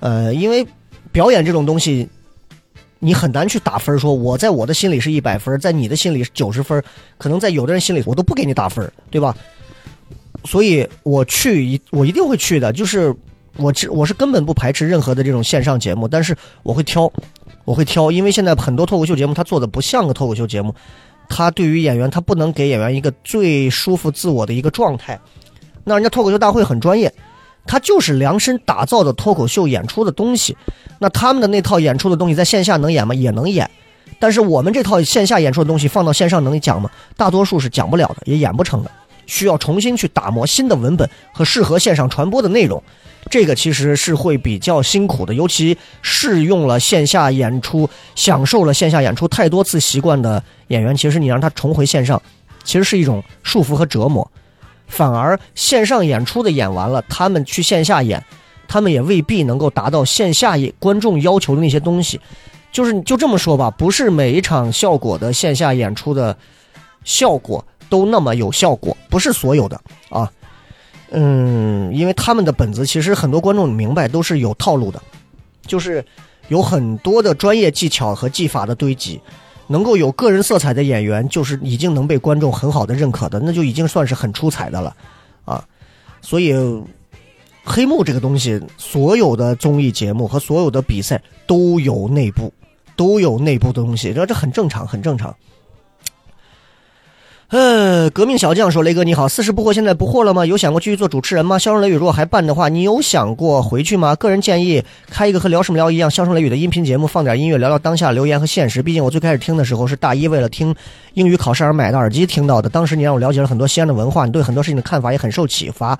[0.00, 0.66] 呃，因为
[1.10, 2.08] 表演这种东西，
[2.98, 6.82] 你很难去打分，说我在我的心里是一百分，在你的心里是九十分，
[7.16, 9.34] 可能在有的人心里我都不给你打分，对吧？
[10.44, 12.72] 所以我去一，我一定会去的。
[12.72, 13.14] 就是
[13.56, 17.10] 我，我是根本不排斥任何的这种线上节目，但是我会挑，
[17.64, 20.74] 我会挑，因为现在很多脱口秀节目他做的不像个脱口秀节目，
[21.28, 25.18] 他对于演员他不能给演员一个最舒服自我的一个状态。
[25.88, 27.12] 那人家脱口秀大会很专业，
[27.64, 30.56] 他就是量身打造的脱口秀演出的东西。
[30.98, 33.14] 那他们的那套演出的东西在线下能演吗？
[33.14, 33.70] 也能演。
[34.18, 36.90] 但是我们这套线下演出的东西放到线上能讲吗？
[37.16, 38.90] 大多数是讲不了的，也演不成的，
[39.26, 42.82] 需要重新去打磨新的文本和适合线上传播的内容。
[43.30, 52.20] 这个其实是会比较辛苦的，尤其适用了线下演出、享受了线下演出太多次习惯的演员，其实你让他重回线上，
[52.64, 54.28] 其实是一种束缚和折磨。
[54.86, 58.24] 反而线上演出的演完了，他们去线下演，
[58.68, 62.20] 他们也未必能够达到线下演观众要求的那些东西。
[62.72, 66.36] 就是就这么说吧，不是每一场效果的线下演出的
[67.04, 69.80] 效果都那么有效果，不是所有的
[70.10, 70.30] 啊。
[71.10, 75.00] 嗯，因为他们的本子其实很多观众明白都是有套路的，
[75.66, 76.04] 就是
[76.48, 79.20] 有很多的专业技巧和技法的堆积。
[79.68, 84.96] 能够有个人色彩的演员，就是已经能被观众很好的认可的，那就已经算是很出彩的了，
[85.44, 85.64] 啊，
[86.20, 86.54] 所以
[87.64, 92.52] 黑幕这个东西，所有的综艺节目和所有的比赛都有内部，
[92.94, 95.34] 都有内部的东西，这这很正常，很正常。
[97.48, 100.44] 呃，革命小将说：“雷哥你好，四十不惑现在不惑了吗？
[100.44, 101.56] 有想过继续做主持人吗？
[101.56, 104.16] 笑声雷雨如果还办的话，你有想过回去吗？
[104.16, 108.82] 个人建议开一个和聊什么聊一样，笑声雷雨的音频节目，放点音乐，聊聊当下留言和现实。
[108.82, 110.74] 毕竟我最开始听的时候是大一为了听
[111.14, 115.96] 英语考试而买的耳机听到的，当时你让我了解了很多西安的文化，你对很多事情的看法也很受启发。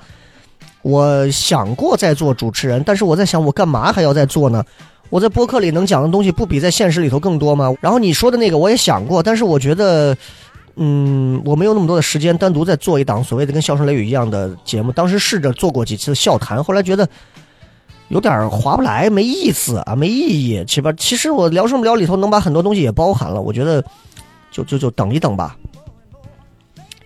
[0.82, 4.64] 我想过再做主持人，但是我在想，我干嘛还要再做呢？
[5.10, 7.72] 我在播客里能讲的东西不比在现实里头更多吗？
[7.80, 10.16] 然后你说的那个我也想过，但是我觉得。”
[10.76, 14.92] 嗯，我没有那么多的时间单独再做一档所谓的跟笑声雷雨一样的节目。
[14.92, 17.08] 当时试着做过几次笑谈，后来觉得
[18.08, 20.62] 有点划不来，没意思啊，没意义。
[20.66, 23.40] 其吧，其实我聊什么聊里头能把很多东西也包含了。
[23.40, 23.82] 我觉得
[24.50, 25.56] 就就就等一等吧。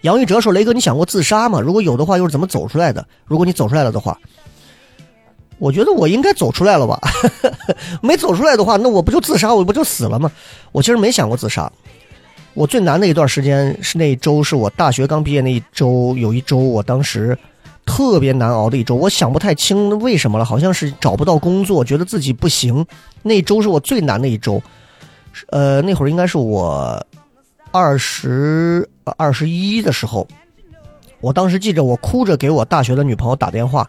[0.02, 1.60] 杨玉哲说：“雷哥，你想过自杀吗？
[1.60, 3.06] 如果有的话，又是怎么走出来的？
[3.24, 4.18] 如果你走出来了的话，
[5.58, 6.98] 我觉得我应该走出来了吧？
[8.02, 10.32] 没走出来的话，那我不就自杀，我不就死了吗？
[10.72, 11.70] 我其实没想过自杀。
[12.60, 17.36] 我最难的一段时间是那一周，是我大学刚毕业那一周，有一周我当时
[17.86, 22.84] 特别难熬的一周，我想不太清为什么了，好像是找不到工作，觉得自己不行。
[23.22, 24.62] 那一周是我最难的一周，
[25.48, 27.02] 呃，那会儿应该是我
[27.70, 30.28] 二十二十一的时候，
[31.22, 33.88] 我当时记着，我哭着给我大学的女朋友打电话，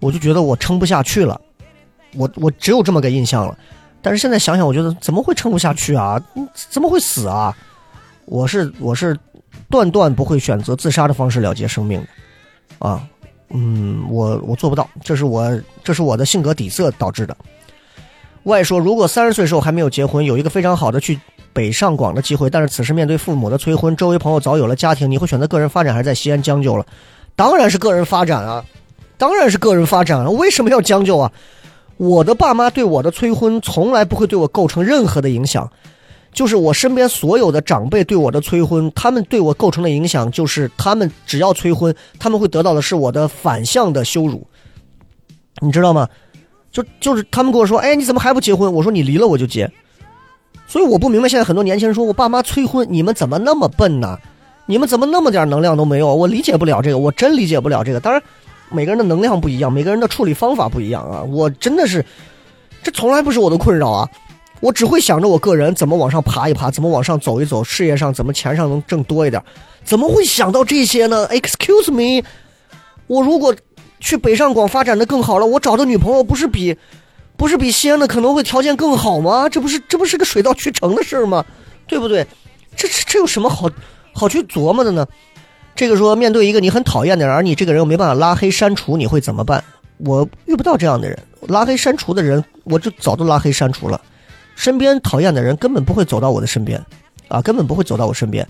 [0.00, 1.38] 我就觉得我撑不下去了，
[2.14, 3.54] 我我只有这么个印象了。
[4.00, 6.18] 但是现在想想，我觉得怎么会撑不下去啊？
[6.70, 7.54] 怎么会死啊？
[8.28, 9.16] 我是我是
[9.70, 12.06] 断断不会选择自杀的方式了结生命的，
[12.86, 13.02] 啊，
[13.50, 17.36] 嗯，我我做不到，这是我这是我的性格底色导致的。
[18.44, 21.18] 外说，如果三十岁时候还没有结婚，有一个非常好的去
[21.52, 26.86] 北上广的机会，但是此时面对父母的催婚，周围朋友早有了家庭，你会选择个人发展还是在西安将就了？
[27.34, 28.64] 当然是个人发展啊，
[29.16, 30.30] 当然是个人发展了。
[30.30, 31.32] 为什么要将就啊？
[31.96, 35.70] 我的爸妈对我的催婚从来不会对我构成任何的影响。
[36.38, 44.46] 就是我身边所有的长辈对我的催婚，他们对我构成的影响，就是他们只要催婚，他们会得到的是我的反向的羞辱，
[45.60, 46.08] 你知道吗？
[46.70, 48.72] 就就是他们跟我说，哎，你怎么还不结婚？
[48.72, 49.68] 我说你离了我就结。
[50.68, 54.16] 所以我不明白现在很多年轻人说我爸妈催婚，你们怎么那么笨呢？
[54.66, 56.14] 你们怎么那么点能量都没有？
[56.14, 57.98] 我理解不了这个，我真理解不了这个。
[57.98, 58.22] 当然，
[58.70, 61.20] 每个人的能量不一样，每个人的处理方法不一样啊。
[61.24, 62.04] 我真的是，
[62.84, 64.08] 这从来不是我的困扰啊。
[64.60, 69.42] 我只会想着我个人怎么往上爬一爬，怎么往上走一走，事业上怎么钱上能挣多一点，
[69.84, 72.26] 怎么会想到这些呢？Excuse me，
[73.06, 73.54] 我如果
[74.00, 76.76] 去北上广发展的更好了，我找的女朋友不是比
[77.36, 79.48] 不是比西安的可能会条件更好吗？
[79.48, 81.44] 这不是这不是个水到渠成的事儿吗？
[81.86, 82.26] 对不对？
[82.76, 83.70] 这这这有什么好
[84.12, 85.06] 好去琢磨的呢？
[85.76, 89.62] 这个说面对一个你很讨厌的人，而你这个人又没办法拉黑删除，你会怎么办？
[89.98, 91.16] 我遇不到这样的人，
[91.46, 94.00] 拉黑删除的人我就早都拉黑删除了。
[94.58, 96.84] 身边讨厌的人根本不会走到我的身边，
[97.28, 98.44] 啊，根本不会走到我身边。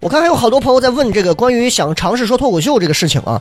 [0.00, 3.40] 我看还有好多朋友在问这个关于想尝试说脱口秀这个事情啊。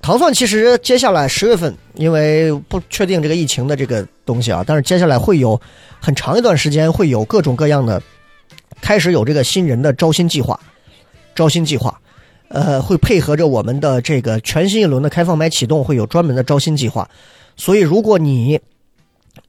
[0.00, 5.60] 糖蒜其实接下来十月份，因为不确定这个疫情的这个东西啊，但是接下来会有
[6.00, 8.00] 很长一段时间会有各种各样的
[8.80, 10.58] 开始有这个新人的招新计划，
[11.34, 12.00] 招新计划，
[12.46, 17.10] 呃，会配合着我们的这个全新一轮的开放麦启动，会有专门的招新计划。
[17.56, 18.60] 所以如果你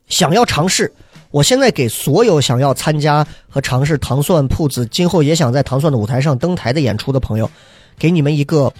[0.07, 0.91] 想要尝试，
[1.31, 7.49] 我现在给所有想要参加和尝试糖蒜铺子，今后也想在糖蒜的舞台上登台的演出的朋友，
[7.97, 8.73] 给你们一个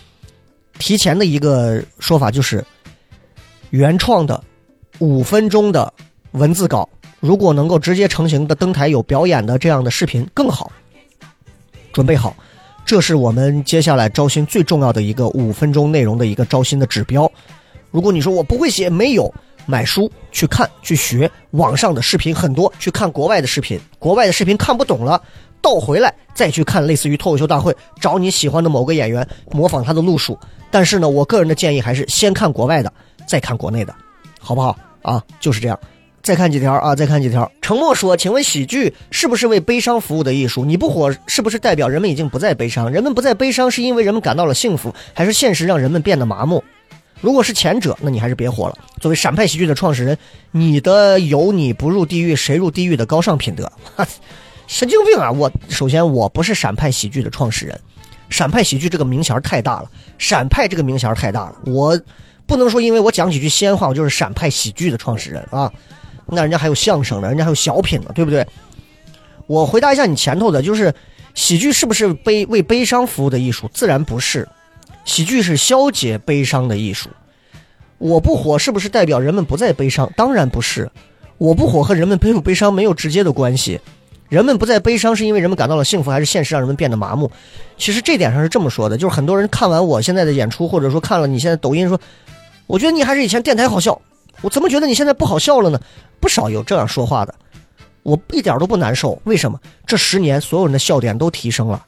[0.80, 2.66] 提前的一个说法，就是
[3.70, 4.44] 原创的
[4.98, 5.94] 五分钟的
[6.32, 6.90] 文字稿，
[7.20, 10.72] 如果能够直接成型的登台有表演的这样的视频更好。
[11.94, 12.36] 准备好，
[12.84, 17.32] 这是我们接下来招新最重要的一个五分钟内容的一个招新的指标。
[17.92, 19.32] 如果你说我不会写，没有。
[19.66, 25.22] 买书去看去学，网上的视频很多，去看国外的视频，国外的视频看不懂了，
[25.62, 30.38] 倒回来再去看类似于脱口秀大会，找你喜欢的某个演员模仿他的路数。
[30.72, 32.92] 但是呢，我个人的建议还是先看国外的，
[33.28, 33.94] 再看国内的，
[34.40, 35.24] 好不好啊？
[35.40, 35.80] 就是这样。
[36.22, 37.50] 再看几条啊，再看几条。
[37.62, 40.66] 程默说：“请问喜剧是不是为悲伤服务的艺术？
[40.66, 42.92] 你不火是不是代表人们已经不再悲伤？
[42.92, 46.64] 人们不再悲伤是因为人们感到了幸福，还是现实让人们变得麻木？”
[47.22, 48.78] 如果是前者，那你还是别火了。
[49.02, 50.18] 作为陕派喜剧的创始人，
[50.52, 53.70] 你的有你不入地狱谁入地狱的高尚品德，
[54.68, 55.32] 神经病啊！
[55.32, 57.80] 我首先我不是陕派喜剧的创始人，
[58.30, 62.00] 陕派喜剧这个名衔太大了，陕派这个名衔太大了，我
[62.46, 65.72] 不能说因为我讲几句西安话，我就是陕派喜剧的创始人啊。
[66.28, 68.46] 那人家还有相声呢，人家还有小品呢，对不对？
[69.48, 70.94] 我回答一下你前头的，就是
[71.34, 73.70] 喜剧是不是悲为悲伤服务的艺术？
[73.74, 74.48] 自然不是。
[75.10, 77.10] 喜剧是消解悲伤的艺术。
[77.98, 80.08] 我不火是不是代表人们不再悲伤？
[80.16, 80.88] 当然不是。
[81.40, 83.82] 我不火和人们悲不悲伤没有直接的关系。
[84.30, 87.32] 人们不再悲伤是因为人们感到了幸福，还是现实让人们变得麻木？
[87.76, 92.00] 其实这点上是这么说的，就是很多人看完我现在的演出，或者说看了你现在抖音，说，
[92.68, 94.00] 我觉得你还是以前电台好笑。
[94.42, 95.82] 我怎么觉得你现在不好笑了呢？
[96.20, 97.34] 不少有这样说话的，
[98.04, 99.20] 我一点都不难受。
[99.24, 99.60] 为什么？
[99.88, 101.84] 这十年所有人的笑点都提升了。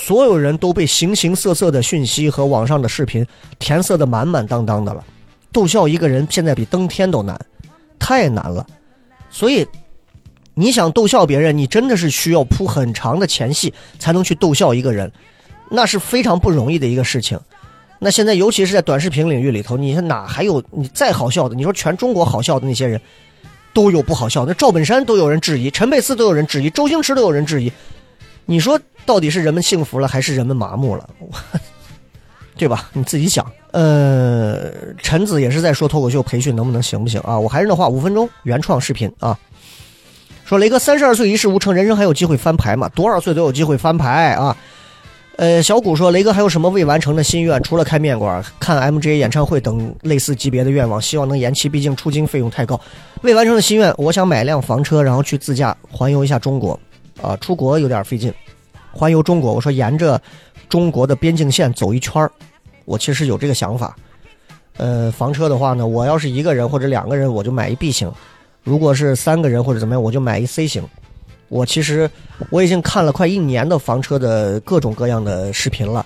[0.00, 3.26] 所有人都被形形色色的讯息和网上的视频
[3.58, 5.04] 填塞的满满当当的了，
[5.52, 7.36] 逗笑一个人现在比登天都难，
[7.98, 8.64] 太难了。
[9.28, 9.66] 所以，
[10.54, 15.10] 你想逗笑别人，你真的是需要铺很长的前戏才能去逗笑一个人，
[15.68, 17.38] 那是非常不容易的一个事情。
[17.98, 21.56] 那现在，尤其是在短视频领域里头，你哪还有你再好笑的？
[21.56, 23.00] 你说全中国好笑的那些人，
[23.74, 24.46] 都有不好笑。
[24.46, 27.72] 那赵本山都有人质疑，陈佩斯都有人质疑，周星驰都有人质疑。
[28.46, 31.08] 你说到底是人们幸福了，还是人们麻木了？
[32.58, 32.90] 对吧？
[32.92, 33.50] 你自己想。
[33.70, 34.70] 呃，
[35.02, 37.38] 陈子也是在说脱口秀培训能不能行不行啊？
[37.38, 39.38] 我还是那话，五分钟原创视频啊。
[40.44, 42.86] 说雷哥三十二岁一事无成，人生还有机会翻牌吗？
[42.90, 44.54] 多少岁都有机会翻牌啊。
[45.36, 47.62] 呃，小谷说雷哥还有什么未完成的心愿？
[47.62, 52.78] 除了开面馆、看 MJ 演唱会等类似级别的愿望，希望能延期，毕竟出京费用太高。
[53.22, 56.78] 未完成的心愿，我想买辆房车，然后去自驾环游一下中国。
[57.22, 58.32] 啊，出国有点费劲，
[58.92, 60.20] 环游中国，我说沿着
[60.68, 62.30] 中国的边境线走一圈儿，
[62.84, 63.96] 我其实有这个想法。
[64.76, 68.08] 呃，房车的话呢，我要是一个人或者两个人，我就买一 B 型；
[68.62, 70.82] 如果是三个人或者怎么样，我就买一 C 型。
[71.48, 72.08] 我其实
[72.50, 76.04] 我已经看了快一年的房车的各种各样的视频了，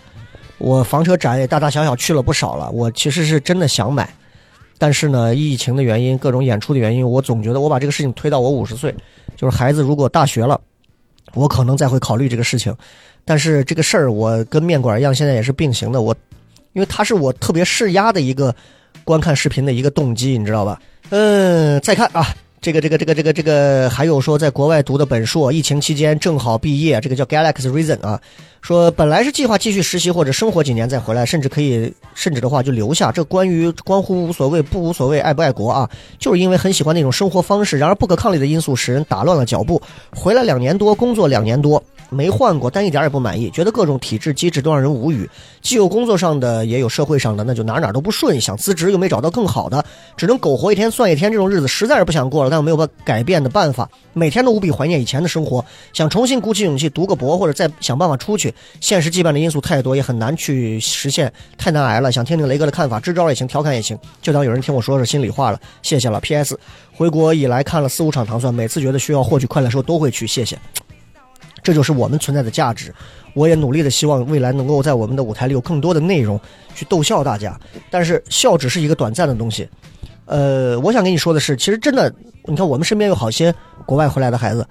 [0.59, 2.71] 我房车展也大大小小去了不少了。
[2.71, 4.09] 我其实是真的想买，
[4.79, 8.95] 但是呢，疫情的原因，各种演出的原因，我总觉得我把这个事情推到我五十岁，
[9.37, 10.61] 就是孩子如果大学了，
[11.35, 12.75] 我可能再会考虑这个事情。
[13.25, 16.03] 但是这个事儿我跟面馆一样，现在也是并行的。
[16.03, 16.15] 我
[16.73, 18.55] 因为它是我特别释压的一个
[19.05, 20.81] 观看视频的一个动机，你知道吧？
[21.11, 22.27] 嗯，再看啊。
[22.63, 28.21] 这个这个这个这个这个，还有说在国外读的本硕，疫情期间正好毕业，这个叫 Galaxy Reason 啊。
[28.61, 33.11] 说本来是计划继续实习或者生活几年再回来，甚至可以，甚至的话就留下。
[33.11, 35.91] 这关于关乎无所谓不无所谓，爱不爱国啊？
[36.21, 37.77] 就是因为很喜欢那种生活方式。
[37.77, 39.83] 然而不可抗力的因素使人打乱了脚步。
[40.15, 41.83] 回来两年多，工作两年多。
[42.13, 45.29] 没换过，但一点也不满意，觉得各种体制机制都让人无语，
[45.63, 48.41] 既有工作上的，也有社会上的，那就哪哪都不顺。
[48.41, 49.85] 想辞职又没找到更好的，
[50.17, 51.33] 只能苟活一天算一天。
[51.33, 53.89] 这种日子实在是不想过了，但我没有办改变的办法。
[54.13, 55.65] 每天都无比怀念以前的生活，
[55.95, 58.55] 想重新鼓起勇气读个博，或者再想办法出去。
[58.81, 62.13] 现实羁绊的因素太多，也很难去实现，太难挨了。
[62.13, 65.59] 想听听雷哥的看法，支招也行，调侃也行，就当有人听我说说心里话了。
[65.81, 66.21] 谢谢了。
[66.21, 66.59] P.S.
[66.95, 70.27] 回国以来看了四五场糖蒜，每次觉得需要获取快乐时候都会去。
[70.27, 70.59] 谢谢。
[71.63, 72.93] 这就是我们存在的价值，
[73.35, 76.39] 我也努力的希望未来能够在我们的舞台里有更多的内容
[76.75, 77.59] 去逗笑大家。
[77.89, 79.69] 但是笑只是一个短暂的东西，
[80.27, 82.13] 呃，我想跟你说的是，其实真的，
[82.47, 83.55] 你看我们身边有好些
[83.87, 84.67] 国外回来的孩子，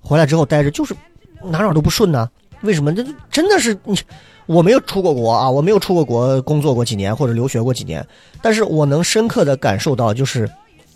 [0.00, 0.94] 回来之后待着就是
[1.42, 2.30] 哪哪都不顺呢。
[2.62, 2.94] 为什么？
[2.94, 3.98] 这真的是你，
[4.46, 8.06] 我没有出过国啊，我没有出过国工作过几年或者留学过几年，
[8.40, 10.48] 但是我能深刻的感受到，就是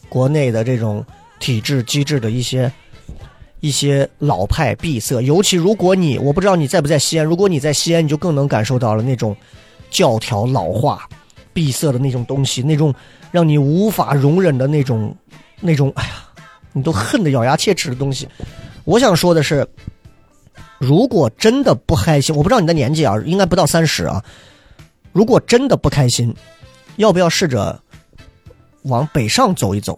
[0.08, 1.04] 国内的这种
[1.40, 2.72] 体制机制的一些。
[3.62, 9.36] 一些老派闭塞，尤其如果你我不知道你在不在西安，如果你在西安，你就更能感受到了那种
[9.88, 11.08] 教条老化、
[11.52, 12.92] 闭塞的那种东西，那种
[13.30, 15.16] 让你无法容忍的那种
[15.60, 16.12] 那种，哎呀，
[16.72, 18.26] 你都恨得咬牙切齿的东西。
[18.82, 19.64] 我想说的是，
[20.78, 24.20] 如果真的不开心，我不知道你的年纪啊，应该不到三十啊。
[25.12, 26.34] 如果真的不开心，
[26.96, 27.80] 要不要试着
[28.82, 29.96] 往北上走一走？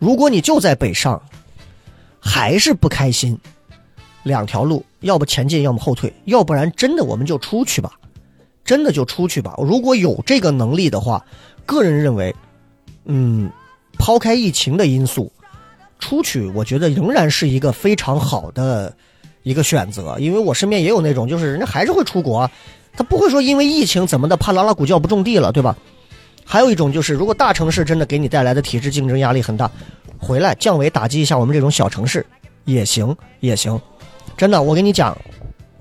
[0.00, 1.22] 如果你就在北上。
[2.24, 3.36] 还是不开心，
[4.22, 7.98] 两条路，要不前进，要么后退，要不然真的我们就出去吧，
[8.64, 9.56] 真的就出去吧。
[9.58, 11.24] 如果有这个能力的话，
[11.66, 12.32] 个人认为，
[13.06, 13.50] 嗯，
[13.98, 15.32] 抛开疫情的因素，
[15.98, 18.94] 出去我觉得仍然是一个非常好的
[19.42, 20.16] 一个选择。
[20.20, 22.48] 因为我身边也有那种，就是人家还是会出国，
[22.92, 25.76] 他不会说因为疫情怎么的怕拉拉古教不种地了，对吧？
[26.44, 29.68] 还有一种就是，如果大城市真的给你带来的体制竞争压力很大。
[30.22, 32.24] 回来降维打击一下我们这种小城市，
[32.64, 33.78] 也行也行，
[34.36, 35.18] 真的，我跟你讲，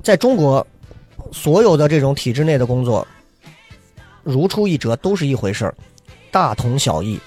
[0.01, 0.65] 在中国，
[1.31, 3.07] 所有的这种体制内的工作，
[4.23, 5.75] 如出一辙，都是一回事儿，
[6.31, 7.19] 大同小异，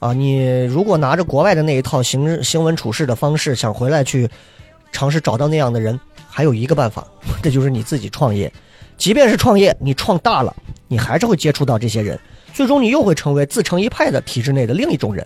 [0.00, 4.28] 啊，你如果拿着国外的那一套行行文处事的方式，想回来去
[4.90, 5.98] 尝试找到那样的人，
[6.28, 7.06] 还有一个办法，
[7.40, 8.52] 这就是你自己创业，
[8.96, 10.52] 即便是创业，你创大了，
[10.88, 12.18] 你还是会接触到这些人，
[12.52, 15.24] 最终你又会成为自成一派的体制内的另一种人。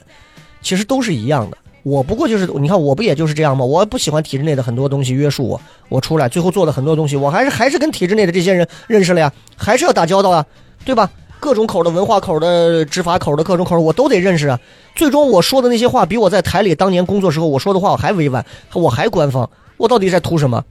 [0.63, 3.65] 其实都是一样的，我不过就是你看，我不也就是这样吗？
[3.65, 10.47] 我不喜欢体制内的很多东西约束我，我出来最后做的很多东西，我还是还是跟体制内的这些人认识了呀，还是要打交道啊，
[10.85, 11.11] 对吧？
[11.41, 14.61] 各种口的文化口的执法口的各种口我都得认识啊。
[14.95, 20.65] 最终我说的那些话，比我在台里当年工作时候我说的话我还委婉，我还官方，我到底在图什么？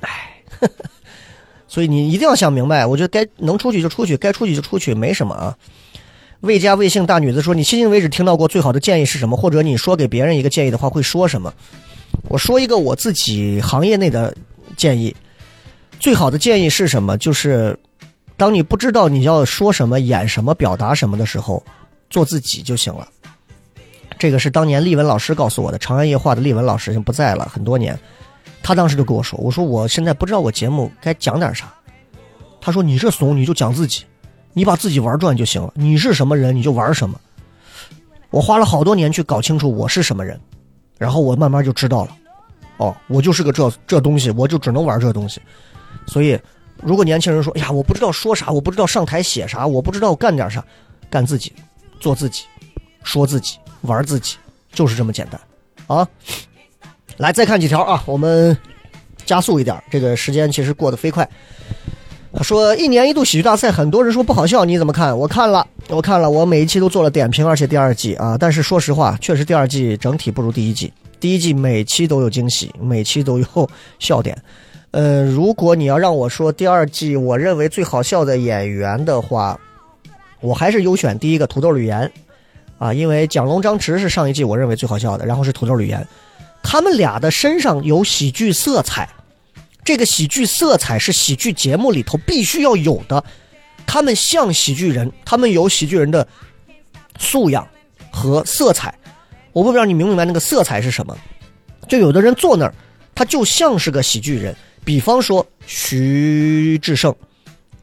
[0.00, 0.70] 唉，
[1.68, 5.54] 所以你一定要想明白，我觉得该能出去就出去，该出去就出去，没什么啊。
[6.42, 9.36] 未加微信大女子说：“你迄今为止听到过最好的建议是什么？
[9.36, 11.54] 或者你说给别人一个建议的话会说什么？”
[12.28, 14.36] 我说一个我自己行业内的
[14.76, 15.14] 建议，
[16.00, 17.16] 最好的建议是什么？
[17.16, 17.78] 就是
[18.36, 21.62] 当你不知道你要说什么、演什么、表达什么的时候，
[22.10, 23.06] 做自己就行了。
[24.18, 27.96] 这个是当年丽文老师告诉我的，《长安夜话》的丽文老师已经不在了很多年，
[28.64, 31.72] 他当时就跟我说：“我说我现在不知道我节目该讲点啥。”
[32.60, 34.04] 他说：“你这怂，你就讲自己。”
[34.52, 35.72] 你把自己玩转就行了。
[35.74, 37.18] 你是什么人，你就玩什么。
[38.30, 40.40] 我花了好多年去搞清楚我是什么人，
[40.98, 42.16] 然后我慢慢就知道了。
[42.78, 45.40] 哦，我就是个这这东西，我就只能玩这东西。
[46.06, 46.38] 所以
[46.82, 50.64] 如果年轻人说：“哎呀，我不知道说啥，我不知道上台写啥，我不知道干点啥，
[51.10, 51.52] 干自己，
[52.00, 52.44] 做自己，
[53.04, 54.36] 说自己，玩自己，
[54.72, 55.40] 就是这么简单
[55.98, 56.08] 啊！”
[57.18, 58.56] 来，再看几条啊，我们
[59.26, 61.28] 加速一点，这个时间其实过得飞快。
[62.34, 65.16] 他说一年一度喜剧大赛，很多人说不好笑，你怎么看？
[65.16, 70.92] 我看了，我看了，我每一期都做了点评，而且第二季啊，但是说实话，确实第二季整体不如第一季。
[71.20, 74.36] 第一季每期都有惊喜，每期都有笑点。
[74.92, 79.58] 呃，如果你要让我说第二季我认为最好笑的演员的话，
[80.40, 82.10] 我还是优选第一个土豆吕岩
[82.78, 86.04] 啊，因为蒋龙、张弛是上一季我认为最好笑的，然后是土豆吕岩，
[86.62, 89.08] 他们俩的身上有喜剧色彩。
[89.84, 93.22] 这个喜剧色彩是喜剧节目里头必须要有的，
[93.86, 96.26] 他们像喜剧人，他们有喜剧人的
[97.18, 97.66] 素养
[98.10, 98.94] 和色彩。
[99.52, 101.16] 我不知道你明不明白那个色彩是什么？
[101.88, 102.74] 就有的人坐那儿，
[103.14, 104.54] 他就像是个喜剧人。
[104.84, 107.14] 比方说徐志胜。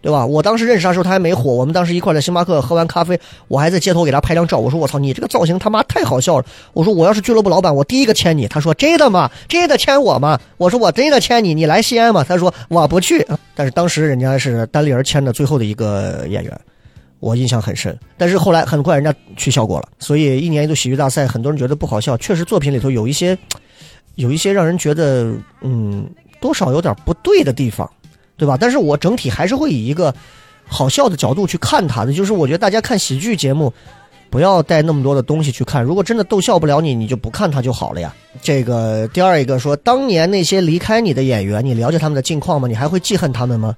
[0.02, 0.26] 对吧？
[0.26, 3.20] 我当时认识他的时候他还没火，我们当时一块在星巴克喝完咖啡，
[3.50, 4.58] 我还在街头给他拍张照。
[4.58, 6.46] 我说我操，你这个造型他妈太好笑了。
[6.74, 8.48] 我说我要是俱乐部老板，我第一个签你。
[8.48, 9.30] 他说真的吗？
[9.48, 10.40] 真的签我吗？
[10.58, 12.24] 我说我真的签你，你来西安吗？
[12.24, 13.28] 他说我不去。
[13.54, 16.62] 但是当时人家是单立人签的最后的一个演员，
[17.20, 17.98] 我印象很深。
[18.18, 23.38] 但是后来很快人家取效果了，所以一年一度喜剧大赛，很多人觉得不好笑，确实作品里头有一些，
[24.16, 26.10] 有一些让人觉得嗯
[26.40, 27.90] 多少有点不对的地方。
[28.40, 28.57] 对吧？
[28.60, 30.11] 但是我整体还是会以一个
[30.66, 33.72] 好笑的角度去看他的，就是我觉得大家看喜剧节目，
[34.30, 35.84] 不要带那么多的东西去看。
[35.84, 38.16] 如果真的逗笑不了你，你就不看他就好了呀。
[38.41, 42.68] 这个第二一个说，当年那些离开你的演员，你了解他们的近况吗？
[42.68, 43.76] 你还会记恨他们吗？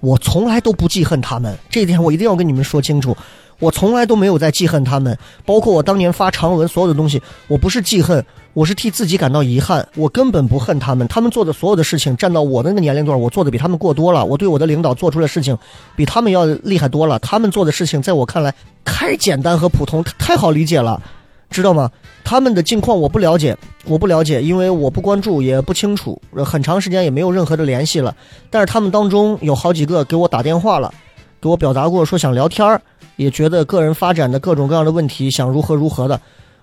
[0.00, 3.16] 我从来都不记恨他们，这一点我一定要跟你们说清楚。
[3.64, 5.16] 我从来都没有在记恨他们，
[5.46, 8.22] 包括我当年发长文所有的东西，我不是记恨，
[8.52, 9.88] 我是替自己感到遗憾。
[9.96, 14.22] 我根本不恨他们，他们做的所有的事情，站到我的那个年龄段，我做的比他们过多了。
[14.22, 15.56] 我对我的领导做出的事情，
[15.96, 17.18] 比他们要厉害多了。
[17.20, 18.54] 他们做的事情，在我看来
[18.84, 21.00] 太简单和普通，太好理解了，
[21.48, 21.90] 知道吗？
[22.22, 28.14] 他们的近况我不了解，我不了解，因为我不关注，也不清楚，很长时间也没有任何的联系了。
[28.50, 30.92] 但是他们当中有好几个给我打电话了，
[31.40, 32.78] 给我表达过说想聊天儿。
[33.16, 36.20] 也觉得个人发展的各种各样的问题，想如何如何的，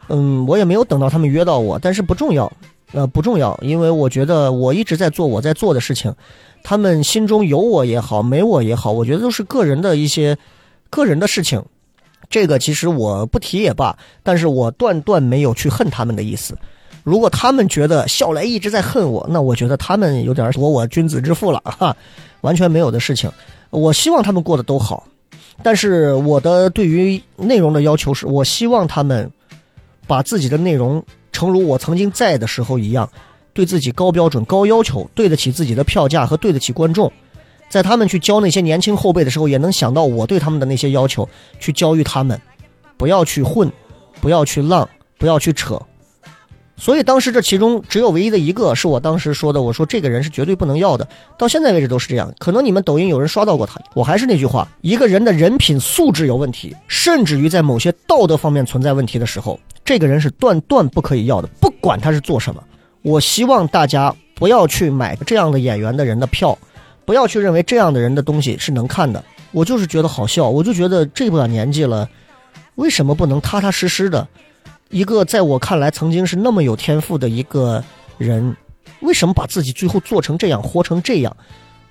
[0.10, 2.52] 嗯，我也没有等到他们约到我，但是不重要，
[2.92, 6.14] 呃，不重要，因为我觉得我一直在做我在做的事情，
[6.64, 10.38] 他们心中有我也好，没我也好，我觉得都是个人的一些
[10.90, 11.64] 个人的事情，
[12.30, 16.58] 这个其实我不提也罢，但是我断断没有去恨他们的意思。
[17.04, 21.96] 如果他们觉得笑来一直在恨我，那我觉得他们有点我我君子之腹了哈，
[22.42, 23.32] 完全没有的事情。
[23.72, 25.04] 我希望他们过得都好。
[25.64, 29.32] 但是我的对于内容的要求是，我希望他们
[30.08, 33.10] 把自己的内容，诚如我曾经在的时候一样，
[33.54, 37.12] 对自己高标准、高要求，对得起自己的票价和对得起观众。
[37.70, 41.28] 在他们去教那些年轻后辈的时候，也能想到我对他们的那些要求，
[41.60, 42.40] 去教育他们，
[42.98, 43.72] 不要去混，
[44.20, 45.82] 不要去浪，不要去扯。
[46.82, 51.08] 所以当时这其中只有唯一的一个是我当时说的，我说这个人是绝对不能要的。
[51.38, 52.34] 到现在为止都是这样。
[52.40, 62.64] 可能你们抖音有人刷到过他，我还是那句话：一个人的人品素质有问题，甚至于在某些道德方面存在问题的时候，这个人是断断不可以要的，不管他是做什么。
[63.04, 66.58] 我希望大家不要去买这样的演员的人的票，
[67.06, 69.24] 不要去认为这样的人的东西是能看的。
[69.52, 72.10] 我就是觉得好笑，我就觉得这把年纪了，
[72.74, 74.28] 为什么不能踏踏实实的？
[74.92, 77.82] 一个在我看来曾经是那么有天赋的一个
[78.18, 78.56] 人，
[79.00, 81.36] 为什么把自己最后做成这样，活成这样？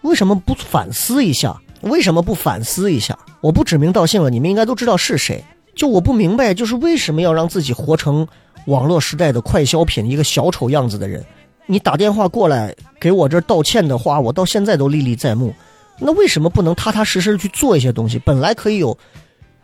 [0.02, 1.58] 为什么不反思一下？
[1.80, 3.18] 为什么不反思一下？
[3.40, 5.42] 我不指名道姓了，你们应该都知道是谁。
[5.74, 8.26] 就我不明白，就是为什么要让自己活成
[8.66, 11.24] 网络时代的快消品，一个小丑样子的人？
[11.64, 15.54] 你打电话过来给我这道歉的话，我到现在都历历在目。
[15.98, 18.18] 那为什么不能踏踏实实去做一些东西？
[18.18, 18.96] 本来可以有。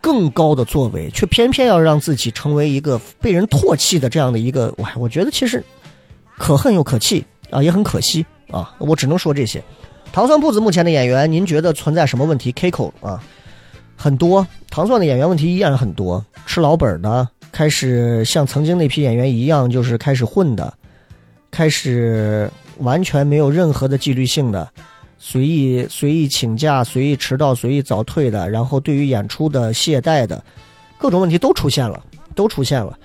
[0.01, 4.91] 更高的作为，却偏偏要让自己成为一个被人唾弃的这样的一个，哇！
[4.95, 5.63] 我觉得其实
[6.37, 8.73] 可恨又可气啊，也很可惜啊。
[8.77, 9.63] 我只能说这些。
[10.11, 13.21] 糖蒜铺子目前的演员，您觉得存在什么问题？Kiko 啊，
[13.95, 20.73] 很多糖蒜的演员问题依然很多，吃老本的，开始像曾经那批演员一样，就是开始混的，
[21.51, 24.67] 开始完全没有任何的纪律性的。
[25.19, 30.43] 随意随意请假、随意迟到、随意早退的，然后对于演出的懈怠的，
[30.97, 32.01] 各种问题都出现了，
[32.35, 32.97] 都出现了。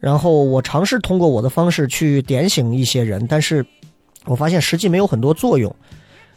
[0.00, 3.64] 然后我尝试通过我的方式去点醒一些人，但是
[4.24, 5.74] 我发现实际没有很多作用。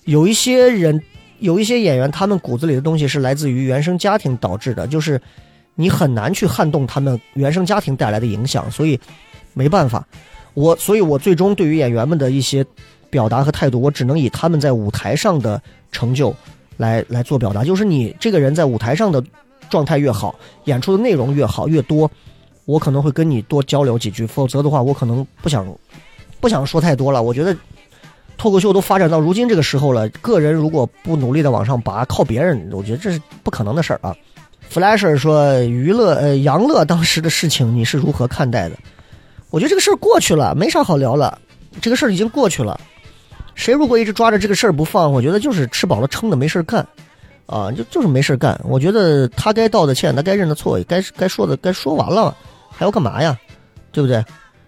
[0.04, 1.02] 有一些人，
[1.40, 5.20] 有一些演员，他们骨子里的东西是来自于原生家庭导致的，就是
[5.74, 9.00] 你很难去撼动他们原生家庭带来的影响，所以
[9.54, 10.08] 没办法。
[10.54, 12.64] 我，所以我最终对于演员们的一些。
[13.16, 16.36] 表达和态度，我只能以他们在舞台上的成就
[16.76, 17.64] 来来做表达。
[17.64, 19.24] 就是你这个人在舞台上的
[19.70, 20.36] 状态越好，
[20.66, 22.12] 演出的内容越好越多，
[22.66, 24.28] 我可能会跟你多交流几句。
[24.28, 25.66] 否则的话，我可能不想
[26.42, 27.24] 不想说太多了。
[27.24, 27.56] 我觉得
[28.38, 34.14] 脱口秀都发展到如今这个时候了，个人如果不努力的往上拔，靠别人，我觉得这是不可能的事儿啊。
[34.70, 38.76] Flasher 说：“娱乐呃，杨乐当时的事情你是如何看待的？”
[39.52, 41.40] 我觉得这个事儿过去了，没啥好聊了。
[41.82, 42.78] 这个事儿已经过去了。
[43.56, 46.86] 谁如果一直抓着这个事儿不放，我觉得就是吃饱了撑的没事儿干，
[47.48, 48.60] 啊，就就是没事儿干。
[48.64, 52.36] 我觉得他该道的歉，他该认的错，该该说的该说完了，
[52.70, 53.36] 还要干嘛呀？
[53.92, 54.24] 对不对？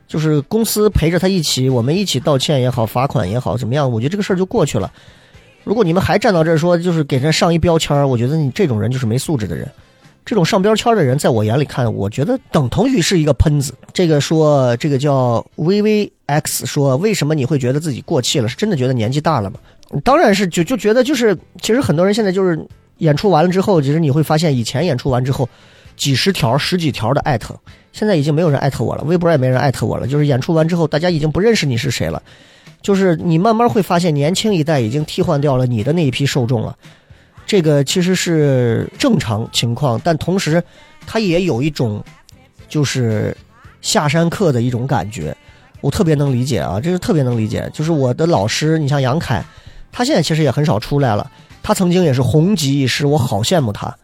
[0.07, 3.91] 就是公司陪着他一起，我们一起道歉也好，罚款也好，怎么样？
[3.91, 4.89] 我觉得这个事儿就过去了。
[5.65, 9.69] 如果你们还站到这儿说，就是给人上一标签儿，我觉得你这种人就是没素质的人。
[10.27, 13.73] 这种上标签的人，在我眼里看，我觉得等同于是一个喷子。
[13.93, 18.49] 这个说，这个叫 VVX 说，为什么你会觉得自己过气了？
[18.49, 19.57] 是真的觉得年纪大了吗？
[20.03, 22.59] 当然是，就就觉得就是，其实很多人现在就是
[22.97, 25.47] 演出完了之后，其实你会发现，以前演出完之后，
[25.95, 27.57] 几十条、十几条的艾特，
[27.93, 30.05] 现在已经没有人艾特我了，微博也没人艾特我了。
[30.05, 32.21] 就是演出完之后，大家已经不认识你是谁了。
[32.81, 36.75] 就是你慢慢会发现，年轻一代已经替换掉了你的那一批受众了。
[37.47, 40.61] 这个其实是正常情况，但同时，
[41.07, 42.03] 他也有一种，
[42.67, 43.35] 就是
[43.81, 45.35] 下山客的一种感觉，
[45.79, 47.67] 我特别能理解啊，这是特别能理解。
[47.73, 49.41] 就是我的老师，你像杨凯，
[49.93, 51.31] 他现在其实也很少出来了，
[51.63, 53.95] 他曾经也是红极一时，我好羡慕他。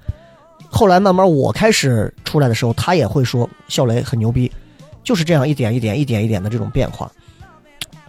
[0.70, 4.49] 后来慢慢我开始出来的时候，他也会说笑雷很牛逼，
[5.03, 7.11] 就是这样一点一点、一点一点的这种变化。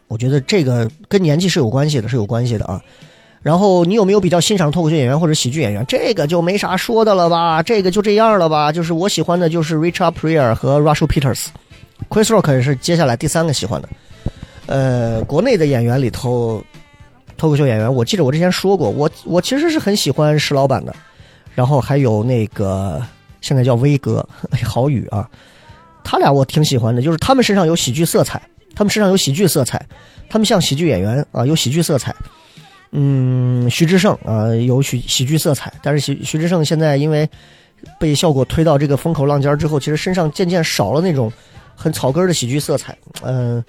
[0.07, 2.81] 我觉得这个跟年纪是有关系的，是有关系的啊。
[3.45, 5.85] 然后你有没有比较欣赏脱口秀演员或者喜剧演员？
[5.87, 8.73] 这个就没啥说的了吧，这个就这样了吧。
[8.73, 13.89] 就是我喜欢的就是 Richard Pryor 和 Russell Peters，Chris Rock 是接下来第三个喜欢的。
[14.65, 16.65] 呃，国内的演员里头，
[17.37, 20.97] 脱口秀演员，我记得我之前说过，我我其实是很喜欢石老板的。
[21.55, 23.03] 然后还有那个
[23.43, 24.27] 现在叫威哥，
[24.65, 25.29] 郝宇啊，
[26.03, 28.41] 他俩我挺喜欢的，就是他们身上有喜剧色彩，
[28.75, 29.85] 他们身上有喜剧色彩，
[30.31, 32.17] 他们像喜剧演员啊，有喜剧色彩。
[32.97, 37.29] 嗯，徐志胜啊，有喜喜剧色彩，但是徐徐志胜现在因为
[37.99, 41.31] 被效果推到这个风口浪尖之后，其实身上渐渐少了那种
[41.75, 42.97] 很草根的喜剧色彩。
[43.23, 43.63] 嗯，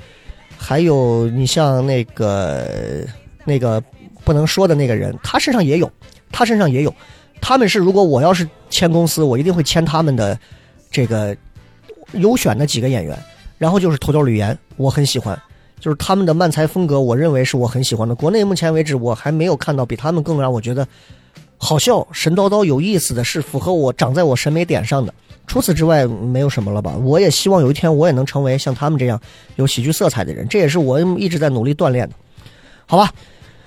[0.55, 3.03] 还有你像那个
[3.45, 3.81] 那个
[4.23, 5.91] 不能说的那个人，他身上也有，
[6.31, 6.93] 他身上也有。
[7.41, 10.37] 他们是如果我要是签公司，我一定会签他们的
[10.91, 11.35] 这个
[12.13, 13.17] 优选的几个演员。
[13.57, 15.35] 然后就是头条吕岩，我很喜欢。
[15.79, 18.15] 就是他们的漫才风格，我认为是我很喜欢的。
[18.15, 20.87] 国内目前为止，我还没有看到比他们更让我觉得
[21.57, 25.13] 好笑、神叨叨、有意思的是符合我长在我审美点上的。
[25.47, 26.95] 除此之外，没有什么了吧？
[27.03, 29.19] 我也希望有一天我也能成为像他们这样
[29.57, 32.15] 有喜剧色彩的人，这也是我一直在努力锻炼的。
[32.85, 33.11] 好吧。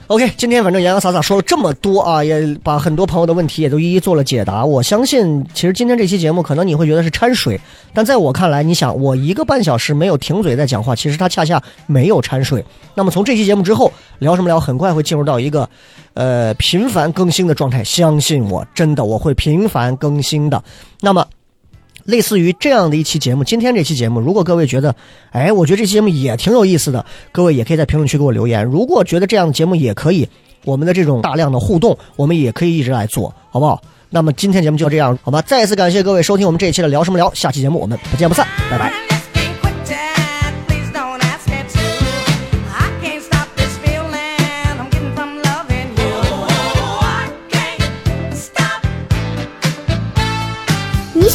[0.09, 4.65] OK，今天反正洋洋洒洒说了这么多啊，也把很多朋友的问题也都一一做了解答。
[4.65, 7.61] 我相信，其实今天这期节目可能你会觉得是掺水，
[7.93, 12.65] 但在我看来，你想我一个半小时没有停嘴在讲话，其实它恰恰没有掺水。
[12.95, 15.69] 那么从这期节目之后聊什么聊，很快会进入到一个
[16.15, 17.85] 呃频繁更新的状态。
[17.85, 20.65] 相信我，真的我会频繁更新的。
[21.03, 21.23] 那么。
[22.09, 24.95] 类似于这样的一期节目，今天这期节目，如果各位觉得，
[25.31, 28.65] 哎，我觉得这期节目也挺有意思的，各位也可以在评论区给我留言。
[28.65, 30.27] 如果觉得这样的节目也可以，
[30.65, 33.83] 我们的这种大量的互动，我们也可以一直来做，好不好？
[34.09, 35.43] 那么今天节目就这样，好吧？
[35.43, 39.18] 再次感谢各位收听我们这一期的聊什么聊，下期节目我们不见不散，拜拜。